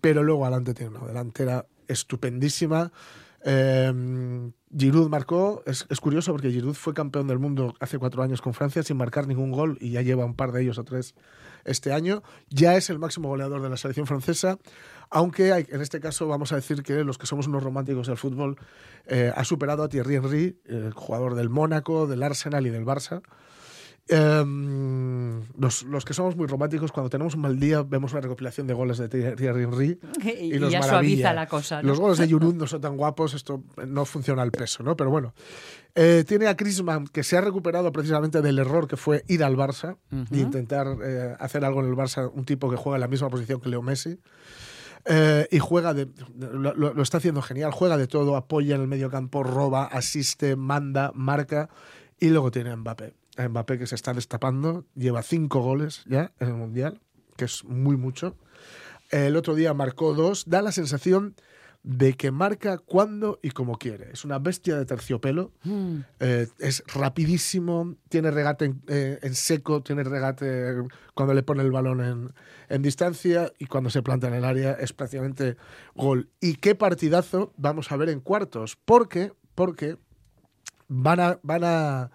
pero 0.00 0.22
luego 0.22 0.44
adelante 0.44 0.72
tiene 0.74 0.96
una 0.96 1.06
delantera 1.08 1.66
estupendísima. 1.88 2.92
Eh, 3.44 4.50
Giroud 4.76 5.08
marcó, 5.08 5.62
es, 5.66 5.86
es 5.88 5.98
curioso 5.98 6.30
porque 6.32 6.50
Giroud 6.52 6.74
fue 6.74 6.94
campeón 6.94 7.26
del 7.26 7.38
mundo 7.38 7.74
hace 7.80 7.98
cuatro 7.98 8.22
años 8.22 8.40
con 8.40 8.54
Francia 8.54 8.82
sin 8.82 8.96
marcar 8.96 9.26
ningún 9.26 9.50
gol 9.50 9.78
y 9.80 9.90
ya 9.90 10.02
lleva 10.02 10.24
un 10.24 10.34
par 10.34 10.52
de 10.52 10.62
ellos 10.62 10.78
o 10.78 10.84
tres 10.84 11.14
este 11.64 11.92
año. 11.92 12.22
Ya 12.48 12.76
es 12.76 12.90
el 12.90 12.98
máximo 12.98 13.28
goleador 13.28 13.62
de 13.62 13.68
la 13.68 13.76
selección 13.76 14.06
francesa, 14.06 14.58
aunque 15.10 15.50
en 15.50 15.80
este 15.80 16.00
caso 16.00 16.28
vamos 16.28 16.52
a 16.52 16.56
decir 16.56 16.82
que 16.82 17.04
los 17.04 17.18
que 17.18 17.26
somos 17.26 17.46
unos 17.46 17.62
románticos 17.62 18.06
del 18.06 18.16
fútbol 18.16 18.56
eh, 19.06 19.32
ha 19.34 19.44
superado 19.44 19.82
a 19.82 19.88
Thierry 19.88 20.16
Henry, 20.16 20.60
el 20.66 20.92
jugador 20.92 21.34
del 21.34 21.48
Mónaco, 21.48 22.06
del 22.06 22.22
Arsenal 22.22 22.66
y 22.66 22.70
del 22.70 22.84
Barça. 22.84 23.22
Em, 24.08 25.42
los, 25.58 25.82
los 25.84 26.04
que 26.04 26.14
somos 26.14 26.36
muy 26.36 26.46
románticos, 26.46 26.90
cuando 26.92 27.10
tenemos 27.10 27.34
un 27.34 27.42
mal 27.42 27.58
día, 27.60 27.82
vemos 27.82 28.12
una 28.12 28.20
recopilación 28.20 28.66
de 28.66 28.74
goles 28.74 28.98
de 28.98 29.08
Thierry 29.08 29.62
Henry 29.64 29.98
Y, 30.22 30.54
y, 30.56 30.58
nos 30.58 30.72
ya 30.72 30.80
maravilla. 30.80 30.88
suaviza 30.88 31.32
la 31.34 31.46
cosa. 31.46 31.82
¿no? 31.82 31.88
Los 31.88 32.00
goles 32.00 32.18
de 32.18 32.26
Giroud 32.28 32.54
no 32.54 32.66
son 32.66 32.80
tan 32.80 32.96
guapos, 32.96 33.34
esto 33.34 33.62
no 33.86 34.04
funciona 34.04 34.42
al 34.42 34.50
peso, 34.50 34.82
¿no? 34.82 34.96
Pero 34.96 35.10
bueno. 35.10 35.32
Eh, 35.94 36.24
tiene 36.26 36.46
a 36.46 36.54
Griezmann, 36.54 37.06
que 37.08 37.22
se 37.24 37.36
ha 37.36 37.40
recuperado 37.40 37.90
precisamente 37.92 38.42
del 38.42 38.58
error 38.60 38.86
que 38.86 38.96
fue 38.96 39.24
ir 39.26 39.42
al 39.42 39.56
Barça 39.56 39.96
e 40.30 40.38
intentar 40.38 40.86
eh, 41.02 41.34
hacer 41.40 41.64
algo 41.64 41.80
en 41.80 41.86
el 41.88 41.96
Barça, 41.96 42.30
un 42.32 42.44
tipo 42.44 42.70
que 42.70 42.76
juega 42.76 42.96
en 42.96 43.00
la 43.00 43.08
misma 43.08 43.28
posición 43.28 43.60
que 43.60 43.68
Leo 43.68 43.82
Messi. 43.82 44.18
Eh, 45.06 45.48
y 45.50 45.58
juega 45.58 45.92
de. 45.94 46.08
Lo, 46.38 46.74
lo- 46.74 46.94
lo 46.94 47.02
está 47.02 47.18
haciendo 47.18 47.42
genial, 47.42 47.72
juega 47.72 47.96
de 47.96 48.06
todo, 48.06 48.36
apoya 48.36 48.74
en 48.76 48.82
el 48.82 48.86
medio 48.86 49.10
campo, 49.10 49.42
roba, 49.42 49.84
asiste, 49.86 50.54
manda, 50.56 51.10
marca. 51.14 51.70
Y 52.20 52.28
luego 52.28 52.50
tiene 52.50 52.70
a 52.70 52.76
Mbappé. 52.76 53.14
A 53.44 53.48
Mbappé 53.48 53.78
que 53.78 53.86
se 53.86 53.94
está 53.94 54.12
destapando, 54.12 54.84
lleva 54.94 55.22
cinco 55.22 55.60
goles 55.60 56.02
ya 56.06 56.32
en 56.40 56.48
el 56.48 56.54
Mundial, 56.54 57.00
que 57.36 57.46
es 57.46 57.64
muy 57.64 57.96
mucho. 57.96 58.36
El 59.10 59.36
otro 59.36 59.54
día 59.54 59.72
marcó 59.74 60.14
dos, 60.14 60.44
da 60.48 60.62
la 60.62 60.72
sensación 60.72 61.34
de 61.82 62.12
que 62.12 62.30
marca 62.30 62.76
cuando 62.76 63.38
y 63.42 63.52
como 63.52 63.78
quiere. 63.78 64.10
Es 64.12 64.26
una 64.26 64.38
bestia 64.38 64.76
de 64.76 64.84
terciopelo, 64.84 65.52
Mm. 65.64 66.00
eh, 66.20 66.46
es 66.58 66.84
rapidísimo, 66.94 67.96
tiene 68.10 68.30
regate 68.30 68.66
en, 68.66 68.82
eh, 68.88 69.18
en 69.22 69.34
seco, 69.34 69.82
tiene 69.82 70.04
regate 70.04 70.74
cuando 71.14 71.32
le 71.32 71.42
pone 71.42 71.62
el 71.62 71.70
balón 71.70 72.00
en, 72.04 72.34
en 72.68 72.82
distancia 72.82 73.50
y 73.58 73.64
cuando 73.64 73.88
se 73.88 74.02
planta 74.02 74.28
en 74.28 74.34
el 74.34 74.44
área 74.44 74.72
es 74.72 74.92
prácticamente 74.92 75.56
gol. 75.94 76.28
Y 76.40 76.56
qué 76.56 76.74
partidazo 76.74 77.54
vamos 77.56 77.90
a 77.90 77.96
ver 77.96 78.10
en 78.10 78.20
cuartos, 78.20 78.76
porque, 78.84 79.32
porque 79.54 79.96
van 80.88 81.20
a, 81.20 81.38
van 81.42 81.64
a 81.64 82.10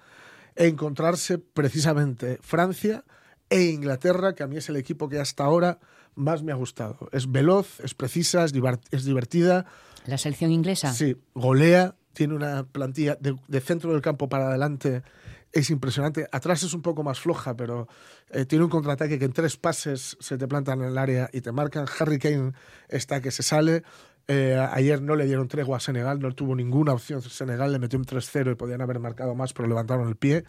encontrarse 0.55 1.37
precisamente 1.37 2.39
Francia 2.41 3.03
e 3.49 3.63
Inglaterra, 3.63 4.33
que 4.33 4.43
a 4.43 4.47
mí 4.47 4.57
es 4.57 4.69
el 4.69 4.75
equipo 4.75 5.09
que 5.09 5.19
hasta 5.19 5.43
ahora 5.43 5.79
más 6.15 6.43
me 6.43 6.51
ha 6.51 6.55
gustado. 6.55 7.09
Es 7.11 7.31
veloz, 7.31 7.79
es 7.81 7.93
precisa, 7.93 8.45
es, 8.45 8.53
es 8.91 9.05
divertida, 9.05 9.65
La 10.05 10.17
selección 10.17 10.51
inglesa. 10.51 10.93
sí, 10.93 11.17
golea, 11.33 11.95
tiene 12.13 12.33
una 12.33 12.63
plantilla 12.63 13.17
de, 13.19 13.35
de 13.47 13.61
centro 13.61 13.91
del 13.91 14.01
campo 14.01 14.29
para 14.29 14.47
adelante, 14.47 15.03
es 15.51 15.69
impresionante. 15.69 16.27
Atrás 16.31 16.63
es 16.63 16.73
un 16.73 16.81
poco 16.81 17.03
más 17.03 17.19
floja, 17.19 17.55
pero 17.55 17.87
eh, 18.29 18.45
tiene 18.45 18.65
un 18.65 18.69
contraataque 18.69 19.17
que 19.19 19.25
en 19.25 19.33
tres 19.33 19.55
pases 19.57 20.17
se 20.19 20.37
te 20.37 20.47
plantan 20.47 20.81
en 20.81 20.89
el 20.89 20.97
área 20.97 21.29
y 21.31 21.41
te 21.41 21.51
marcan. 21.51 21.85
Harry 21.99 22.19
Kane 22.19 22.51
está 22.89 23.21
que 23.21 23.31
se 23.31 23.41
sale. 23.43 23.83
Eh, 24.27 24.57
ayer 24.71 25.01
no 25.01 25.15
le 25.15 25.25
dieron 25.25 25.47
tregua 25.47 25.77
a 25.77 25.79
Senegal, 25.79 26.19
no 26.19 26.33
tuvo 26.33 26.55
ninguna 26.55 26.93
opción. 26.93 27.21
Senegal 27.21 27.71
le 27.71 27.79
metió 27.79 27.99
un 27.99 28.05
3-0 28.05 28.51
y 28.51 28.55
podían 28.55 28.81
haber 28.81 28.99
marcado 28.99 29.35
más, 29.35 29.53
pero 29.53 29.67
levantaron 29.67 30.07
el 30.07 30.15
pie. 30.15 30.45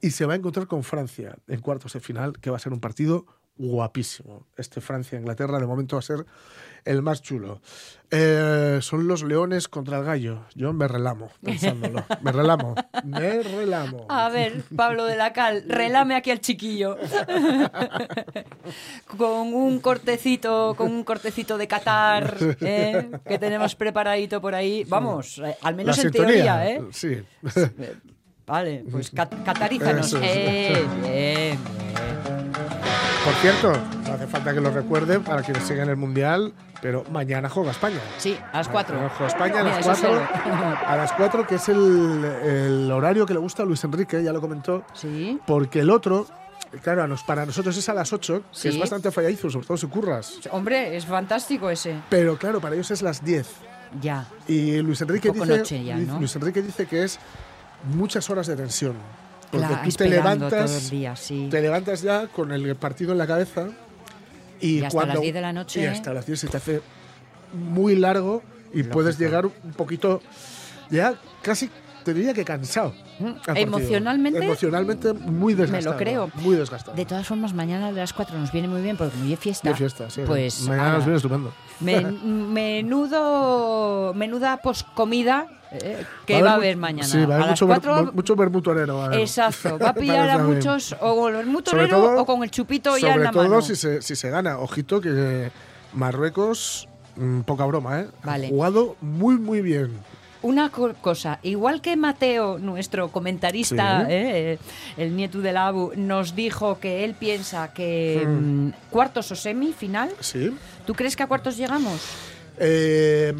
Y 0.00 0.10
se 0.12 0.24
va 0.26 0.34
a 0.34 0.36
encontrar 0.36 0.66
con 0.66 0.82
Francia 0.82 1.36
en 1.46 1.60
cuartos 1.60 1.92
de 1.92 2.00
final, 2.00 2.38
que 2.38 2.50
va 2.50 2.56
a 2.56 2.60
ser 2.60 2.72
un 2.72 2.80
partido 2.80 3.26
guapísimo. 3.56 4.46
Este 4.56 4.80
Francia-Inglaterra 4.80 5.58
de 5.58 5.66
momento 5.66 5.96
va 5.96 6.00
a 6.00 6.02
ser 6.02 6.24
el 6.84 7.02
más 7.02 7.22
chulo. 7.22 7.60
Eh, 8.12 8.78
son 8.82 9.06
los 9.06 9.22
leones 9.22 9.68
contra 9.68 9.98
el 9.98 10.04
gallo. 10.04 10.40
Yo 10.56 10.72
me 10.72 10.88
relamo 10.88 11.30
pensándolo. 11.44 12.04
Me 12.22 12.32
relamo. 12.32 12.74
Me 13.04 13.40
relamo. 13.42 14.06
A 14.08 14.28
ver, 14.28 14.64
Pablo 14.74 15.04
de 15.04 15.16
la 15.16 15.32
Cal, 15.32 15.62
relame 15.68 16.16
aquí 16.16 16.30
al 16.32 16.40
chiquillo. 16.40 16.96
con 19.16 19.54
un 19.54 19.80
cortecito, 19.80 20.74
con 20.76 20.90
un 20.92 21.04
cortecito 21.04 21.58
de 21.58 21.68
Qatar, 21.68 22.36
¿eh? 22.60 23.10
que 23.26 23.38
tenemos 23.38 23.74
preparadito 23.74 24.40
por 24.40 24.54
ahí. 24.54 24.84
Vamos, 24.88 25.38
eh, 25.38 25.56
al 25.62 25.74
La 25.74 25.76
menos 25.76 25.98
en 25.98 26.02
sintonía. 26.12 26.26
teoría, 26.34 26.68
¿eh? 26.68 26.82
Sí. 26.90 27.22
Vale, 28.46 28.84
pues 28.90 29.10
cat- 29.12 29.44
catarízanos. 29.44 30.06
Eso 30.08 30.18
es. 30.18 30.24
Eh, 30.24 30.86
bien, 31.02 31.02
bien. 31.02 31.58
Por 33.24 33.34
cierto, 33.34 33.72
no 34.10 34.16
hace 34.16 34.26
falta 34.26 34.52
que 34.54 34.60
lo 34.60 34.70
recuerden 34.70 35.22
para 35.22 35.42
quienes 35.42 35.64
sigan 35.64 35.88
el 35.88 35.96
Mundial, 35.96 36.52
pero 36.82 37.04
mañana 37.10 37.48
juega 37.48 37.70
España. 37.70 37.98
Sí, 38.18 38.36
a 38.52 38.58
las 38.58 38.68
cuatro. 38.68 38.94
Mañana 38.96 39.12
juega 39.16 39.32
España 39.32 39.60
a 39.60 39.64
las 39.64 39.78
eso 39.78 39.90
4. 40.02 40.18
sé. 40.18 40.86
A 40.86 40.96
las 40.96 41.12
4, 41.12 41.46
que 41.46 41.54
es 41.56 41.68
el, 41.68 42.24
el 42.44 42.92
horario 42.92 43.26
que 43.26 43.34
le 43.34 43.40
gusta 43.40 43.62
a 43.62 43.66
Luis 43.66 43.82
Enrique, 43.84 44.22
ya 44.22 44.32
lo 44.32 44.40
comentó. 44.40 44.84
Sí. 44.94 45.38
Porque 45.46 45.80
el 45.80 45.90
otro, 45.90 46.26
claro, 46.82 47.06
para 47.26 47.46
nosotros 47.46 47.76
es 47.76 47.88
a 47.88 47.94
las 47.94 48.12
8, 48.12 48.42
que 48.62 48.68
es 48.68 48.78
bastante 48.78 49.10
falladizo, 49.10 49.50
sobre 49.50 49.66
todo 49.66 49.76
si 49.76 49.86
curras. 49.86 50.34
Hombre, 50.50 50.96
es 50.96 51.06
fantástico 51.06 51.70
ese. 51.70 51.96
Pero 52.08 52.36
claro, 52.36 52.60
para 52.60 52.74
ellos 52.74 52.90
es 52.90 53.02
las 53.02 53.24
10. 53.24 53.46
Ya. 54.00 54.24
Y 54.46 54.78
Luis 54.78 55.00
Enrique, 55.00 55.30
dice, 55.30 55.46
noche 55.46 55.84
ya, 55.84 55.96
¿no? 55.96 56.18
Luis 56.18 56.34
Enrique 56.36 56.62
dice 56.62 56.86
que 56.86 57.02
es 57.04 57.18
muchas 57.94 58.28
horas 58.30 58.46
de 58.46 58.56
tensión. 58.56 58.94
Porque 59.50 59.66
Claro, 59.66 59.82
tú 59.84 59.90
te 59.96 60.08
levantas, 60.08 60.90
día, 60.90 61.16
sí. 61.16 61.48
te 61.50 61.60
levantas 61.60 62.02
ya 62.02 62.28
con 62.28 62.52
el 62.52 62.76
partido 62.76 63.10
en 63.10 63.18
la 63.18 63.26
cabeza 63.26 63.66
y, 64.60 64.78
Y 64.78 64.84
hasta 64.84 64.90
cuando, 64.90 65.14
las 65.14 65.22
10 65.22 65.34
de 65.34 65.40
la 65.40 65.52
noche, 65.52 65.80
Y 65.80 65.84
¿eh? 65.84 65.88
hasta 65.88 66.12
las 66.12 66.26
10 66.26 66.40
se 66.40 66.48
te 66.48 66.56
hace 66.56 66.80
muy 67.52 67.96
largo 67.96 68.42
y 68.72 68.82
puedes 68.84 69.18
llegar 69.18 69.46
un 69.46 69.72
poquito 69.76 70.22
ya 70.90 71.14
casi 71.42 71.70
te 72.04 72.14
diría 72.14 72.32
que 72.34 72.44
cansado. 72.44 72.92
partido. 73.44 73.56
Emocionalmente, 73.56 74.44
Emocionalmente 74.44 75.12
muy 75.12 75.54
me 75.54 75.62
desgastado. 75.62 75.94
lo 75.94 75.98
creo. 75.98 76.30
Muy 76.36 76.56
desgastado. 76.56 76.96
De 76.96 77.04
todas 77.04 77.26
formas, 77.26 77.52
mañana 77.54 77.92
de 77.92 78.00
las 78.00 78.12
4 78.12 78.38
nos 78.38 78.50
viene 78.52 78.68
muy 78.68 78.80
bien 78.82 78.96
porque 78.96 79.16
fiesta. 79.36 79.68
De 79.68 79.74
fiesta, 79.74 80.08
sí. 80.10 80.22
Pues 80.26 80.62
Mañana 80.62 80.92
nos 80.94 81.04
viene 81.04 81.16
estupendo. 81.16 81.52
men- 81.80 82.52
menudo, 82.52 84.12
menuda 84.14 84.56
poscomida 84.58 85.46
eh, 85.72 86.04
que 86.26 86.42
va 86.42 86.52
a 86.52 86.54
haber 86.54 86.76
mañana. 86.76 87.06
Sí, 87.06 87.18
va 87.24 87.36
a 87.36 87.36
a 87.36 87.36
haber 87.38 87.50
mucho, 87.50 87.66
4 87.66 88.12
mucho 88.12 88.36
a 89.02 89.06
haber. 89.06 89.20
Exacto, 89.20 89.78
va 89.78 89.90
a 89.90 89.94
pillar 89.94 90.28
a 90.30 90.38
muchos 90.38 90.96
o 91.00 91.16
con 91.16 91.34
el 91.36 91.46
Sobre 91.70 91.86
todo- 91.88 92.20
o 92.22 92.26
con 92.26 92.42
el 92.42 92.50
chupito 92.50 92.96
ya 92.98 93.08
en 93.08 93.12
Sobre 93.14 93.24
la 93.24 93.30
todo 93.30 93.42
mano. 93.44 93.62
si 93.62 93.76
se, 93.76 94.02
si 94.02 94.16
se 94.16 94.30
gana. 94.30 94.58
Ojito 94.58 95.00
que 95.00 95.50
Marruecos, 95.92 96.88
mm, 97.16 97.40
poca 97.40 97.64
broma, 97.66 98.00
¿eh? 98.00 98.06
Ha 98.22 98.26
Vale. 98.26 98.48
jugado 98.48 98.96
muy, 99.00 99.36
muy 99.36 99.60
bien. 99.60 99.92
Una 100.42 100.70
co- 100.70 100.94
cosa, 101.02 101.38
igual 101.42 101.82
que 101.82 101.96
Mateo, 101.96 102.58
nuestro 102.58 103.08
comentarista, 103.12 104.00
Sí. 104.00 104.06
eh, 104.10 104.58
el 104.96 105.14
nieto 105.14 105.40
del 105.40 105.56
Abu, 105.58 105.92
nos 105.96 106.34
dijo 106.34 106.78
que 106.80 107.04
él 107.04 107.14
piensa 107.14 107.72
que 107.74 108.22
Hmm. 108.24 108.66
mm, 108.68 108.72
cuartos 108.90 109.30
o 109.32 109.36
semi, 109.36 109.72
final, 109.74 110.10
Sí. 110.20 110.50
¿tú 110.86 110.94
crees 110.94 111.14
que 111.14 111.22
a 111.24 111.26
cuartos 111.26 111.58
llegamos? 111.58 112.00
Eh, 112.58 113.34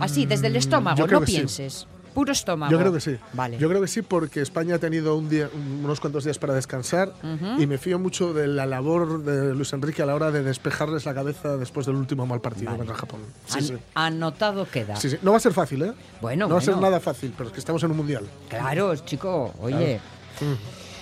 Así, 0.00 0.26
desde 0.26 0.48
el 0.48 0.54
yo 0.54 0.58
estómago, 0.58 1.06
no 1.06 1.26
sí. 1.26 1.86
Puro 2.14 2.32
estómago. 2.32 2.70
Yo 2.72 2.78
creo 2.78 2.92
que 2.92 3.00
sí. 3.00 3.16
Vale. 3.32 3.58
Yo 3.58 3.68
creo 3.68 3.80
que 3.80 3.88
sí 3.88 4.02
porque 4.02 4.40
España 4.40 4.74
ha 4.74 4.78
tenido 4.78 5.16
un 5.16 5.28
día, 5.28 5.48
unos 5.82 6.00
cuantos 6.00 6.24
días 6.24 6.38
para 6.38 6.54
descansar 6.54 7.12
y 7.58 7.66
me 7.66 7.78
fío 7.78 7.98
mucho 7.98 8.32
de 8.32 8.46
la 8.46 8.66
labor 8.66 9.22
de 9.22 9.54
Luis 9.54 9.72
Enrique 9.72 10.02
a 10.02 10.06
la 10.06 10.14
hora 10.14 10.30
de 10.30 10.42
despejarles 10.42 11.04
la 11.06 11.14
cabeza 11.14 11.56
después 11.56 11.86
del 11.86 11.94
último 11.96 12.26
mal 12.26 12.40
partido 12.40 12.66
Vale. 12.66 12.78
contra 12.78 12.94
Japón. 12.96 13.20
Sí, 13.46 13.58
An- 13.58 13.64
sí. 13.64 13.74
Anotado 13.94 14.66
queda. 14.70 14.96
Sí. 14.96 15.16
No 15.22 15.30
va 15.32 15.36
a 15.36 15.40
ser 15.40 15.52
fácil, 15.52 15.82
¿eh? 15.82 15.92
Bueno, 16.20 16.46
no 16.48 16.54
va 16.54 16.60
a 16.60 16.62
ser 16.64 16.76
nada 16.76 17.00
fácil, 17.00 17.32
pero 17.36 17.48
es 17.48 17.52
que 17.54 17.60
estamos 17.60 17.82
en 17.82 17.90
un 17.92 17.96
mundial. 17.96 18.24
Claro, 18.48 18.94
chico, 18.96 19.54
oye. 19.60 20.00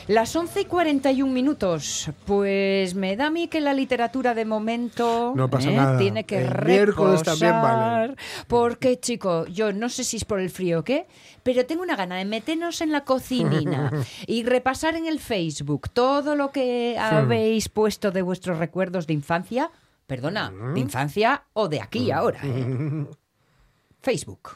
Las 0.08 0.34
11 0.34 0.62
y 0.62 0.64
41 0.64 1.30
minutos. 1.30 2.10
Pues 2.24 2.94
me 2.94 3.14
da 3.14 3.26
a 3.26 3.30
mí 3.30 3.46
que 3.48 3.60
la 3.60 3.74
literatura 3.74 4.32
de 4.34 4.46
momento 4.46 5.34
No 5.36 5.50
pasa 5.50 5.70
¿eh? 5.70 5.76
nada. 5.76 5.98
tiene 5.98 6.24
que 6.24 6.38
El 6.46 6.64
miércoles 6.64 7.22
también 7.22 7.52
vale. 7.52 8.06
reposar. 8.08 8.16
Porque, 8.46 8.98
chico, 8.98 9.44
yo 9.46 9.72
no 9.74 9.90
sé 9.90 10.04
si 10.04 10.16
es 10.16 10.24
por 10.24 10.40
el 10.40 10.48
frío 10.48 10.80
o 10.80 10.82
qué, 10.82 11.06
pero 11.42 11.66
tengo 11.66 11.82
una 11.82 11.94
gana 11.94 12.16
de 12.16 12.24
meternos 12.24 12.80
en 12.80 12.90
la 12.90 13.04
cocinina 13.04 13.92
y 14.26 14.44
repasar 14.44 14.94
en 14.96 15.06
el 15.06 15.20
Facebook 15.20 15.90
todo 15.90 16.34
lo 16.36 16.52
que 16.52 16.96
habéis 16.98 17.68
puesto 17.68 18.10
de 18.10 18.22
vuestros 18.22 18.58
recuerdos 18.58 19.06
de 19.06 19.12
infancia. 19.12 19.70
Perdona, 20.06 20.50
de 20.72 20.80
infancia 20.80 21.42
o 21.52 21.68
de 21.68 21.82
aquí 21.82 22.10
ahora. 22.10 22.40
¿eh? 22.42 23.04
Facebook. 24.00 24.52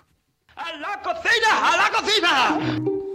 ¡A 0.56 0.72
la 0.78 1.02
cocina! 1.02 1.50
¡A 1.62 1.76
la 1.76 1.90
cocina! 1.90 3.11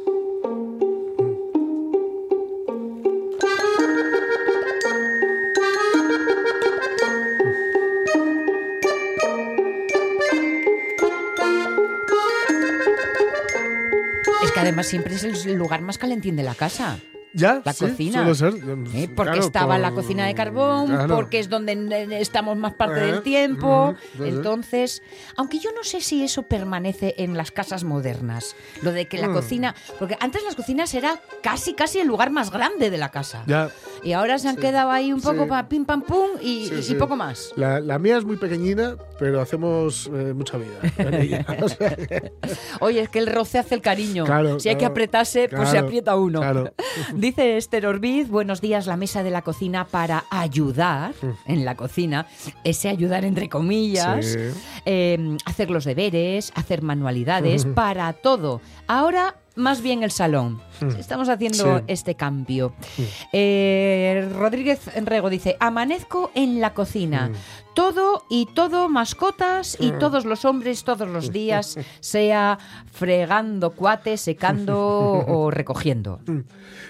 Que 14.57 14.67
además 14.67 14.87
siempre 14.87 15.15
es 15.15 15.23
el 15.45 15.53
lugar 15.55 15.81
más 15.81 15.97
calentín 15.97 16.35
de 16.35 16.43
la 16.43 16.55
casa. 16.55 16.97
¿Ya? 17.33 17.61
La 17.63 17.73
sí, 17.73 17.85
cocina. 17.85 18.19
suele 18.33 18.35
ser. 18.35 18.63
¿eh? 18.95 19.07
Porque 19.13 19.33
Claro, 19.33 19.45
estaba 19.45 19.77
la 19.77 19.89
con- 19.91 20.01
cocina 20.01 20.25
de 20.25 20.33
carbón, 20.33 20.87
claro. 20.87 21.15
porque 21.15 21.37
es 21.39 21.49
donde 21.49 21.73
eh, 21.73 22.07
estamos 22.19 22.57
más 22.57 22.73
parte 22.73 22.99
Eh, 23.03 23.05
del 23.11 23.21
tiempo. 23.21 23.93
Entonces, 24.19 25.03
aunque 25.35 25.59
yo 25.59 25.69
no 25.75 25.83
sé 25.83 26.01
si 26.01 26.23
eso 26.23 26.43
permanece 26.43 27.13
en 27.19 27.37
las 27.37 27.51
casas 27.51 27.83
modernas, 27.83 28.55
lo 28.81 28.91
de 28.91 29.07
que 29.07 29.17
la 29.19 29.27
Mm. 29.27 29.33
cocina, 29.33 29.75
porque 29.99 30.17
antes 30.19 30.41
las 30.43 30.55
cocinas 30.55 30.93
era 30.95 31.19
casi 31.43 31.73
casi 31.75 31.99
el 31.99 32.07
lugar 32.07 32.31
más 32.31 32.49
grande 32.49 32.89
de 32.89 32.97
la 32.97 33.09
casa. 33.09 33.43
Ya. 33.45 33.69
Y 34.03 34.13
ahora 34.13 34.37
se 34.39 34.47
han 34.49 34.55
quedado 34.55 34.91
ahí 34.91 35.11
un 35.11 35.21
poco 35.21 35.43
Sí. 35.43 35.49
para 35.49 35.67
pim 35.69 35.85
pam 35.85 36.01
pum 36.01 36.29
y, 36.41 36.69
y 36.89 36.95
poco 36.95 37.15
más. 37.15 37.51
La, 37.55 37.79
la 37.79 37.99
mía 37.99 38.17
es 38.17 38.25
muy 38.25 38.37
pequeñina, 38.37 38.95
pero 39.19 39.41
hacemos 39.41 40.09
eh, 40.13 40.33
mucha 40.33 40.57
vida. 40.57 41.45
O 41.61 41.69
sea 41.69 41.95
que- 41.95 42.33
Oye, 42.79 43.01
es 43.01 43.09
que 43.09 43.19
el 43.19 43.27
roce 43.27 43.57
hace 43.59 43.75
el 43.75 43.81
cariño. 43.81 44.25
Claro, 44.25 44.59
si 44.59 44.69
hay 44.69 44.75
que 44.75 44.79
claro, 44.79 44.91
apretarse, 44.93 45.49
pues 45.49 45.69
se 45.69 45.77
aprieta 45.77 46.15
uno. 46.15 46.41
Dice 47.15 47.57
Esther 47.57 47.85
Orbiz, 47.87 48.29
buenos 48.29 48.61
días, 48.61 48.87
la 48.87 48.97
mesa 48.97 49.23
de 49.23 49.31
la 49.31 49.41
cocina 49.41 49.85
para 49.85 50.25
ayudar 50.29 51.13
en 51.45 51.65
la 51.65 51.75
cocina. 51.75 52.27
Ese 52.63 52.89
ayudar 52.89 53.25
entre 53.25 53.49
comillas, 53.49 54.37
eh, 54.85 55.37
hacer 55.45 55.69
los 55.69 55.85
deberes, 55.85 56.51
hacer 56.55 56.81
manualidades, 56.81 57.65
para 57.75 58.13
todo. 58.13 58.61
Ahora, 58.87 59.35
más 59.55 59.81
bien 59.81 60.03
el 60.03 60.11
salón. 60.11 60.61
Estamos 60.97 61.29
haciendo 61.29 61.79
Sí. 61.79 61.83
este 61.87 62.15
cambio. 62.15 62.73
Eh, 63.33 64.27
Rodríguez 64.35 64.79
Enrego 64.95 65.29
dice, 65.29 65.55
amanezco 65.59 66.31
en 66.35 66.59
la 66.61 66.73
cocina. 66.73 67.31
Todo 67.73 68.23
y 68.27 68.47
todo 68.55 68.89
mascotas 68.89 69.77
y 69.79 69.91
todos 69.91 70.25
los 70.25 70.45
hombres 70.45 70.83
todos 70.83 71.07
los 71.07 71.31
días, 71.31 71.77
sea 71.99 72.57
fregando 72.91 73.71
cuates, 73.71 74.19
secando 74.21 74.75
o 74.79 75.51
recogiendo. 75.51 76.19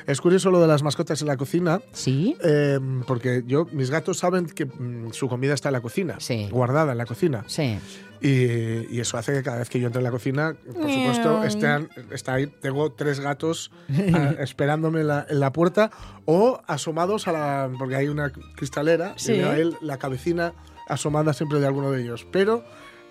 Es 0.06 0.22
curioso 0.22 0.50
lo 0.50 0.62
de 0.62 0.68
las 0.68 0.84
mascotas 0.84 1.22
en 1.22 1.28
la 1.28 1.36
cocina. 1.36 1.82
¿Sí? 1.92 2.38
eh, 2.42 2.80
porque 3.06 3.44
yo, 3.46 3.66
mis 3.74 3.90
gatos 3.92 4.18
saben 4.20 4.46
que 4.46 4.66
mm, 4.66 5.12
su 5.12 5.28
comida 5.28 5.54
está 5.54 5.68
en 5.70 5.74
la 5.74 5.82
cocina, 5.82 6.16
Sí. 6.20 6.48
guardada 6.50 6.94
en 6.94 6.98
la 6.98 7.06
cocina. 7.06 7.44
Sí. 7.48 7.78
Y, 8.22 8.96
y 8.96 9.00
eso 9.02 9.18
hace 9.18 9.34
que 9.34 9.44
cada 9.44 9.58
vez 9.60 9.70
que 9.70 9.80
yo 9.82 9.88
entre 9.88 10.00
en 10.00 10.06
la 10.06 10.12
cocina, 10.12 10.56
por 10.74 10.90
supuesto, 10.90 11.44
estén, 11.44 11.90
está 12.12 12.36
ahí, 12.36 12.48
tengo 12.48 12.92
tres 12.94 13.20
gatos 13.20 13.72
ah, 14.14 14.34
esperándome 14.40 15.02
en 15.02 15.08
la, 15.08 15.26
en 15.30 15.40
la 15.40 15.52
puerta 15.54 15.92
o 16.26 16.62
asomados 16.68 17.28
a 17.28 17.32
la. 17.32 17.70
porque 17.78 17.96
hay 17.96 18.08
una 18.08 18.32
cristalera 18.56 19.14
Sí. 19.18 19.34
y 19.34 19.40
a 19.42 19.58
él 19.58 19.76
la 19.82 19.98
cabecina 19.98 20.54
asomada 20.88 21.34
siempre 21.34 21.60
de 21.60 21.68
alguno 21.68 21.92
de 21.92 22.02
ellos. 22.02 22.26
Pero 22.32 22.64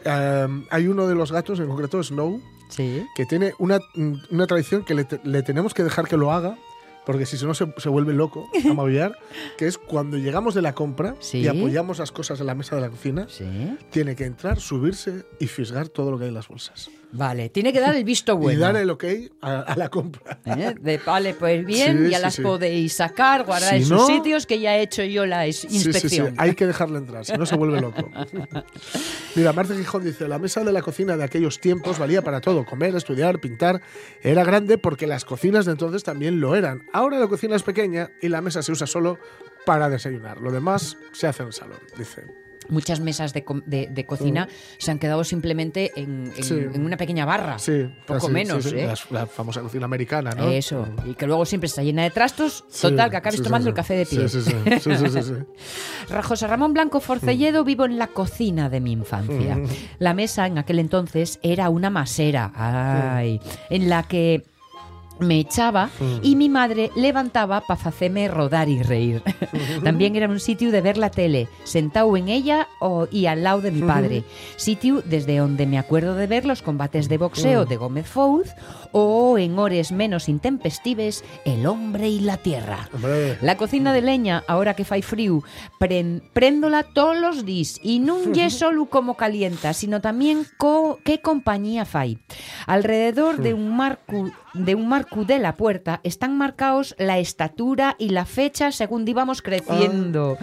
eh, 0.05 0.47
hay 0.71 0.89
uno 0.89 1.07
de 1.07 1.15
los 1.15 1.33
gatos, 1.33 1.59
en 1.61 1.67
concreto 1.69 2.03
Snow, 2.03 2.41
Sí. 2.69 3.05
que 3.15 3.27
tiene 3.27 3.53
una, 3.59 3.79
una 4.31 4.47
tradición 4.47 4.85
que 4.85 4.95
le, 4.95 5.07
le 5.25 5.43
tenemos 5.43 5.73
que 5.75 5.85
dejar 5.85 6.09
que 6.09 6.17
lo 6.17 6.33
haga, 6.33 6.57
porque 7.05 7.25
si 7.25 7.43
no 7.47 7.55
se, 7.55 7.73
se 7.77 7.89
vuelve 7.89 8.13
loco 8.13 8.49
a 8.69 8.75
maullar, 8.75 9.17
que 9.57 9.69
es 9.69 9.79
cuando 9.79 10.17
llegamos 10.17 10.55
de 10.57 10.63
la 10.63 10.75
compra 10.75 11.15
Sí. 11.21 11.39
y 11.39 11.47
apoyamos 11.47 11.99
las 12.01 12.11
cosas 12.11 12.41
en 12.41 12.47
la 12.47 12.57
mesa 12.57 12.75
de 12.75 12.83
la 12.83 12.89
cocina, 12.91 13.27
Sí. 13.29 13.45
tiene 13.91 14.17
que 14.17 14.25
entrar, 14.25 14.59
subirse 14.59 15.25
y 15.39 15.47
fisgar 15.47 15.89
todo 15.89 16.11
lo 16.11 16.19
que 16.19 16.25
hay 16.25 16.29
en 16.31 16.35
las 16.35 16.49
bolsas. 16.49 16.91
Vale, 17.13 17.49
tiene 17.51 17.73
que 17.73 17.81
dar 17.81 17.95
el 17.95 18.05
visto 18.05 18.33
Y 18.35 18.37
bueno. 18.37 18.61
dar 18.61 18.77
el 18.77 18.91
ok 18.91 19.05
a, 19.41 19.61
a 19.61 19.77
la 19.77 19.89
compra. 19.89 20.41
¿eh? 20.45 20.75
De, 20.81 20.99
vale, 20.99 21.35
pues 21.35 21.65
bien, 21.65 22.05
Sí, 22.07 22.11
ya 22.11 22.17
sí, 22.19 22.23
las 22.23 22.35
sí. 22.35 22.43
podéis 22.43 22.93
sacar, 22.93 23.45
guardar 23.45 23.71
Si 23.77 23.83
en 23.85 23.89
no- 23.89 23.99
sus 23.99 24.07
sitios, 24.09 24.45
que 24.47 24.59
ya 24.61 24.77
he 24.77 24.83
hecho 24.83 25.03
yo 25.05 25.25
la 25.25 25.47
inspección. 25.47 26.35
hay 26.39 26.55
que 26.55 26.67
dejarle 26.67 26.99
entrar, 26.99 27.25
si 27.25 27.33
no 27.35 27.47
se 27.47 27.57
vuelve 27.57 27.81
loco. 27.81 28.09
Mira, 29.35 29.53
Marta 29.53 29.75
Gijón 29.75 30.05
dice, 30.05 30.27
la 30.29 30.39
mesa 30.39 30.65
de 30.65 30.73
la 30.73 30.83
cocina 30.83 31.17
de 31.17 31.25
aquellos 31.25 31.61
tiempos 31.61 31.99
valía 31.99 32.23
para 32.23 32.41
todo, 32.41 32.65
comer, 32.65 32.95
estudiar, 32.97 33.39
pintar. 33.41 33.81
Era 34.23 34.45
grande 34.45 34.79
porque 34.79 35.07
las 35.07 35.25
cocinas 35.25 35.65
de 35.67 35.73
entonces 35.73 36.03
también 36.05 36.41
lo 36.41 36.55
eran. 36.57 36.83
Ahora 36.93 37.19
la 37.19 37.29
cocina 37.29 37.57
es 37.57 37.63
pequeña 37.63 38.11
y 38.21 38.29
la 38.29 38.41
mesa 38.41 38.63
se 38.63 38.73
usa 38.73 38.87
solo 38.87 39.19
para 39.65 39.89
desayunar. 39.89 40.41
Lo 40.41 40.51
demás 40.51 40.97
se 41.13 41.27
hace 41.27 41.43
en 41.43 41.49
el 41.49 41.53
salón, 41.53 41.79
dice. 41.99 42.25
Muchas 42.69 43.01
mesas 43.01 43.33
de, 43.33 43.45
co- 43.45 43.63
de- 43.67 43.89
de 43.89 44.07
cocina 44.07 44.49
se 44.79 44.91
han 44.91 44.99
quedado 44.99 45.25
simplemente 45.25 45.93
en, 45.97 46.33
en- 46.37 46.45
Sí. 46.45 46.55
en 46.55 46.85
una 46.85 46.97
pequeña 46.97 47.25
barra. 47.25 47.59
Sí, 47.59 47.87
Poco 48.07 48.27
así, 48.27 48.33
menos, 48.33 48.67
¿eh? 48.73 48.87
La, 49.11 49.21
la 49.21 49.27
famosa 49.27 49.61
cocina 49.61 49.85
americana, 49.85 50.31
¿no? 50.37 50.49
Eso. 50.49 50.87
Y 51.07 51.15
que 51.15 51.27
luego 51.27 51.45
siempre 51.47 51.67
está 51.67 51.83
llena 51.83 52.03
de 52.03 52.11
trastos. 52.11 52.65
Total, 52.81 53.11
que 53.11 53.17
acabes 53.17 53.43
tomando 53.43 53.69
el 53.69 53.75
café 53.75 53.95
de 53.95 54.07
pie. 54.07 54.27
José 56.23 56.47
Ramón 56.47 56.73
Blanco 56.73 57.01
Forcelledo, 57.01 57.65
vivo 57.65 57.85
en 57.85 57.99
la 57.99 58.09
cocina 58.09 58.69
de 58.69 58.81
mi 58.81 58.93
infancia. 58.93 59.59
La 59.99 60.15
mesa 60.15 60.47
en 60.47 60.59
aquel 60.59 60.79
entonces 60.79 61.39
era 61.43 61.69
una 61.71 61.91
masera, 61.91 62.53
ay, 62.55 63.41
en 63.71 63.89
la 63.89 64.03
que 64.05 64.43
me 65.19 65.41
echaba 65.41 65.91
y 66.23 66.37
mi 66.37 66.49
madre 66.49 66.91
levantaba 66.95 67.61
para 67.61 67.89
hacerme 67.89 68.29
rodar 68.29 68.69
y 68.69 68.83
reír. 68.83 69.23
También 69.85 70.17
era 70.17 70.29
un 70.29 70.41
sitio 70.41 70.71
de 70.71 70.81
ver 70.81 70.99
la 70.99 71.11
tele, 71.11 71.49
sentado 71.65 72.17
en 72.17 72.29
ella 72.29 72.69
o, 72.81 73.07
y 73.11 73.27
al 73.27 73.43
lado 73.43 73.61
de 73.61 73.71
mi 73.71 73.83
padre. 73.83 74.25
Sitio 74.57 75.03
desde 75.05 75.39
donde 75.39 75.67
me 75.67 75.79
acuerdo 75.79 76.15
de 76.15 76.27
ver 76.27 76.45
los 76.45 76.63
combates 76.63 77.09
de 77.09 77.19
boxeo 77.19 77.65
de 77.65 77.77
Gómez 77.77 78.07
Fouz 78.07 78.49
o 78.93 79.39
en 79.39 79.59
hores 79.59 79.93
menos 79.93 80.29
intempestives 80.29 81.25
El 81.45 81.67
hombre 81.67 82.09
y 82.09 82.21
la 82.21 82.37
tierra. 82.37 82.89
Hombre, 82.93 83.39
La 83.43 83.57
cocina 83.57 83.93
de 83.93 84.03
leña, 84.03 84.43
ahora 84.49 84.75
que 84.75 84.85
fai 84.85 85.03
frío, 85.03 85.43
pren, 85.79 86.23
préndola 86.33 86.83
todos 86.83 87.17
los 87.17 87.45
días 87.45 87.81
y 87.83 88.01
non 88.01 88.33
lle 88.33 88.51
solo 88.53 88.87
como 88.87 89.17
calienta, 89.17 89.73
sino 89.73 90.01
también 90.01 90.47
co, 90.59 90.99
qué 91.05 91.21
compañía 91.21 91.85
fai. 91.85 92.19
Alrededor 92.67 93.39
de 93.39 93.55
un 93.55 93.77
marco 93.77 94.31
de 94.57 94.75
un 94.75 94.89
marco 94.89 95.06
de 95.15 95.39
la 95.39 95.57
puerta 95.57 96.01
están 96.03 96.37
marcados 96.37 96.95
la 96.99 97.19
estatura 97.19 97.97
y 97.99 98.11
la 98.11 98.25
fecha 98.25 98.73
según 98.73 99.07
íbamos 99.07 99.43
creciendo. 99.43 100.37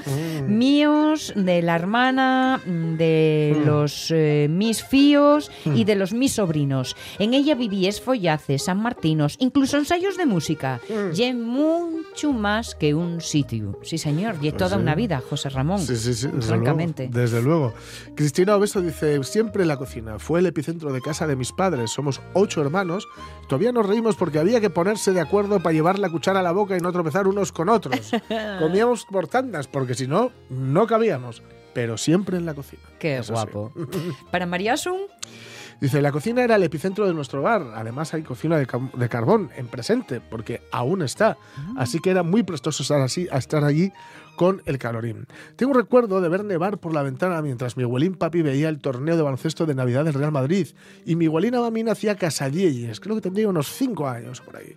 Míos, 0.47 1.33
de 1.35 1.61
la 1.61 1.75
hermana, 1.75 2.61
de 2.65 3.61
los 3.65 4.11
eh, 4.11 4.47
mis 4.49 4.83
fíos 4.83 5.51
y 5.65 5.83
de 5.83 5.95
los 5.95 6.13
mis 6.13 6.33
sobrinos. 6.33 6.95
En 7.19 7.33
ella 7.33 7.55
viví 7.55 7.87
esfollaces, 7.87 8.63
San 8.63 8.81
Martinos, 8.81 9.35
incluso 9.39 9.77
ensayos 9.77 10.17
de 10.17 10.25
música. 10.25 10.79
Y 11.13 11.33
mucho 11.33 12.33
más 12.33 12.75
que 12.75 12.93
un 12.93 13.21
sitio. 13.21 13.79
Sí, 13.83 13.97
señor, 13.97 14.35
y 14.41 14.51
toda 14.51 14.75
sí. 14.77 14.81
una 14.81 14.95
vida, 14.95 15.21
José 15.29 15.49
Ramón. 15.49 15.79
Sí, 15.79 15.95
sí, 15.95 16.13
sí, 16.13 16.27
desde 16.27 16.47
francamente. 16.47 17.03
luego. 17.03 17.19
Desde 17.19 17.41
luego. 17.41 17.73
Cristina 18.15 18.55
Obeso 18.55 18.81
dice, 18.81 19.23
siempre 19.23 19.65
la 19.65 19.77
cocina. 19.77 20.19
Fue 20.19 20.39
el 20.39 20.45
epicentro 20.45 20.91
de 20.91 21.01
casa 21.01 21.27
de 21.27 21.35
mis 21.35 21.51
padres. 21.51 21.91
Somos 21.91 22.21
ocho 22.33 22.61
hermanos. 22.61 23.07
Todavía 23.47 23.71
nos 23.71 23.85
reímos 23.85 24.15
porque 24.15 24.39
había 24.39 24.52
que 24.61 24.69
ponerse 24.69 25.11
de 25.11 25.21
acuerdo 25.21 25.59
para 25.59 25.73
llevar 25.73 25.99
la 25.99 26.09
cuchara 26.09 26.39
a 26.39 26.43
la 26.43 26.51
boca 26.51 26.77
y 26.77 26.79
no 26.79 26.91
tropezar 26.91 27.27
unos 27.27 27.51
con 27.51 27.69
otros. 27.69 28.11
Comíamos 28.59 29.05
por 29.05 29.27
tandas 29.27 29.67
porque 29.67 29.93
si 29.95 30.07
no, 30.07 30.31
no 30.49 30.87
cabíamos. 30.87 31.41
Pero 31.73 31.97
siempre 31.97 32.37
en 32.37 32.45
la 32.45 32.53
cocina. 32.53 32.83
Qué 32.99 33.17
Eso 33.17 33.27
sí. 33.27 33.31
guapo. 33.33 33.71
Para 34.31 34.45
Mariasun, 34.45 34.99
Dice, 35.81 36.01
la 36.01 36.13
cocina 36.13 36.43
era 36.43 36.55
el 36.55 36.63
epicentro 36.63 37.05
de 37.05 37.13
nuestro 37.13 37.41
hogar. 37.41 37.73
Además 37.75 38.13
hay 38.13 38.21
cocina 38.23 38.57
de, 38.57 38.67
de 38.93 39.09
carbón 39.09 39.49
en 39.57 39.67
presente, 39.67 40.21
porque 40.21 40.61
aún 40.71 41.01
está. 41.01 41.37
Así 41.75 41.99
que 41.99 42.11
era 42.11 42.23
muy 42.23 42.43
prestoso 42.43 42.83
estar, 42.83 43.01
así, 43.01 43.27
a 43.31 43.37
estar 43.37 43.65
allí 43.65 43.91
con 44.35 44.61
el 44.65 44.77
calorín. 44.77 45.27
Tengo 45.55 45.71
un 45.71 45.77
recuerdo 45.77 46.21
de 46.21 46.29
ver 46.29 46.43
nevar 46.43 46.79
por 46.79 46.93
la 46.93 47.03
ventana 47.03 47.41
mientras 47.41 47.77
mi 47.77 47.83
abuelín 47.83 48.15
papi 48.15 48.41
veía 48.41 48.69
el 48.69 48.79
torneo 48.79 49.15
de 49.15 49.21
baloncesto 49.21 49.65
de 49.65 49.75
Navidad 49.75 50.05
del 50.05 50.13
Real 50.13 50.31
Madrid 50.31 50.67
y 51.05 51.15
mi 51.15 51.27
abuelina 51.27 51.59
mamina 51.59 51.91
hacía 51.91 52.15
casadielles. 52.15 52.99
Creo 52.99 53.15
que 53.15 53.21
tendría 53.21 53.47
unos 53.47 53.67
cinco 53.67 54.07
años 54.07 54.41
por 54.41 54.57
ahí. 54.57 54.75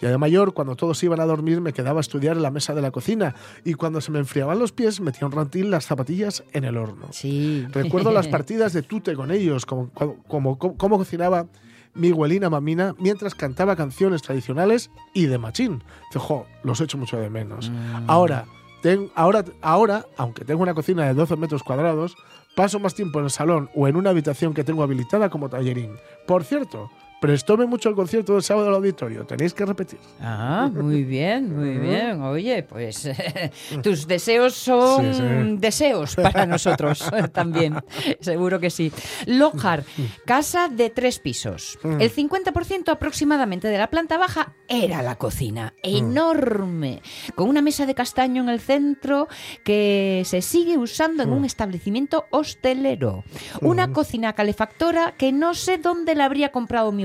Ya 0.00 0.08
de 0.08 0.18
mayor, 0.18 0.54
cuando 0.54 0.76
todos 0.76 1.02
iban 1.02 1.20
a 1.20 1.26
dormir, 1.26 1.60
me 1.60 1.72
quedaba 1.72 2.00
a 2.00 2.02
estudiar 2.02 2.36
en 2.36 2.42
la 2.42 2.50
mesa 2.50 2.74
de 2.74 2.80
la 2.80 2.90
cocina 2.90 3.34
y 3.64 3.74
cuando 3.74 4.00
se 4.00 4.10
me 4.10 4.18
enfriaban 4.18 4.58
los 4.58 4.72
pies, 4.72 5.00
metía 5.00 5.26
un 5.26 5.32
rantil 5.32 5.70
las 5.70 5.84
zapatillas 5.84 6.42
en 6.52 6.64
el 6.64 6.76
horno. 6.76 7.08
sí. 7.12 7.66
Recuerdo 7.72 8.10
las 8.10 8.28
partidas 8.28 8.72
de 8.72 8.82
tute 8.82 9.14
con 9.14 9.30
ellos, 9.30 9.66
como, 9.66 9.90
como, 9.90 10.98
cocinaba 10.98 11.46
Miguelina 11.94 12.48
Mamina 12.48 12.94
mientras 12.98 13.34
cantaba 13.34 13.76
canciones 13.76 14.22
tradicionales 14.22 14.90
y 15.12 15.26
de 15.26 15.38
machín. 15.38 15.82
Dice, 16.08 16.18
jo, 16.18 16.46
los 16.62 16.80
echo 16.80 16.96
mucho 16.96 17.18
de 17.18 17.28
menos. 17.28 17.70
Ahora, 18.06 18.46
ten- 18.82 19.10
ahora, 19.14 19.44
ahora, 19.62 20.06
aunque 20.16 20.44
tengo 20.44 20.62
una 20.62 20.74
cocina 20.74 21.06
de 21.06 21.14
12 21.14 21.36
metros 21.36 21.62
cuadrados, 21.62 22.16
paso 22.56 22.78
más 22.80 22.94
tiempo 22.94 23.18
en 23.18 23.26
el 23.26 23.30
salón 23.30 23.70
o 23.74 23.86
en 23.88 23.96
una 23.96 24.10
habitación 24.10 24.54
que 24.54 24.64
tengo 24.64 24.82
habilitada 24.82 25.30
como 25.30 25.48
tallerín. 25.48 25.96
Por 26.26 26.44
cierto, 26.44 26.90
prestóme 27.20 27.66
mucho 27.66 27.88
el 27.88 27.94
concierto 27.94 28.32
del 28.34 28.42
sábado 28.42 28.66
del 28.66 28.74
auditorio. 28.76 29.26
Tenéis 29.26 29.52
que 29.54 29.64
repetir. 29.66 29.98
Ah, 30.20 30.70
muy 30.72 31.04
bien, 31.04 31.54
muy 31.56 31.78
bien. 31.78 32.22
Oye, 32.22 32.62
pues 32.62 33.08
tus 33.82 34.06
deseos 34.06 34.54
son 34.54 35.14
Sí, 35.14 35.20
sí. 35.20 35.56
deseos 35.58 36.16
para 36.16 36.46
nosotros 36.46 37.04
también. 37.32 37.76
Seguro 38.20 38.58
que 38.58 38.70
sí. 38.70 38.92
Lojar, 39.26 39.84
casa 40.24 40.68
de 40.68 40.90
tres 40.90 41.18
pisos. 41.18 41.78
El 41.84 42.12
50% 42.12 42.88
aproximadamente 42.90 43.68
de 43.68 43.78
la 43.78 43.88
planta 43.88 44.16
baja 44.18 44.54
era 44.68 45.02
la 45.02 45.16
cocina. 45.16 45.74
Enorme. 45.82 47.02
Con 47.34 47.48
una 47.48 47.62
mesa 47.62 47.86
de 47.86 47.94
castaño 47.94 48.42
en 48.42 48.48
el 48.48 48.60
centro 48.60 49.28
que 49.64 50.22
se 50.24 50.42
sigue 50.42 50.78
usando 50.78 51.22
en 51.22 51.30
un 51.32 51.44
establecimiento 51.44 52.24
hostelero. 52.30 53.24
Una 53.60 53.92
cocina 53.92 54.32
calefactora 54.32 55.14
que 55.16 55.32
no 55.32 55.54
sé 55.54 55.78
dónde 55.78 56.14
la 56.14 56.24
habría 56.24 56.50
comprado 56.52 56.92
mi 56.92 57.04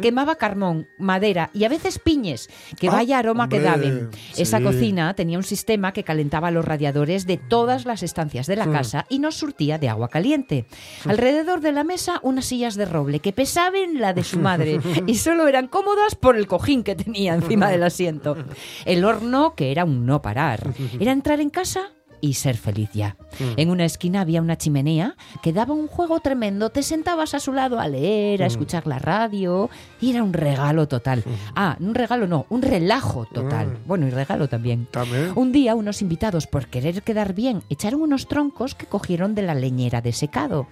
Quemaba 0.00 0.36
carbón, 0.36 0.88
madera 0.98 1.50
y 1.52 1.64
a 1.64 1.68
veces 1.68 1.98
piñes. 1.98 2.48
Que 2.78 2.88
Ah, 2.88 2.92
vaya 2.92 3.18
aroma 3.18 3.48
que 3.48 3.60
daban. 3.60 4.10
Esa 4.36 4.60
cocina 4.60 5.14
tenía 5.14 5.38
un 5.38 5.44
sistema 5.44 5.92
que 5.92 6.04
calentaba 6.04 6.50
los 6.50 6.64
radiadores 6.64 7.26
de 7.26 7.36
todas 7.36 7.84
las 7.84 8.02
estancias 8.02 8.46
de 8.46 8.56
la 8.56 8.70
casa 8.70 9.06
y 9.08 9.18
nos 9.18 9.34
surtía 9.36 9.78
de 9.78 9.88
agua 9.88 10.08
caliente. 10.08 10.66
Alrededor 11.06 11.60
de 11.60 11.72
la 11.72 11.84
mesa 11.84 12.20
unas 12.22 12.44
sillas 12.46 12.74
de 12.74 12.84
roble 12.84 13.20
que 13.20 13.32
pesaban 13.32 14.00
la 14.00 14.12
de 14.12 14.24
su 14.24 14.38
madre 14.38 14.80
y 15.06 15.16
solo 15.16 15.48
eran 15.48 15.68
cómodas 15.68 16.14
por 16.14 16.36
el 16.36 16.46
cojín 16.46 16.82
que 16.84 16.94
tenía 16.94 17.34
encima 17.34 17.68
del 17.70 17.82
asiento. 17.82 18.36
El 18.84 19.04
horno 19.04 19.54
que 19.54 19.70
era 19.72 19.84
un 19.84 20.06
no 20.06 20.22
parar. 20.22 20.72
Era 21.00 21.12
entrar 21.12 21.40
en 21.40 21.50
casa 21.50 21.93
y 22.24 22.32
ser 22.32 22.56
feliz 22.56 22.88
ya. 22.94 23.16
En 23.56 23.68
una 23.68 23.84
esquina 23.84 24.22
había 24.22 24.40
una 24.40 24.56
chimenea 24.56 25.14
que 25.42 25.52
daba 25.52 25.74
un 25.74 25.88
juego 25.88 26.20
tremendo. 26.20 26.70
Te 26.70 26.82
sentabas 26.82 27.34
a 27.34 27.40
su 27.40 27.52
lado 27.52 27.78
a 27.78 27.86
leer, 27.86 28.42
a 28.42 28.46
escuchar 28.46 28.86
la 28.86 28.98
radio 28.98 29.68
y 30.00 30.10
era 30.10 30.22
un 30.22 30.32
regalo 30.32 30.88
total. 30.88 31.22
Ah, 31.54 31.76
un 31.80 31.94
regalo 31.94 32.26
no, 32.26 32.46
un 32.48 32.62
relajo 32.62 33.26
total. 33.26 33.76
Bueno, 33.86 34.06
y 34.06 34.10
regalo 34.10 34.48
también. 34.48 34.86
También. 34.90 35.32
Un 35.34 35.52
día 35.52 35.74
unos 35.74 36.00
invitados, 36.00 36.46
por 36.46 36.68
querer 36.68 37.02
quedar 37.02 37.34
bien, 37.34 37.62
echaron 37.68 38.00
unos 38.00 38.26
troncos 38.26 38.74
que 38.74 38.86
cogieron 38.86 39.34
de 39.34 39.42
la 39.42 39.54
leñera 39.54 40.00
de 40.00 40.12
secado. 40.12 40.66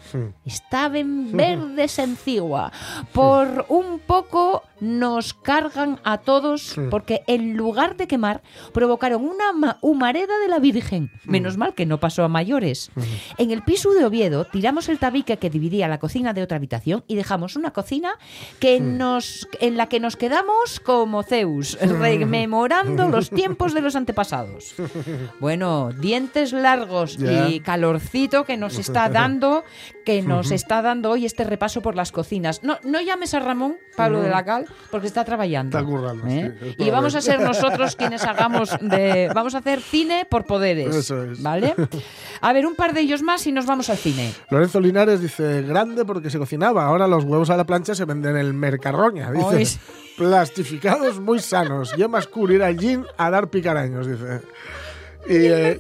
Estaban 0.47 1.33
verdes 1.37 1.99
encigua. 1.99 2.73
Por 3.13 3.67
un 3.69 3.99
poco 3.99 4.63
nos 4.83 5.33
cargan 5.33 6.01
a 6.03 6.19
todos 6.19 6.75
porque 6.91 7.23
en 7.29 7.57
lugar 7.57 7.97
de 7.97 8.09
quemar 8.09 8.43
provocaron 8.73 9.25
una 9.25 9.53
ma- 9.53 9.79
humareda 9.81 10.37
de 10.41 10.49
la 10.49 10.59
Virgen. 10.59 11.11
Menos 11.25 11.57
mal 11.57 11.73
que 11.75 11.87
no 11.87 12.01
pasó 12.01 12.25
a 12.25 12.29
mayores. 12.29 12.91
En 13.39 13.53
el 13.53 13.63
piso 13.63 13.93
de 13.95 14.05
Oviedo 14.05 14.45
tiramos 14.45 14.89
el 14.89 14.99
tabique 14.99 15.37
que 15.37 15.51
dividía 15.51 15.87
la 15.87 15.99
cocina 16.01 16.33
de 16.33 16.43
otra 16.43 16.57
habitación 16.57 17.05
y 17.07 17.15
dejamos 17.15 17.55
una 17.55 17.71
cocina 17.73 18.19
que 18.59 18.81
nos, 18.81 19.49
en 19.61 19.77
la 19.77 19.87
que 19.89 20.01
nos 20.01 20.17
quedamos 20.17 20.81
como 20.81 21.23
Zeus, 21.23 21.79
rememorando 21.81 23.09
los 23.09 23.31
tiempos 23.31 23.75
de 23.75 23.83
los 23.83 23.95
antepasados. 23.95 24.75
Bueno, 25.39 25.91
dientes 25.93 26.53
largos 26.53 27.19
y 27.21 27.61
calorcito 27.61 28.45
que 28.45 28.57
nos 28.57 28.79
está 28.79 29.09
dando, 29.09 29.63
que 30.05 30.23
nos 30.23 30.51
está 30.51 30.83
dando 30.83 31.11
hoy 31.11 31.25
este 31.25 31.45
repaso 31.45 31.83
por 31.83 31.95
las 31.95 32.11
cocinas. 32.11 32.63
No, 32.65 32.79
no 32.83 33.01
llames 33.01 33.35
a 33.35 33.41
Ramón, 33.41 33.77
Pablo 33.97 34.21
de 34.23 34.31
la 34.31 34.45
Cal, 34.45 34.67
porque 34.91 35.07
está 35.07 35.25
trabajando. 35.25 35.79
Está 35.79 35.91
currando, 35.91 36.27
¿eh? 36.27 36.55
sí, 36.61 36.75
y 36.79 36.91
vamos 36.91 37.15
a 37.15 37.21
ser 37.21 37.41
nosotros 37.41 37.97
quienes 37.97 38.25
hagamos 38.25 38.77
de. 38.81 39.31
Vamos 39.35 39.55
a 39.55 39.59
hacer 39.59 39.81
cine 39.81 40.27
por 40.29 40.45
poderes. 40.45 40.95
Eso 40.95 41.23
es. 41.23 41.43
¿Vale? 41.43 41.75
A 42.41 42.53
ver, 42.53 42.67
un 42.67 42.75
par 42.75 42.93
de 42.93 43.01
ellos 43.01 43.23
más 43.23 43.47
y 43.47 43.53
nos 43.53 43.67
vamos 43.67 43.89
al 43.91 43.97
cine. 43.97 44.33
Lorenzo 44.51 44.81
Linares 44.81 45.21
dice, 45.21 45.63
grande 45.63 46.05
porque 46.05 46.31
se 46.31 46.39
cocinaba. 46.39 46.85
Ahora 46.85 47.07
los 47.07 47.25
huevos 47.25 47.51
a 47.51 47.57
la 47.57 47.65
plancha 47.65 47.95
se 47.95 48.05
venden 48.05 48.37
en 48.37 48.47
el 48.47 48.55
Mercarroña. 48.55 49.31
Dice, 49.31 49.65
sí. 49.65 49.79
plastificados 50.17 51.21
muy 51.21 51.39
sanos. 51.39 51.95
Más 52.09 52.27
cool 52.27 52.53
ir 52.53 52.63
al 52.63 52.77
a 53.17 53.31
dar 53.31 53.49
picaraños, 53.49 54.07
dice. 54.07 54.43
Y, 55.29 55.37
eh, 55.37 55.79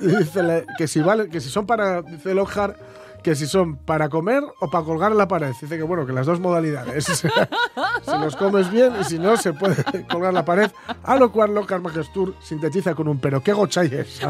y 0.00 0.06
dice, 0.06 0.64
que, 0.76 0.86
si 0.86 1.00
vale, 1.00 1.28
que 1.28 1.40
si 1.40 1.48
son 1.48 1.66
para, 1.66 2.02
dice 2.02 2.34
Lockhart, 2.34 2.76
que 3.22 3.34
si 3.34 3.46
son 3.46 3.76
para 3.76 4.08
comer 4.08 4.42
o 4.60 4.70
para 4.70 4.84
colgar 4.84 5.12
en 5.12 5.18
la 5.18 5.28
pared. 5.28 5.52
Dice 5.60 5.76
que 5.76 5.82
bueno, 5.82 6.06
que 6.06 6.12
las 6.12 6.26
dos 6.26 6.40
modalidades. 6.40 7.04
si 8.04 8.18
los 8.20 8.36
comes 8.36 8.70
bien 8.70 8.92
y 9.00 9.04
si 9.04 9.18
no, 9.18 9.36
se 9.36 9.52
puede 9.52 9.76
colgar 10.10 10.32
la 10.32 10.44
pared. 10.44 10.70
A 11.02 11.16
lo 11.16 11.30
cual 11.32 11.54
Lockhart 11.54 11.82
Majestur 11.82 12.34
sintetiza 12.40 12.94
con 12.94 13.08
un 13.08 13.18
pero 13.20 13.42
qué 13.42 13.52
gochayes. 13.52 14.20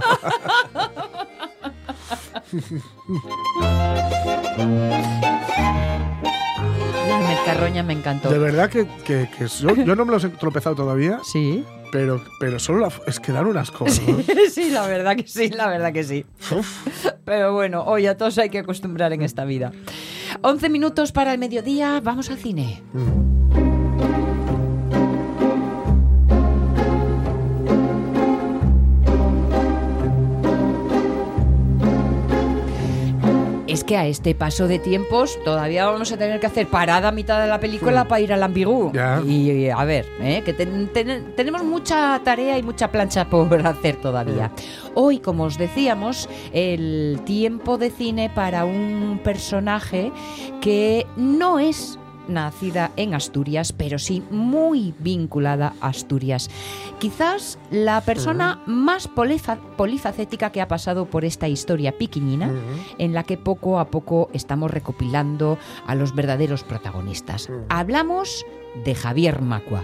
La 7.08 7.18
mercarroña 7.26 7.82
me 7.82 7.92
encantó. 7.94 8.28
De 8.30 8.38
verdad 8.38 8.68
que, 8.70 8.86
que- 9.04 9.28
que 9.36 9.46
yo, 9.46 9.74
yo 9.74 9.96
no 9.96 10.04
me 10.04 10.12
los 10.12 10.24
he 10.24 10.28
tropezado 10.30 10.74
todavía, 10.76 11.20
Sí. 11.24 11.64
Pero, 11.90 12.22
pero 12.40 12.58
solo 12.58 12.80
la, 12.80 12.92
es 13.06 13.20
que 13.20 13.32
dan 13.32 13.46
unas 13.46 13.70
cosas. 13.70 14.00
sí, 14.52 14.70
la 14.70 14.86
verdad 14.86 15.16
que 15.16 15.26
sí, 15.26 15.48
la 15.48 15.68
verdad 15.68 15.92
que 15.92 16.04
sí. 16.04 16.24
Pero 17.24 17.52
bueno, 17.52 17.84
hoy 17.84 18.06
a 18.06 18.16
todos 18.16 18.38
hay 18.38 18.50
que 18.50 18.58
acostumbrar 18.58 19.12
en 19.12 19.22
esta 19.22 19.44
vida. 19.44 19.72
11 20.42 20.68
minutos 20.68 21.12
para 21.12 21.32
el 21.32 21.38
mediodía, 21.38 22.00
vamos 22.02 22.30
al 22.30 22.38
cine. 22.38 22.82
Es 33.68 33.84
que 33.84 33.96
a 33.98 34.06
este 34.06 34.34
paso 34.34 34.66
de 34.66 34.78
tiempos 34.78 35.38
todavía 35.44 35.84
vamos 35.86 36.10
a 36.10 36.16
tener 36.16 36.40
que 36.40 36.46
hacer 36.46 36.66
parada 36.68 37.08
a 37.08 37.12
mitad 37.12 37.40
de 37.40 37.48
la 37.48 37.60
película 37.60 38.08
para 38.08 38.20
ir 38.22 38.32
al 38.32 38.42
ambigú. 38.42 38.90
Ya. 38.94 39.20
Y, 39.26 39.50
y, 39.50 39.68
a 39.70 39.84
ver, 39.84 40.06
¿eh? 40.20 40.42
que 40.44 40.54
ten- 40.54 40.88
ten- 40.88 41.34
tenemos 41.36 41.62
mucha 41.64 42.18
tarea 42.24 42.56
y 42.58 42.62
mucha 42.62 42.90
plancha 42.90 43.26
por 43.28 43.54
hacer 43.66 43.96
todavía. 43.96 44.50
Hoy, 44.94 45.18
como 45.18 45.44
os 45.44 45.58
decíamos, 45.58 46.28
el 46.52 47.20
tiempo 47.26 47.76
de 47.76 47.90
cine 47.90 48.30
para 48.34 48.64
un 48.64 49.20
personaje 49.22 50.12
que 50.62 51.06
no 51.16 51.58
es 51.58 51.98
nacida 52.28 52.92
en 52.96 53.14
Asturias, 53.14 53.72
pero 53.72 53.98
sí 53.98 54.22
muy 54.30 54.94
vinculada 54.98 55.74
a 55.80 55.88
Asturias. 55.88 56.48
Quizás 56.98 57.58
la 57.70 58.00
persona 58.02 58.60
más 58.66 59.08
polifa- 59.08 59.58
polifacética 59.76 60.50
que 60.50 60.60
ha 60.60 60.68
pasado 60.68 61.06
por 61.06 61.24
esta 61.24 61.48
historia 61.48 61.96
piquiñina, 61.98 62.50
en 62.98 63.14
la 63.14 63.24
que 63.24 63.36
poco 63.38 63.78
a 63.78 63.88
poco 63.90 64.30
estamos 64.32 64.70
recopilando 64.70 65.58
a 65.86 65.94
los 65.94 66.14
verdaderos 66.14 66.64
protagonistas. 66.64 67.48
Hablamos 67.68 68.44
de 68.84 68.94
Javier 68.94 69.42
Macua 69.42 69.82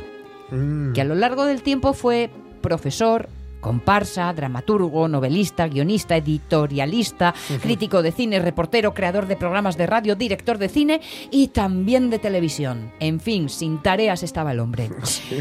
Mm. 0.51 0.93
que 0.93 1.01
a 1.01 1.05
lo 1.05 1.15
largo 1.15 1.47
del 1.47 1.63
tiempo 1.63 1.95
fue 1.95 2.31
profesor, 2.61 3.29
comparsa, 3.65 4.33
dramaturgo, 4.35 5.09
novelista, 5.09 5.67
guionista, 5.69 6.19
editorialista, 6.19 7.35
crítico 7.63 8.03
de 8.03 8.13
cine, 8.13 8.39
reportero, 8.39 8.93
creador 8.93 9.27
de 9.27 9.37
programas 9.37 9.79
de 9.79 9.87
radio, 9.87 10.17
director 10.17 10.59
de 10.59 10.69
cine 10.69 11.01
y 11.31 11.49
también 11.49 12.11
de 12.11 12.19
televisión. 12.19 12.93
En 13.01 13.21
fin, 13.21 13.49
sin 13.49 13.81
tareas 13.81 14.23
estaba 14.23 14.53
el 14.53 14.61
hombre. 14.61 14.91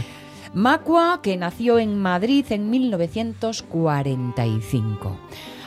Macua, 0.54 1.20
que 1.22 1.36
nació 1.36 1.80
en 1.80 2.00
Madrid 2.00 2.46
en 2.52 2.70
1945. 2.70 5.18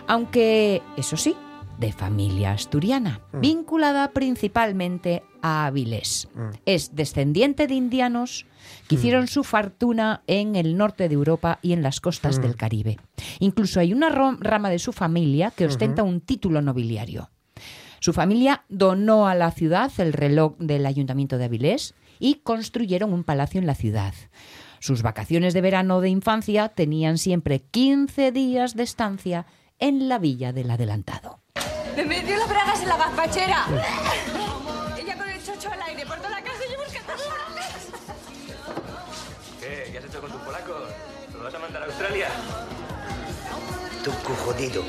Aunque, 0.06 0.80
eso 0.96 1.18
sí, 1.18 1.36
de 1.78 1.92
familia 1.92 2.52
asturiana, 2.52 3.20
vinculada 3.34 4.12
principalmente 4.12 5.22
a 5.42 5.66
Avilés. 5.66 6.30
Es 6.64 6.96
descendiente 6.96 7.66
de 7.66 7.74
indianos 7.74 8.46
que 8.88 8.94
hicieron 8.96 9.26
su 9.26 9.44
fortuna 9.44 10.22
en 10.26 10.56
el 10.56 10.76
norte 10.76 11.08
de 11.08 11.14
Europa 11.14 11.58
y 11.62 11.72
en 11.72 11.82
las 11.82 12.00
costas 12.00 12.40
del 12.40 12.56
Caribe. 12.56 12.98
Incluso 13.38 13.80
hay 13.80 13.92
una 13.92 14.08
rama 14.08 14.70
de 14.70 14.78
su 14.78 14.92
familia 14.92 15.50
que 15.50 15.66
ostenta 15.66 16.02
un 16.02 16.20
título 16.20 16.62
nobiliario. 16.62 17.30
Su 18.00 18.12
familia 18.12 18.64
donó 18.68 19.26
a 19.26 19.34
la 19.34 19.50
ciudad 19.50 19.90
el 19.98 20.12
reloj 20.12 20.56
del 20.58 20.86
ayuntamiento 20.86 21.38
de 21.38 21.46
Avilés 21.46 21.94
y 22.18 22.36
construyeron 22.36 23.12
un 23.12 23.24
palacio 23.24 23.60
en 23.60 23.66
la 23.66 23.74
ciudad. 23.74 24.14
Sus 24.78 25.02
vacaciones 25.02 25.54
de 25.54 25.60
verano 25.60 26.00
de 26.00 26.10
infancia 26.10 26.68
tenían 26.68 27.18
siempre 27.18 27.60
15 27.60 28.32
días 28.32 28.76
de 28.76 28.82
estancia 28.82 29.46
en 29.78 30.08
la 30.08 30.18
villa 30.18 30.52
del 30.52 30.70
adelantado. 30.70 31.40
Me 31.96 32.04
metió 32.04 32.36
las 32.36 32.48
bragas 32.48 32.82
en 32.82 32.88
la 32.88 32.96
gazpachera. 32.96 34.65
Australia? 42.06 42.28
Tu 44.04 44.12
jodido 44.44 44.84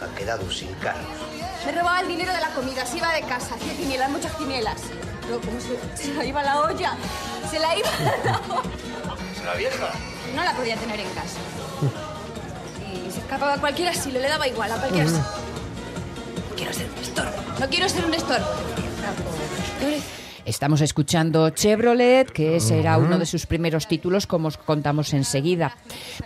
ha 0.00 0.18
quedado 0.18 0.50
sin 0.50 0.72
carros. 0.76 1.04
Me 1.66 1.72
robaba 1.72 2.00
el 2.00 2.08
dinero 2.08 2.32
de 2.32 2.40
la 2.40 2.48
comida, 2.50 2.86
se 2.86 2.96
iba 2.96 3.12
de 3.12 3.20
casa, 3.22 3.54
hacía 3.54 3.74
quinielas, 3.76 4.10
muchas 4.10 4.32
quinielas. 4.36 4.80
Pero 5.22 5.40
como 5.40 5.60
se, 5.60 5.78
se 5.94 6.14
la 6.14 6.24
iba 6.24 6.42
la 6.42 6.60
olla. 6.60 6.96
Se 7.50 7.58
la 7.58 7.76
iba 7.76 7.90
la 8.24 8.40
olla. 8.48 9.44
¿La 9.44 9.54
vieja? 9.56 9.90
No 10.34 10.42
la 10.42 10.54
podía 10.54 10.76
tener 10.76 11.00
en 11.00 11.10
casa. 11.10 11.38
Y 12.90 13.10
se 13.10 13.18
escapaba 13.18 13.54
a 13.54 13.60
cualquiera 13.60 13.92
si 13.92 14.10
le 14.10 14.20
daba 14.20 14.48
igual, 14.48 14.72
a 14.72 14.76
cualquiera 14.76 15.08
sí. 15.08 15.16
No 15.16 16.56
quiero 16.56 16.72
ser 16.72 16.88
un 16.90 16.98
estorbo. 16.98 17.60
No 17.60 17.68
quiero 17.68 17.88
ser 17.90 18.06
un 18.06 18.14
estorbo. 18.14 18.46
Estamos 20.46 20.80
escuchando 20.80 21.50
Chevrolet, 21.50 22.30
que 22.30 22.60
será 22.60 22.98
uno 22.98 23.18
de 23.18 23.26
sus 23.26 23.46
primeros 23.46 23.88
títulos, 23.88 24.28
como 24.28 24.46
os 24.46 24.56
contamos 24.56 25.12
enseguida. 25.12 25.76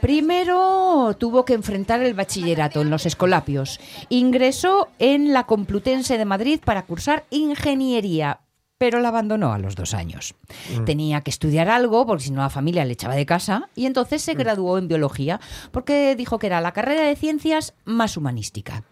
Primero 0.03 1.17
tuvo 1.19 1.47
que 1.47 1.55
enfrentar 1.55 2.03
el 2.03 2.13
bachillerato 2.13 2.83
en 2.83 2.91
los 2.91 3.07
Escolapios. 3.07 3.81
Ingresó 4.11 4.89
en 4.99 5.33
la 5.33 5.45
Complutense 5.47 6.19
de 6.19 6.27
Madrid 6.27 6.61
para 6.63 6.85
cursar 6.85 7.25
ingeniería, 7.31 8.41
pero 8.77 9.01
la 9.01 9.09
abandonó 9.09 9.55
a 9.55 9.59
los 9.59 9.75
dos 9.75 9.95
años. 9.95 10.35
Tenía 10.85 11.23
que 11.23 11.31
estudiar 11.31 11.71
algo, 11.71 12.07
porque 12.07 12.25
si 12.25 12.31
no 12.31 12.43
la 12.43 12.51
familia 12.51 12.85
le 12.85 12.93
echaba 12.93 13.15
de 13.15 13.25
casa, 13.25 13.71
y 13.75 13.87
entonces 13.87 14.21
se 14.21 14.35
graduó 14.35 14.77
en 14.77 14.89
biología, 14.89 15.41
porque 15.71 16.15
dijo 16.15 16.39
que 16.39 16.47
era 16.47 16.61
la 16.61 16.73
carrera 16.73 17.05
de 17.05 17.17
ciencias 17.17 17.73
más 17.87 18.19
humanística. 18.19 18.85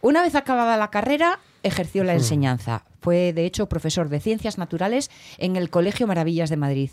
Una 0.00 0.22
vez 0.22 0.36
acabada 0.36 0.76
la 0.76 0.90
carrera, 0.90 1.40
ejerció 1.62 2.04
la 2.04 2.14
enseñanza. 2.14 2.84
Fue, 3.00 3.32
de 3.32 3.46
hecho, 3.46 3.68
profesor 3.68 4.08
de 4.08 4.20
ciencias 4.20 4.58
naturales 4.58 5.10
en 5.38 5.56
el 5.56 5.70
Colegio 5.70 6.06
Maravillas 6.06 6.50
de 6.50 6.56
Madrid. 6.56 6.90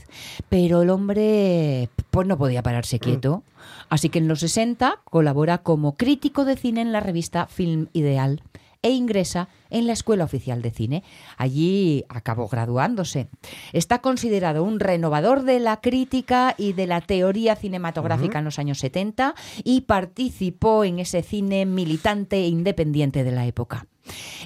Pero 0.50 0.82
el 0.82 0.90
hombre 0.90 1.90
pues, 2.12 2.28
no 2.28 2.38
podía 2.38 2.64
pararse 2.64 3.00
quieto. 3.00 3.44
Así 3.90 4.10
que 4.10 4.20
en 4.20 4.28
los 4.28 4.40
60 4.40 5.00
colabora 5.06 5.60
como 5.60 5.96
crítico 5.96 6.46
de 6.46 6.56
cine 6.56 6.82
en 6.82 6.92
la 6.92 7.00
revista 7.00 7.48
Film 7.48 7.88
Ideal 7.94 8.42
e 8.86 8.92
ingresa 8.92 9.50
en 9.72 9.88
la 9.88 9.94
Escuela 9.94 10.26
Oficial 10.26 10.62
de 10.62 10.70
Cine. 10.70 11.04
Allí 11.38 12.06
acabó 12.08 12.48
graduándose. 12.48 13.30
Está 13.74 14.00
considerado 14.00 14.64
un 14.64 14.80
renovador 14.80 15.42
de 15.42 15.60
la 15.60 15.82
crítica 15.82 16.54
y 16.56 16.74
de 16.74 16.86
la 16.86 17.02
teoría 17.02 17.56
cinematográfica 17.56 18.38
en 18.38 18.46
los 18.46 18.60
años 18.60 18.78
70 18.78 19.34
y 19.64 19.82
participó 19.82 20.84
en 20.84 21.00
ese 21.00 21.24
cine 21.24 21.66
militante 21.66 22.36
e 22.36 22.48
independiente 22.48 23.24
de 23.24 23.32
la 23.32 23.48
época. 23.48 23.88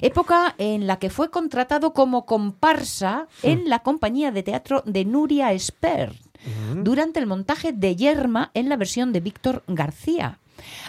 Época 0.00 0.54
en 0.58 0.86
la 0.86 0.98
que 0.98 1.10
fue 1.10 1.30
contratado 1.30 1.92
como 1.92 2.26
comparsa 2.26 3.28
en 3.42 3.68
la 3.68 3.80
compañía 3.80 4.32
de 4.32 4.42
teatro 4.42 4.82
de 4.86 5.04
Nuria 5.04 5.52
Esper 5.52 6.14
durante 6.76 7.20
el 7.20 7.26
montaje 7.26 7.72
de 7.72 7.96
Yerma 7.96 8.50
en 8.54 8.68
la 8.68 8.76
versión 8.76 9.12
de 9.12 9.20
Víctor 9.20 9.62
García. 9.66 10.38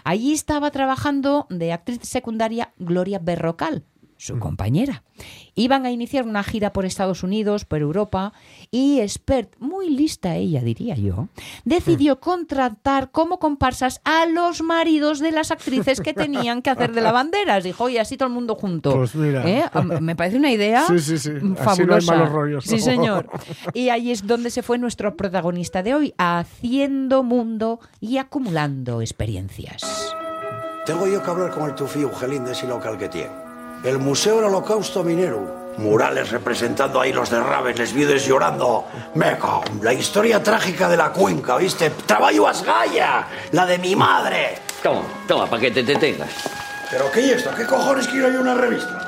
Allí 0.04 0.34
estaba 0.34 0.72
trabajando 0.72 1.48
de 1.50 1.74
actriz 1.74 2.00
secundaria 2.04 2.74
Gloria 2.78 3.20
Berrocal, 3.20 3.84
su 4.22 4.38
compañera. 4.38 5.04
Iban 5.56 5.88
a 5.88 5.92
iniciar 5.92 6.26
una 6.26 6.44
gira 6.44 6.74
por 6.74 6.86
Estados 6.86 7.24
Unidos, 7.24 7.66
por 7.66 7.82
Europa, 7.82 8.34
y 8.70 9.00
Expert, 9.00 9.56
muy 9.58 9.90
lista 9.90 10.36
ella, 10.36 10.62
diría 10.62 10.96
yo, 10.96 11.30
decidió 11.66 12.20
contratar 12.20 13.10
como 13.10 13.40
comparsas 13.40 14.00
a 14.04 14.28
los 14.28 14.62
maridos 14.62 15.20
de 15.20 15.32
las 15.32 15.50
actrices 15.50 16.02
que 16.02 16.14
tenían 16.14 16.62
que 16.62 16.70
hacer 16.70 16.94
de 16.94 17.02
lavanderas. 17.02 17.64
Dijo, 17.64 17.86
oye, 17.86 18.00
así 18.00 18.16
todo 18.16 18.28
el 18.28 18.36
mundo 18.36 18.54
junto. 18.54 18.94
Pues 18.94 19.16
mira. 19.16 19.48
¿Eh? 19.50 19.66
Me 20.00 20.16
parece 20.16 20.38
una 20.38 20.52
idea 20.52 20.86
Sí, 20.86 21.00
sí, 21.00 21.18
sí. 21.18 21.32
Así 21.32 21.44
no 21.44 21.56
hay 21.58 21.64
fabulosa. 21.66 22.16
malos 22.16 22.30
rollos, 22.32 22.64
Sí, 22.64 22.80
señor. 22.80 23.28
Y 23.74 23.90
ahí 23.90 24.12
es 24.12 24.28
donde 24.28 24.52
se 24.52 24.62
fue 24.62 24.78
nuestro 24.78 25.18
protagonista 25.18 25.82
de 25.82 25.96
hoy, 25.96 26.14
haciendo 26.20 27.24
mundo 27.24 27.80
y 28.00 28.18
acumulando 28.18 29.02
experiencias. 29.02 30.16
Tengo 30.86 31.08
yo 31.08 31.24
que 31.24 31.30
hablar 31.32 31.50
con 31.52 31.68
el 31.70 31.76
tufí 31.76 32.02
Eugelín 32.02 32.46
de 32.46 32.52
ese 32.52 32.68
local 32.68 32.98
que 33.00 33.10
tiene. 33.10 33.51
El 33.84 33.98
Museo 34.00 34.36
del 34.38 34.46
Holocausto 34.46 35.04
Minero. 35.04 35.60
Murales 35.78 36.30
representando 36.32 37.00
ahí 37.00 37.14
los 37.14 37.30
derrames, 37.30 37.78
les 37.80 37.94
viudes 37.94 38.26
llorando. 38.26 38.86
Me 39.16 39.38
cago 39.38 39.64
en 39.72 39.84
La 39.84 39.94
historia 39.94 40.44
trágica 40.44 40.88
de 40.90 40.98
la 40.98 41.12
cuenca, 41.12 41.58
¿viste? 41.58 41.90
Trabajo 42.06 42.48
Asgaya, 42.48 43.26
la 43.52 43.66
de 43.66 43.78
mi 43.80 43.96
madre. 43.96 44.60
Toma, 44.84 45.02
toma, 45.28 45.48
para 45.48 45.62
que 45.62 45.72
te 45.72 45.84
detengas. 45.84 46.30
¿Pero 46.90 47.10
qué 47.12 47.22
es 47.32 47.38
esto? 47.38 47.56
¿Qué 47.56 47.66
cojones 47.66 48.08
quiero 48.08 48.30
yo 48.30 48.42
una 48.42 48.54
revista? 48.54 49.08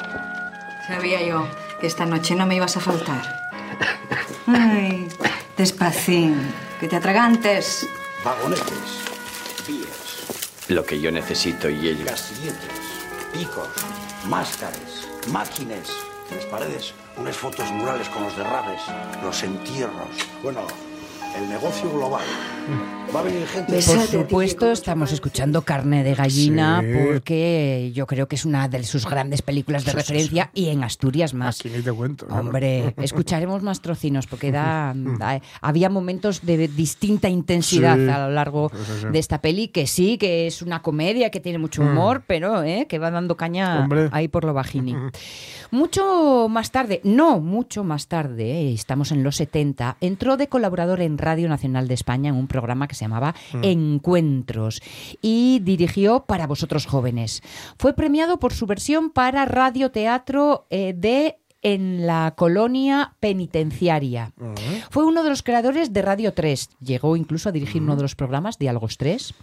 Sabía 0.88 1.22
yo 1.22 1.46
que 1.80 1.88
esta 1.88 2.06
noche 2.06 2.34
no 2.34 2.46
me 2.46 2.56
ibas 2.56 2.78
a 2.78 2.80
faltar. 2.80 3.22
Ay, 4.48 5.08
despacín, 5.58 6.54
que 6.80 6.88
te 6.88 6.96
atragantes. 6.96 7.86
Vagonetes, 8.24 8.66
vías, 9.68 10.68
Lo 10.70 10.86
que 10.86 11.00
yo 11.00 11.12
necesito 11.12 11.70
y 11.70 11.90
ellos. 11.90 12.10
casilletes, 12.10 12.58
picos, 13.34 13.68
máscaras, 14.26 15.08
máquines. 15.32 15.90
En 16.30 16.38
las 16.38 16.46
paredes, 16.46 16.94
unas 17.18 17.36
fotos 17.36 17.70
murales 17.72 18.08
con 18.10 18.24
los 18.24 18.36
derrames, 18.36 18.82
los 19.24 19.44
entierros. 19.44 20.10
Bueno, 20.42 20.62
el 21.38 21.50
negocio 21.50 21.90
global. 21.92 22.22
Va 23.14 23.20
a 23.20 23.24
venir 23.24 23.46
gente... 23.48 23.74
Por 23.74 24.08
supuesto, 24.08 24.72
estamos 24.72 25.12
escuchando 25.12 25.62
Carne 25.62 26.04
de 26.04 26.16
Gallina 26.16 26.82
Sí. 26.82 26.88
porque 27.06 27.92
yo 27.94 28.08
creo 28.08 28.28
que 28.28 28.36
es 28.36 28.46
una 28.46 28.68
de 28.68 28.84
sus 28.84 29.06
grandes 29.08 29.42
películas 29.42 29.86
de 29.86 29.92
referencia 29.92 30.50
y 30.54 30.70
en 30.70 30.84
Asturias 30.84 31.34
más. 31.34 31.60
Aquí 31.60 31.70
ni 31.70 31.82
te 31.84 31.92
cuento. 31.92 32.26
claro. 32.26 32.42
Hombre, 32.42 32.94
escucharemos 33.02 33.62
más 33.62 33.82
trocinos 33.82 34.26
porque 34.26 34.52
da, 34.52 34.94
da- 34.96 35.42
había 35.62 35.90
momentos 35.90 36.42
de 36.46 36.68
distinta 36.68 37.30
intensidad 37.30 37.98
Sí. 37.98 38.10
a 38.10 38.28
lo 38.28 38.32
largo 38.32 38.72
de 39.12 39.20
esta 39.20 39.42
peli, 39.42 39.68
que 39.68 39.86
sí, 39.86 40.18
que 40.18 40.48
es 40.48 40.62
una 40.62 40.82
comedia, 40.82 41.30
que 41.30 41.40
tiene 41.40 41.60
mucho 41.60 41.82
humor, 41.84 42.24
pero 42.26 42.64
eh, 42.64 42.88
que 42.90 42.98
va 43.00 43.12
dando 43.12 43.38
caña 43.38 43.82
Hombre. 43.82 44.10
ahí 44.12 44.28
por 44.28 44.44
lo 44.46 44.54
bajini. 44.54 44.96
Mucho 45.74 46.50
más 46.52 46.70
tarde, 46.70 47.02
no, 47.04 47.40
mucho 47.40 47.84
más 47.84 48.08
tarde, 48.08 48.44
eh, 48.44 48.74
estamos 48.74 49.12
en 49.12 49.24
los 49.24 49.38
70, 49.38 49.98
entró 50.02 50.38
de 50.38 50.48
colaborador 50.48 51.02
en 51.02 51.18
Radio 51.18 51.50
Nacional 51.50 51.88
de 51.88 51.96
España 51.96 52.30
en 52.30 52.36
un 52.36 52.48
programa 52.48 52.88
que 52.88 52.94
se 52.94 53.06
llamaba 53.06 53.34
Encuentros 53.64 54.84
y 55.20 55.62
dirigió 55.64 56.26
Para 56.28 56.46
vosotros 56.46 56.86
jóvenes. 56.86 57.42
Fue 57.80 57.96
premiado 57.96 58.38
por 58.38 58.54
su 58.54 58.68
versión 58.68 59.10
para 59.10 59.46
radioteatro 59.46 60.68
eh, 60.70 60.94
de 60.96 61.40
en 61.64 62.06
la 62.06 62.34
colonia 62.36 63.14
penitenciaria. 63.20 64.34
Fue 64.92 65.06
uno 65.06 65.24
de 65.24 65.30
los 65.30 65.44
creadores 65.44 65.94
de 65.94 66.02
Radio 66.02 66.34
3. 66.34 66.70
Llegó 66.82 67.16
incluso 67.16 67.50
a 67.50 67.52
dirigir 67.52 67.82
uno 67.82 67.96
de 67.96 68.02
los 68.02 68.16
programas, 68.16 68.60
Diálogos 68.60 68.98
3. 68.98 69.34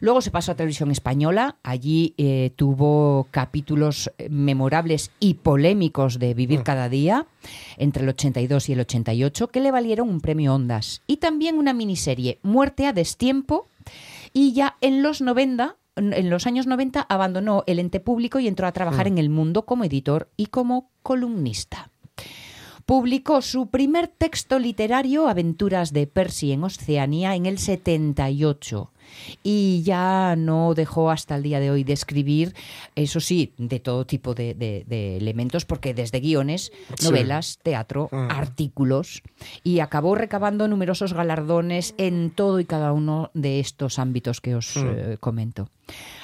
Luego 0.00 0.20
se 0.20 0.30
pasó 0.30 0.52
a 0.52 0.54
Televisión 0.54 0.90
Española. 0.90 1.56
Allí 1.62 2.14
eh, 2.18 2.52
tuvo 2.56 3.26
capítulos 3.30 4.12
eh, 4.18 4.28
memorables 4.28 5.10
y 5.18 5.34
polémicos 5.34 6.18
de 6.18 6.34
Vivir 6.34 6.62
cada 6.62 6.88
día, 6.88 7.26
entre 7.78 8.02
el 8.02 8.10
82 8.10 8.68
y 8.68 8.72
el 8.74 8.80
88, 8.80 9.48
que 9.48 9.60
le 9.60 9.70
valieron 9.70 10.08
un 10.08 10.20
premio 10.20 10.54
Ondas. 10.54 11.02
Y 11.06 11.16
también 11.16 11.58
una 11.58 11.72
miniserie, 11.72 12.38
Muerte 12.42 12.86
a 12.86 12.92
Destiempo. 12.92 13.66
Y 14.34 14.52
ya 14.52 14.76
en 14.80 15.02
los 15.02 15.20
90, 15.20 15.76
en 15.96 16.30
los 16.30 16.46
años 16.46 16.66
90, 16.66 17.00
abandonó 17.02 17.64
el 17.66 17.78
ente 17.78 18.00
público 18.00 18.38
y 18.38 18.48
entró 18.48 18.66
a 18.66 18.72
trabajar 18.72 19.06
en 19.06 19.18
El 19.18 19.28
Mundo 19.28 19.66
como 19.66 19.84
editor 19.84 20.30
y 20.36 20.46
como 20.46 20.90
columnista. 21.02 21.90
Publicó 22.86 23.42
su 23.42 23.68
primer 23.68 24.08
texto 24.08 24.58
literario, 24.58 25.28
Aventuras 25.28 25.92
de 25.92 26.06
Percy 26.06 26.52
en 26.52 26.64
Oceanía, 26.64 27.34
en 27.36 27.46
el 27.46 27.58
78. 27.58 28.91
Y 29.42 29.82
ya 29.82 30.34
no 30.36 30.74
dejó 30.74 31.10
hasta 31.10 31.36
el 31.36 31.42
día 31.42 31.60
de 31.60 31.70
hoy 31.70 31.84
de 31.84 31.92
escribir, 31.92 32.54
eso 32.94 33.20
sí, 33.20 33.52
de 33.58 33.80
todo 33.80 34.04
tipo 34.06 34.34
de, 34.34 34.54
de- 34.54 34.84
de 34.86 35.16
elementos, 35.16 35.64
porque 35.64 35.94
desde 35.94 36.20
guiones, 36.20 36.72
Sí. 36.98 37.04
novelas, 37.06 37.58
teatro, 37.62 38.08
artículos, 38.12 39.22
y 39.62 39.80
acabó 39.80 40.14
recabando 40.14 40.68
numerosos 40.68 41.12
galardones 41.12 41.94
en 41.98 42.30
todo 42.30 42.60
y 42.60 42.64
cada 42.64 42.92
uno 42.92 43.30
de 43.34 43.60
estos 43.60 43.98
ámbitos 43.98 44.40
que 44.40 44.54
os 44.54 44.76
eh, 44.76 45.16
comento. 45.20 45.68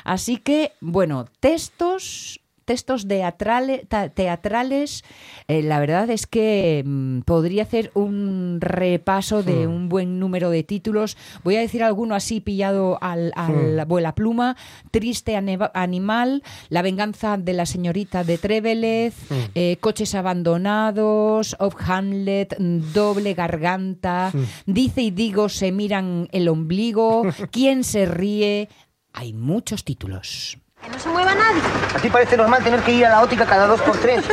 Así 0.05 0.37
que, 0.39 0.72
bueno, 0.81 1.26
textos 1.41 2.41
textos 2.69 3.09
teatrale- 3.09 3.89
ta- 3.89 4.11
teatrales, 4.11 5.03
eh, 5.49 5.62
la 5.62 5.81
verdad 5.81 6.09
es 6.11 6.27
que 6.27 6.85
mm, 6.87 7.21
podría 7.23 7.62
hacer 7.64 7.91
un 7.95 8.59
repaso 8.61 9.43
de 9.43 9.66
un 9.66 9.89
buen 9.89 10.21
número 10.21 10.51
de 10.51 10.62
títulos. 10.62 11.16
Voy 11.43 11.57
a 11.57 11.61
decir 11.61 11.83
alguno 11.83 12.14
así 12.14 12.41
pillado 12.41 12.99
al, 13.03 13.33
al 13.35 13.85
vuela 13.87 14.14
pluma. 14.14 14.57
Triste 14.91 15.35
Animal, 15.75 16.43
La 16.69 16.83
venganza 16.83 17.39
de 17.39 17.55
la 17.55 17.64
señorita 17.66 18.23
de 18.23 18.37
Trevelez, 18.39 19.14
eh, 19.55 19.79
Coches 19.81 20.14
abandonados, 20.14 21.57
Of 21.59 21.75
Hamlet, 21.89 22.55
Doble 22.59 23.33
Garganta, 23.35 24.31
Dice 24.66 25.01
y 25.03 25.11
digo 25.11 25.49
se 25.49 25.73
miran 25.73 26.29
el 26.33 26.49
ombligo, 26.49 27.23
¿Quién 27.51 27.83
se 27.85 28.05
ríe? 28.05 28.69
Hay 29.14 29.33
muchos 29.33 29.85
títulos. 29.85 30.58
Que 30.83 30.91
no 30.91 30.99
se 30.99 31.09
mueva 31.09 31.35
nadie. 31.35 31.61
¿A 31.95 31.99
ti 31.99 32.09
parece 32.09 32.37
normal 32.37 32.62
tener 32.62 32.81
que 32.83 32.93
ir 32.93 33.07
a 33.07 33.11
la 33.11 33.22
óptica 33.22 33.45
cada 33.47 33.66
dos 33.66 33.81
por 33.83 33.97
tres? 33.99 34.24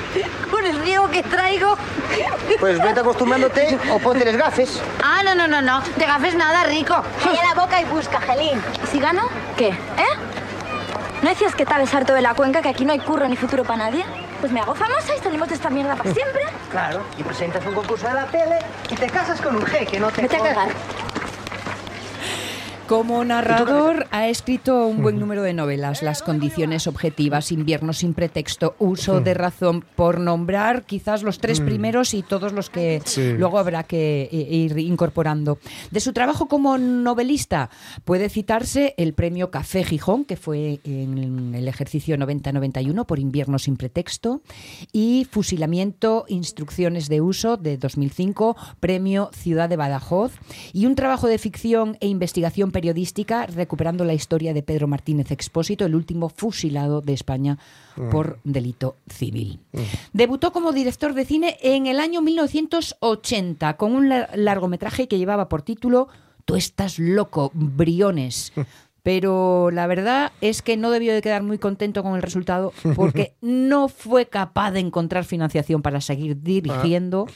Con 0.50 0.64
el 0.66 0.78
riego 0.80 1.08
que 1.10 1.22
traigo. 1.22 1.76
Pues 2.60 2.80
vete 2.82 3.00
acostumbrándote 3.00 3.78
o 3.90 3.98
ponte 3.98 4.24
las 4.24 4.36
gafes. 4.36 4.80
Ah, 5.02 5.22
no, 5.24 5.34
no, 5.34 5.48
no, 5.48 5.62
no. 5.62 5.80
De 5.96 6.04
gafes 6.06 6.34
nada, 6.34 6.64
rico. 6.64 6.94
Calla 7.22 7.42
la 7.42 7.60
boca 7.60 7.80
y 7.80 7.84
busca, 7.86 8.20
Gelín. 8.20 8.60
¿Y 8.82 8.86
si 8.86 9.00
gano? 9.00 9.28
¿Qué? 9.56 9.68
¿Eh? 9.68 10.16
¿No 11.22 11.30
decías 11.30 11.54
que 11.54 11.62
estabas 11.62 11.92
harto 11.94 12.12
de 12.12 12.20
la 12.20 12.34
cuenca, 12.34 12.60
que 12.60 12.68
aquí 12.68 12.84
no 12.84 12.92
hay 12.92 12.98
curro 13.00 13.26
ni 13.26 13.36
futuro 13.36 13.64
para 13.64 13.84
nadie? 13.84 14.04
Pues 14.40 14.52
me 14.52 14.60
hago 14.60 14.74
famosa 14.74 15.14
y 15.18 15.22
salimos 15.22 15.48
de 15.48 15.54
esta 15.54 15.70
mierda 15.70 15.96
para 15.96 16.12
siempre. 16.12 16.42
Claro, 16.70 17.02
y 17.16 17.22
presentas 17.22 17.64
un 17.64 17.72
concurso 17.74 18.06
de 18.06 18.14
la 18.14 18.26
tele 18.26 18.58
y 18.90 18.94
te 18.94 19.06
casas 19.08 19.40
con 19.40 19.56
un 19.56 19.64
jeque, 19.64 19.98
no 19.98 20.10
te 20.10 20.20
Vete 20.22 20.36
a 20.36 20.38
jodas. 20.40 20.54
cagar. 20.54 20.68
Como 22.88 23.24
narrador 23.24 24.06
ha 24.10 24.28
escrito 24.28 24.86
un 24.86 25.02
buen 25.02 25.18
número 25.18 25.42
de 25.42 25.54
novelas, 25.54 26.02
Las 26.02 26.20
condiciones 26.22 26.86
objetivas, 26.86 27.50
Invierno 27.50 27.94
sin 27.94 28.12
pretexto, 28.12 28.76
Uso 28.78 29.22
de 29.22 29.32
razón, 29.32 29.82
por 29.96 30.20
nombrar 30.20 30.82
quizás 30.84 31.22
los 31.22 31.38
tres 31.38 31.60
Mm. 31.60 31.64
primeros 31.64 32.12
y 32.12 32.22
todos 32.22 32.52
los 32.52 32.68
que 32.68 33.00
Sí. 33.06 33.32
luego 33.32 33.58
habrá 33.58 33.84
que 33.84 34.28
i- 34.30 34.36
ir 34.64 34.78
incorporando. 34.78 35.58
De 35.90 36.00
su 36.00 36.12
trabajo 36.12 36.46
como 36.46 36.76
novelista 36.76 37.70
puede 38.04 38.28
citarse 38.28 38.92
el 38.98 39.14
premio 39.14 39.50
Café 39.50 39.82
Gijón, 39.82 40.26
que 40.26 40.36
fue 40.36 40.80
en 40.84 41.54
el 41.54 41.66
ejercicio 41.68 42.18
90-91 42.18 43.06
por 43.06 43.18
Invierno 43.18 43.58
sin 43.58 43.76
pretexto, 43.78 44.42
y 44.92 45.26
Fusilamiento, 45.30 46.26
Instrucciones 46.28 47.08
de 47.08 47.22
Uso 47.22 47.56
de 47.56 47.78
2005, 47.78 48.56
premio 48.78 49.30
Ciudad 49.32 49.70
de 49.70 49.76
Badajoz, 49.76 50.32
y 50.74 50.84
un 50.84 50.94
trabajo 50.96 51.28
de 51.28 51.38
ficción 51.38 51.96
e 52.00 52.08
investigación 52.08 52.72
periodística 52.74 53.46
recuperando 53.46 54.04
la 54.04 54.12
historia 54.12 54.52
de 54.52 54.62
Pedro 54.62 54.86
Martínez 54.88 55.30
Expósito, 55.30 55.86
el 55.86 55.94
último 55.94 56.28
fusilado 56.28 57.00
de 57.00 57.14
España 57.14 57.56
Mm. 57.96 58.10
por 58.10 58.40
delito 58.44 58.96
civil. 59.08 59.60
Debutó 60.12 60.52
como 60.52 60.72
director 60.72 61.14
de 61.14 61.24
cine 61.24 61.56
en 61.62 61.86
el 61.86 62.00
año 62.00 62.20
1980 62.22 63.76
con 63.76 63.92
un 63.94 64.08
lar- 64.08 64.28
largometraje 64.34 65.06
que 65.08 65.16
llevaba 65.18 65.48
por 65.48 65.62
título 65.62 66.08
Tú 66.44 66.56
estás 66.56 66.98
loco, 66.98 67.50
Briones. 67.54 68.52
Pero 69.04 69.70
la 69.70 69.86
verdad 69.86 70.32
es 70.40 70.60
que 70.62 70.76
no 70.78 70.90
debió 70.90 71.12
de 71.14 71.20
quedar 71.22 71.42
muy 71.42 71.58
contento 71.58 72.02
con 72.02 72.16
el 72.16 72.22
resultado 72.22 72.72
porque 72.96 73.34
no 73.42 73.88
fue 73.88 74.26
capaz 74.26 74.70
de 74.72 74.80
encontrar 74.80 75.24
financiación 75.24 75.82
para 75.82 76.00
seguir 76.00 76.42
dirigiendo 76.42 77.26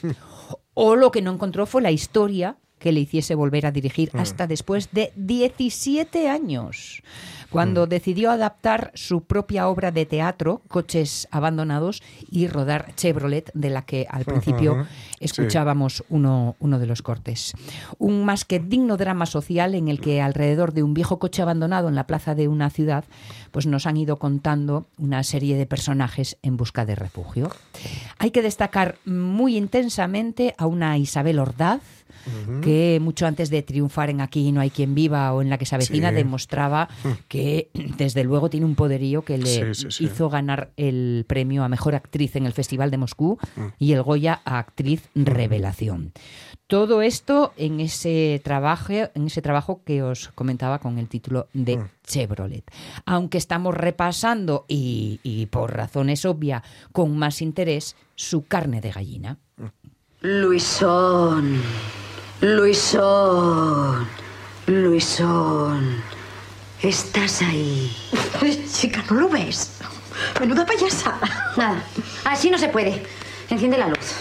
o 0.73 0.95
lo 0.95 1.11
que 1.11 1.21
no 1.21 1.31
encontró 1.31 1.65
fue 1.67 1.81
la 1.83 1.91
historia 1.91 2.57
que 2.79 2.91
le 2.91 3.01
hiciese 3.01 3.35
volver 3.35 3.65
a 3.65 3.71
dirigir 3.71 4.09
hasta 4.13 4.47
después 4.47 4.89
de 4.91 5.11
17 5.15 6.29
años, 6.29 7.03
cuando 7.49 7.87
decidió 7.87 8.31
adaptar 8.31 8.91
su 8.93 9.23
propia 9.23 9.67
obra 9.67 9.91
de 9.91 10.05
teatro, 10.05 10.61
Coches 10.67 11.27
Abandonados, 11.31 12.01
y 12.29 12.47
rodar 12.47 12.93
Chevrolet, 12.95 13.51
de 13.53 13.69
la 13.69 13.83
que 13.83 14.07
al 14.09 14.25
principio 14.25 14.85
escuchábamos 15.19 16.03
uno, 16.09 16.55
uno 16.59 16.79
de 16.79 16.85
los 16.85 17.01
cortes. 17.01 17.53
Un 17.97 18.25
más 18.25 18.45
que 18.45 18.59
digno 18.59 18.97
drama 18.97 19.25
social 19.25 19.75
en 19.75 19.87
el 19.87 19.99
que 19.99 20.21
alrededor 20.21 20.73
de 20.73 20.83
un 20.83 20.93
viejo 20.93 21.19
coche 21.19 21.41
abandonado 21.41 21.89
en 21.89 21.95
la 21.95 22.07
plaza 22.07 22.35
de 22.35 22.47
una 22.47 22.69
ciudad, 22.69 23.03
pues 23.51 23.65
nos 23.65 23.85
han 23.85 23.97
ido 23.97 24.17
contando 24.17 24.87
una 24.97 25.23
serie 25.23 25.57
de 25.57 25.65
personajes 25.65 26.37
en 26.43 26.57
busca 26.57 26.85
de 26.85 26.95
refugio. 26.95 27.51
Hay 28.19 28.31
que 28.31 28.41
destacar 28.41 28.97
muy 29.05 29.57
intensamente 29.57 30.55
a 30.57 30.65
una 30.65 30.97
Isabel 30.97 31.39
Ordaz, 31.39 31.81
que 32.61 32.99
mucho 33.01 33.25
antes 33.27 33.49
de 33.49 33.61
triunfar 33.61 34.09
en 34.09 34.21
Aquí 34.21 34.51
no 34.51 34.61
hay 34.61 34.69
quien 34.69 34.95
viva 34.95 35.33
o 35.33 35.41
en 35.41 35.49
la 35.49 35.57
que 35.57 35.65
se 35.65 35.75
avecina 35.75 36.09
Sí. 36.09 36.15
demostraba 36.15 36.89
que 37.27 37.69
desde 37.97 38.23
luego 38.23 38.49
tiene 38.49 38.65
un 38.65 38.75
poderío 38.75 39.21
que 39.23 39.37
le 39.37 39.45
Sí, 39.45 39.61
sí, 39.83 39.91
sí. 39.91 40.03
hizo 40.05 40.29
ganar 40.29 40.71
el 40.77 41.25
premio 41.27 41.63
a 41.63 41.69
mejor 41.69 41.95
actriz 41.95 42.35
en 42.35 42.45
el 42.45 42.53
Festival 42.53 42.91
de 42.91 42.97
Moscú 42.97 43.37
Mm. 43.55 43.61
y 43.79 43.93
el 43.93 44.03
Goya 44.03 44.41
a 44.45 44.59
actriz 44.59 45.09
revelación. 45.15 46.11
Todo 46.67 47.01
esto 47.01 47.53
en 47.57 47.79
ese 47.79 48.39
trabajo, 48.43 48.93
en 48.93 49.25
ese 49.25 49.41
trabajo 49.41 49.81
que 49.83 50.03
os 50.03 50.27
comentaba 50.35 50.77
con 50.79 50.99
el 50.99 51.07
título 51.07 51.47
de 51.53 51.77
Mm. 51.77 51.89
Chevrolet. 52.05 52.63
Aunque 53.05 53.37
estamos 53.39 53.73
repasando 53.73 54.65
y, 54.67 55.19
y 55.23 55.47
por 55.47 55.73
razones 55.75 56.25
obvias 56.25 56.61
con 56.91 57.17
más 57.17 57.41
interés 57.41 57.95
su 58.15 58.43
carne 58.45 58.81
de 58.81 58.91
gallina. 58.91 59.37
Luisón, 60.21 61.61
Luisón, 62.41 64.07
Luisón, 64.65 66.01
estás 66.81 67.41
ahí. 67.41 67.93
Chica, 68.73 69.03
¿no 69.09 69.19
lo 69.19 69.29
ves? 69.29 69.71
Menuda 70.39 70.65
payasada. 70.65 71.19
Nada, 71.57 71.83
así 72.23 72.49
no 72.49 72.57
se 72.57 72.69
puede. 72.69 73.03
Enciende 73.49 73.77
la 73.77 73.89
luz. 73.89 74.15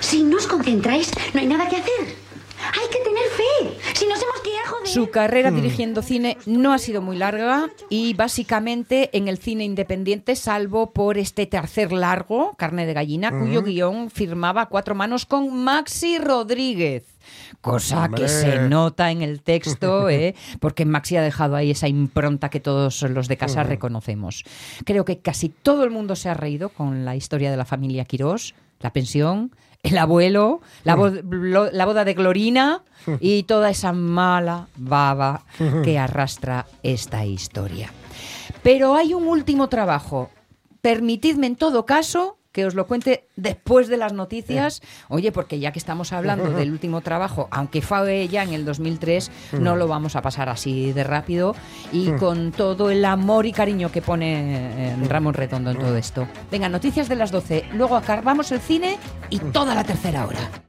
Si 0.00 0.22
no 0.22 0.38
os 0.38 0.46
concentráis, 0.46 1.10
no 1.34 1.40
hay 1.40 1.46
nada 1.46 1.68
que 1.68 1.76
hacer. 1.76 2.23
Hay 2.72 2.88
que 2.90 2.98
tener 2.98 3.24
fe. 3.30 3.94
Si 3.94 4.06
nos 4.06 4.22
hemos 4.22 4.40
quedado, 4.42 4.76
joder. 4.76 4.86
Su 4.88 5.10
carrera 5.10 5.50
Hmm. 5.50 5.56
dirigiendo 5.56 6.02
cine 6.02 6.36
no 6.46 6.72
ha 6.72 6.78
sido 6.78 7.02
muy 7.02 7.16
larga 7.16 7.68
y 7.90 8.14
básicamente 8.14 9.10
en 9.16 9.28
el 9.28 9.38
cine 9.38 9.64
independiente, 9.64 10.36
salvo 10.36 10.92
por 10.92 11.18
este 11.18 11.46
tercer 11.46 11.92
largo, 11.92 12.54
Carne 12.56 12.86
de 12.86 12.94
Gallina, 12.94 13.30
cuyo 13.30 13.62
guion 13.62 14.10
firmaba 14.10 14.62
a 14.62 14.66
cuatro 14.66 14.94
manos 14.94 15.26
con 15.26 15.54
Maxi 15.64 16.18
Rodríguez. 16.18 17.04
Cosa 17.60 18.04
Hombre. 18.04 18.22
que 18.22 18.28
se 18.28 18.58
nota 18.68 19.10
en 19.10 19.22
el 19.22 19.40
texto, 19.40 20.08
¿eh? 20.10 20.34
porque 20.60 20.84
Maxi 20.84 21.16
ha 21.16 21.22
dejado 21.22 21.56
ahí 21.56 21.70
esa 21.70 21.88
impronta 21.88 22.50
que 22.50 22.60
todos 22.60 23.00
los 23.02 23.28
de 23.28 23.36
casa 23.38 23.62
reconocemos. 23.62 24.44
Creo 24.84 25.04
que 25.06 25.18
casi 25.18 25.48
todo 25.48 25.84
el 25.84 25.90
mundo 25.90 26.16
se 26.16 26.28
ha 26.28 26.34
reído 26.34 26.68
con 26.68 27.04
la 27.04 27.16
historia 27.16 27.50
de 27.50 27.56
la 27.56 27.64
familia 27.64 28.04
Quirós, 28.04 28.54
la 28.80 28.92
pensión, 28.92 29.52
el 29.84 29.96
abuelo, 29.98 30.60
la, 30.82 30.96
bo- 30.96 31.10
lo- 31.10 31.70
la 31.70 31.86
boda 31.86 32.04
de 32.04 32.14
Glorina 32.14 32.82
y 33.20 33.42
toda 33.44 33.70
esa 33.70 33.92
mala 33.92 34.66
baba 34.76 35.44
que 35.84 35.98
arrastra 36.06 36.66
esta 36.82 37.24
historia. 37.24 37.92
Pero 38.64 38.96
hay 38.96 39.14
un 39.14 39.28
último 39.28 39.68
trabajo. 39.68 40.30
Permitidme 40.80 41.46
en 41.46 41.56
todo 41.56 41.86
caso 41.86 42.36
que 42.54 42.64
os 42.64 42.74
lo 42.74 42.86
cuente 42.86 43.24
después 43.34 43.88
de 43.88 43.96
las 43.96 44.12
noticias. 44.12 44.80
Oye, 45.08 45.32
porque 45.32 45.58
ya 45.58 45.72
que 45.72 45.80
estamos 45.80 46.12
hablando 46.12 46.50
del 46.52 46.70
último 46.72 47.00
trabajo, 47.00 47.48
aunque 47.50 47.82
fue 47.82 48.28
ya 48.28 48.44
en 48.44 48.54
el 48.54 48.64
2003, 48.64 49.30
no 49.58 49.74
lo 49.74 49.88
vamos 49.88 50.14
a 50.14 50.22
pasar 50.22 50.48
así 50.48 50.92
de 50.92 51.02
rápido 51.02 51.56
y 51.92 52.12
con 52.12 52.52
todo 52.52 52.90
el 52.90 53.04
amor 53.04 53.44
y 53.44 53.52
cariño 53.52 53.90
que 53.90 54.00
pone 54.00 54.92
eh, 54.92 54.96
Ramón 55.08 55.34
Redondo 55.34 55.72
en 55.72 55.78
todo 55.78 55.96
esto. 55.96 56.28
Venga, 56.50 56.68
noticias 56.68 57.08
de 57.08 57.16
las 57.16 57.32
12. 57.32 57.64
Luego 57.72 57.96
acabamos 57.96 58.52
el 58.52 58.60
cine 58.60 58.98
y 59.30 59.40
toda 59.40 59.74
la 59.74 59.82
tercera 59.82 60.24
hora. 60.24 60.62